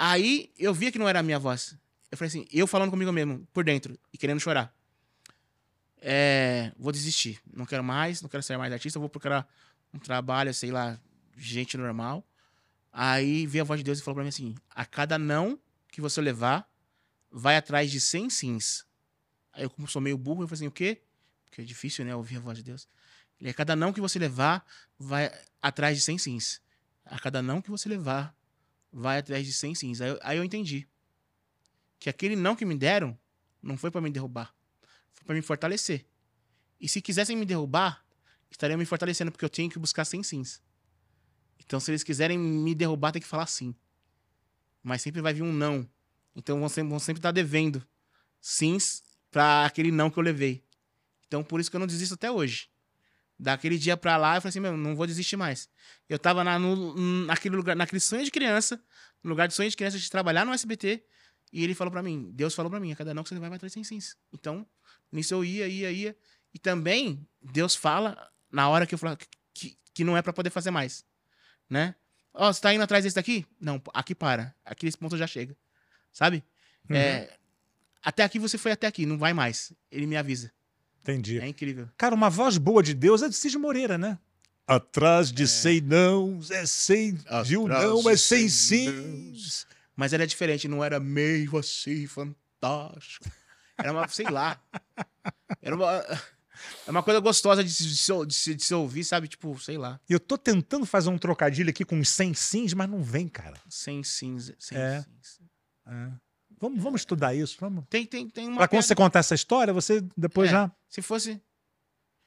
[0.04, 1.78] Aí eu via que não era a minha voz.
[2.12, 4.76] Eu falei assim, eu falando comigo mesmo, por dentro, e querendo chorar.
[6.02, 7.40] É, vou desistir.
[7.56, 9.48] Não quero mais, não quero ser mais artista, vou procurar
[9.94, 11.00] um trabalho, sei lá,
[11.38, 12.26] gente normal.
[12.92, 16.02] Aí veio a voz de Deus e falou pra mim assim: a cada não que
[16.02, 16.68] você levar,
[17.32, 18.84] vai atrás de 100 sims.
[19.54, 21.04] Aí eu, como sou meio burro, eu falei assim: o quê?
[21.48, 22.16] Porque é difícil, né?
[22.16, 22.90] Ouvir a voz de Deus.
[23.40, 24.66] Ele, a cada não que você levar,
[24.98, 26.60] vai atrás de 100 sims.
[27.06, 28.36] A cada não que você levar,
[28.92, 30.02] vai atrás de 100 sims.
[30.02, 30.88] Aí, eu- aí eu entendi
[32.00, 33.18] que aquele não que me deram
[33.62, 34.54] não foi pra me derrubar,
[35.14, 36.06] foi pra me fortalecer.
[36.80, 38.04] E se quisessem me derrubar,
[38.50, 40.62] estariam me fortalecendo, porque eu tenho que buscar 100 sims.
[41.60, 43.74] Então, se eles quiserem me derrubar, tem que falar sim.
[44.84, 45.88] Mas sempre vai vir um não.
[46.36, 47.86] Então, vão sempre, vão sempre estar devendo
[48.40, 50.64] sims pra aquele não que eu levei.
[51.28, 52.68] Então, por isso que eu não desisto até hoje.
[53.42, 55.68] Daquele dia pra lá, eu falei assim, meu, não vou desistir mais.
[56.08, 58.80] Eu tava na, no, naquele lugar, naquele sonho de criança,
[59.24, 61.04] no lugar de sonho de criança de trabalhar no SBT,
[61.52, 63.50] e ele falou pra mim, Deus falou pra mim, a cada não que você vai,
[63.50, 64.16] vai atrás sem sims.
[64.32, 64.64] Então,
[65.12, 66.16] nisso eu ia, ia, ia.
[66.54, 69.18] E também, Deus fala na hora que eu falo
[69.52, 71.04] que, que não é pra poder fazer mais,
[71.68, 71.96] né?
[72.36, 73.44] Ó, você tá indo atrás desse daqui?
[73.60, 74.56] Não, aqui para.
[74.64, 75.58] Aqui ponto já chega.
[76.14, 76.44] Sabe?
[76.88, 76.96] Uhum.
[76.96, 77.36] É,
[78.04, 79.74] até aqui você foi até aqui, não vai mais.
[79.92, 80.54] Ele me avisa.
[81.02, 81.40] Entendi.
[81.40, 81.90] É incrível.
[81.98, 84.18] Cara, uma voz boa de Deus é de Cid Moreira, né?
[84.68, 89.66] Atrás de sem não, é sem de um não, é sem sims.
[89.96, 93.30] Mas era diferente, não era meio assim, fantástico.
[93.78, 94.62] Era uma, sei lá.
[95.62, 95.92] Era uma,
[96.88, 99.28] é uma coisa gostosa de se, de se- de se- de se ouvir, sabe?
[99.28, 100.00] Tipo, sei lá.
[100.08, 103.28] E eu tô tentando fazer um trocadilho aqui com os sem sims, mas não vem,
[103.28, 103.58] cara.
[103.68, 104.56] Sem cinza.
[104.60, 105.02] Sem É.
[105.04, 106.22] cinza.
[106.62, 107.84] Vamos, vamos estudar isso, vamos.
[107.90, 108.58] Tem, tem, tem uma.
[108.58, 110.54] Pra quando você contar essa história, você depois É.
[110.54, 110.72] já.
[110.88, 111.42] Se fosse.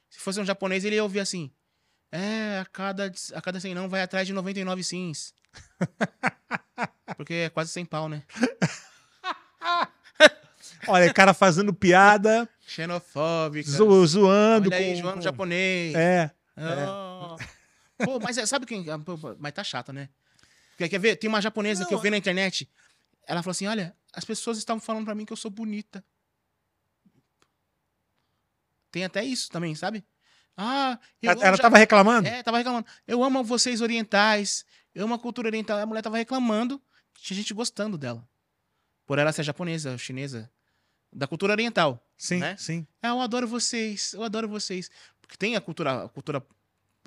[0.09, 1.49] Se fosse um japonês, ele ia ouvir assim.
[2.11, 5.33] É, a cada, a cada 100 não vai atrás de 99 sims.
[7.17, 8.23] Porque é quase 100 pau, né?
[10.87, 13.69] Olha, cara fazendo piada, Xenofóbica.
[13.69, 14.69] zo- zoando.
[14.69, 15.95] Olha aí, com- João com- japonês.
[15.95, 16.31] É.
[16.55, 17.35] Ah.
[18.03, 18.85] Pô, mas é- sabe quem.
[18.89, 18.99] ah,
[19.39, 20.09] Mas tá chato, né?
[20.77, 21.15] Quer, quer ver?
[21.15, 22.69] Tem uma japonesa Não, que eu vi na internet.
[23.27, 26.03] Ela falou assim: olha, as pessoas estavam falando pra mim que eu sou bonita.
[28.91, 30.05] Tem até isso também, sabe?
[30.55, 32.27] Ah, eu Ela, ela ja- tava reclamando?
[32.27, 32.87] É, tava reclamando.
[33.05, 34.65] Eu amo vocês orientais.
[34.93, 35.77] Eu amo a cultura oriental.
[35.79, 36.81] A mulher tava reclamando.
[37.15, 38.27] Tinha gente gostando dela.
[39.05, 40.49] Por ela ser japonesa, chinesa.
[41.11, 42.01] Da cultura oriental.
[42.17, 42.55] sim, né?
[42.57, 42.87] sim.
[43.01, 44.13] Ah, eu adoro vocês.
[44.13, 44.89] Eu adoro vocês.
[45.21, 46.45] Porque tem a cultura, a cultura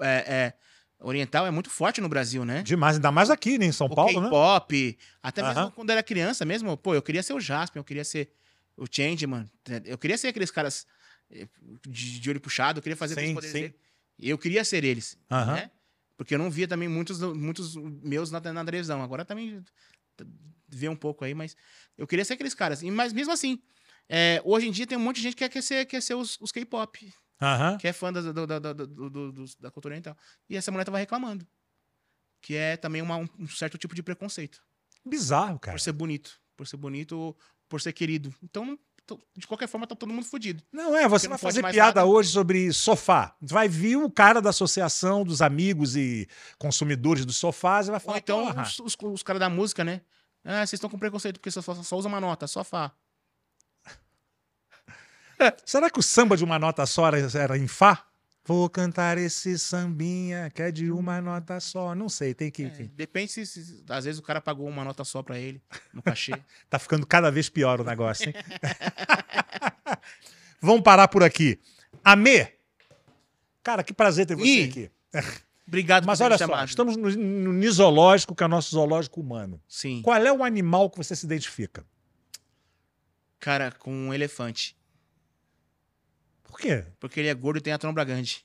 [0.00, 0.52] é, é,
[1.00, 2.62] oriental é muito forte no Brasil, né?
[2.62, 4.28] Demais, ainda mais aqui, né, em São o Paulo, né?
[4.28, 4.98] K-pop.
[5.22, 5.70] Até mesmo Aham.
[5.70, 6.76] quando eu era criança mesmo.
[6.76, 7.80] Pô, eu queria ser o Jasper.
[7.80, 8.32] Eu queria ser
[8.76, 9.48] o Changeman.
[9.84, 10.86] Eu queria ser aqueles caras
[11.30, 11.46] eh,
[11.86, 12.78] de, de olho puxado.
[12.78, 13.62] Eu queria fazer Sim, poderes sim.
[13.62, 13.76] dele.
[14.18, 15.16] Eu queria ser eles.
[15.30, 15.70] Né?
[16.16, 19.00] Porque eu não via também muitos, muitos meus na, na televisão.
[19.02, 19.62] Agora também
[20.68, 21.56] vê um pouco aí, mas
[21.96, 22.82] eu queria ser aqueles caras.
[22.82, 23.62] E, mas mesmo assim,
[24.08, 26.14] é, hoje em dia tem um monte de gente que quer, quer ser, quer ser
[26.14, 27.76] os, os K-pop, Aham.
[27.78, 30.16] que é fã da, da- da- da cultura oriental.
[30.48, 31.46] E essa mulher tava reclamando.
[32.40, 34.60] Que é também uma- um, certo tipo de preconceito.
[35.04, 35.76] Bizarro, cara.
[35.76, 36.40] Por ser bonito.
[36.56, 37.38] Por ser bonito ou
[37.68, 38.34] por ser querido.
[38.42, 38.78] Então,
[39.36, 40.62] de qualquer forma, tá todo mundo fodido.
[40.72, 42.06] Não é, você vai fazer piada nada.
[42.06, 43.34] hoje sobre sofá.
[43.40, 46.28] Vai vir o cara da associação dos amigos e
[46.58, 49.82] consumidores dos sofás e vai Ou falar, então porra, os, os, os caras da música,
[49.84, 50.02] né?
[50.44, 52.92] Ah, vocês estão com preconceito porque só, só, só usa uma nota, sofá.
[55.64, 58.04] Será que o samba de uma nota só era, em Fá?
[58.44, 61.94] Vou cantar esse sambinha que é de uma nota só.
[61.94, 62.64] Não sei, tem que...
[62.64, 65.60] É, depende se, se- Às vezes o cara pagou uma nota só pra ele,
[65.92, 66.32] no cachê.
[66.70, 68.34] Tá ficando cada vez pior o negócio, hein?
[70.60, 71.60] Vamos parar por aqui.
[72.02, 72.54] Amê!
[73.62, 74.90] Cara, que prazer ter você aqui.
[75.66, 76.68] Obrigado Mas por olha só, chamado.
[76.68, 79.60] estamos no, no nisológico, que é o nosso zoológico humano.
[79.68, 80.00] Sim.
[80.02, 81.84] Qual é o animal que você se identifica?
[83.38, 84.74] Cara, com um elefante.
[86.58, 86.84] Por quê?
[86.98, 88.44] Porque ele é gordo e tem a tromba grande.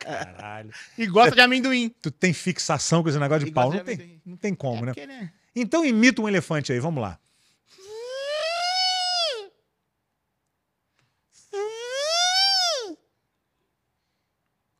[0.00, 0.70] Caralho.
[0.96, 1.90] E gosta de amendoim.
[2.00, 3.70] Tu tem fixação com esse negócio de E pau?
[3.70, 4.22] gosta Não de tem, amendoim.
[4.24, 4.92] não tem como, é né?
[4.94, 5.30] porque, né?
[5.54, 7.18] Então imita um elefante aí, vamos lá.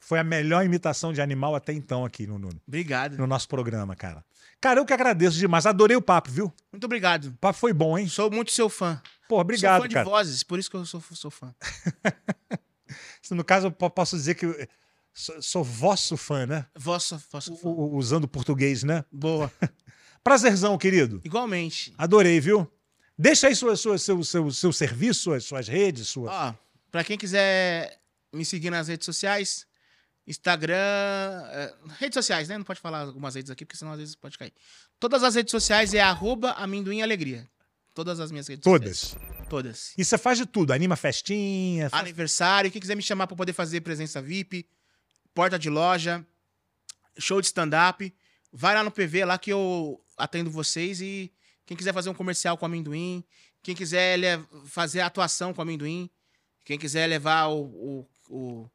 [0.01, 3.17] Foi a melhor imitação de animal até então aqui no, no, Obrigado.
[3.17, 4.25] no nosso programa, cara.
[4.61, 5.65] Cara, eu que agradeço demais.
[5.67, 6.53] Adorei o papo, viu?
[6.73, 7.27] Muito obrigado.
[7.27, 8.09] O papo foi bom, hein?
[8.09, 9.01] Sou muito seu fã.
[9.37, 10.05] Pô, obrigado, sou fã cara.
[10.05, 11.55] de vozes, por isso que eu sou, sou fã.
[13.31, 14.69] No caso, eu po- posso dizer que eu
[15.15, 16.67] sou, sou vosso fã, né?
[16.77, 17.69] Vossa, vossa fã.
[17.69, 19.05] U- usando português, né?
[19.11, 19.51] Boa.
[20.23, 21.21] Prazerzão, querido.
[21.25, 21.95] Igualmente.
[21.97, 22.71] Adorei, viu?
[23.17, 26.31] Deixa aí sua, sua- seu, seu, seu serviço, suas, suas redes, sua.
[26.51, 26.55] Ó,
[26.91, 27.99] pra quem quiser
[28.35, 29.67] me seguir nas redes sociais,
[30.27, 32.59] Instagram, é, redes sociais, né?
[32.59, 34.53] Não pode falar algumas redes aqui, porque senão às vezes pode cair.
[35.01, 37.49] Todas as redes sociais é arroba amendoim alegria.
[37.95, 38.99] Todas as minhas redes Todas.
[38.99, 39.33] sociais.
[39.49, 39.93] Todas.
[39.99, 41.91] E você faz de tudo, anima festinha.
[41.91, 44.67] faz- Aniversário, quem quiser me chamar pra poder fazer presença VIP,
[45.35, 46.27] porta de loja,
[47.19, 48.15] show de stand-up,
[48.51, 51.31] vai lá no PV lá que eu atendo vocês e
[51.67, 53.23] quem quiser fazer um comercial com amendoim,
[53.63, 54.19] quem quiser
[54.67, 56.09] fazer atuação com amendoim,
[56.65, 58.71] quem quiser levar o, o, o-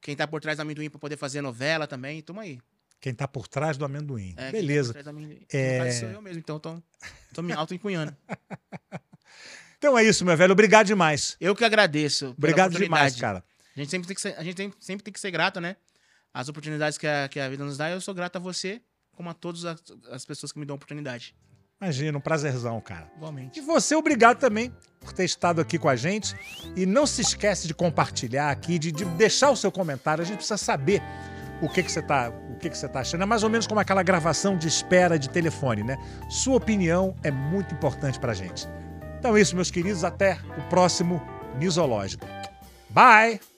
[0.00, 2.58] quem tá por trás do amendoim pra poder fazer novela também, tamo aí.
[3.06, 4.34] Quem tá por trás do amendoim.
[4.36, 4.92] É, tá Beleza.
[4.92, 5.46] do amendoim.
[5.52, 5.78] É.
[5.78, 6.82] Caso, sou eu mesmo, então tô,
[7.32, 8.12] tô me auto-encunhando.
[9.78, 10.52] Então é isso, meu velho.
[10.52, 11.36] Obrigado demais.
[11.38, 12.34] Eu que agradeço.
[12.36, 13.44] Obrigado demais, cara.
[13.76, 15.76] A gente sempre tem que ser, a gente tem- sempre tem que ser grato, né?
[16.34, 18.80] As oportunidades que a, que a vida nos dá, eu sou grato a você,
[19.12, 19.80] como a todas as,
[20.10, 21.36] as pessoas que me dão oportunidade.
[21.80, 23.12] Imagina, um prazerzão, cara.
[23.16, 23.60] Igualmente.
[23.60, 26.34] E você, obrigado também por ter estado aqui com a gente.
[26.74, 30.22] E não se esquece de compartilhar aqui, de, de deixar o seu comentário.
[30.22, 31.02] A gente precisa saber
[31.60, 33.22] o que, que você está o que, que você tá achando.
[33.22, 35.98] É mais ou menos como aquela gravação de espera de telefone, né?
[36.28, 38.66] Sua opinião é muito importante pra gente.
[39.18, 40.04] Então é isso, meus queridos.
[40.04, 41.22] Até o próximo
[41.58, 42.26] Nisológico.
[42.90, 43.55] Bye!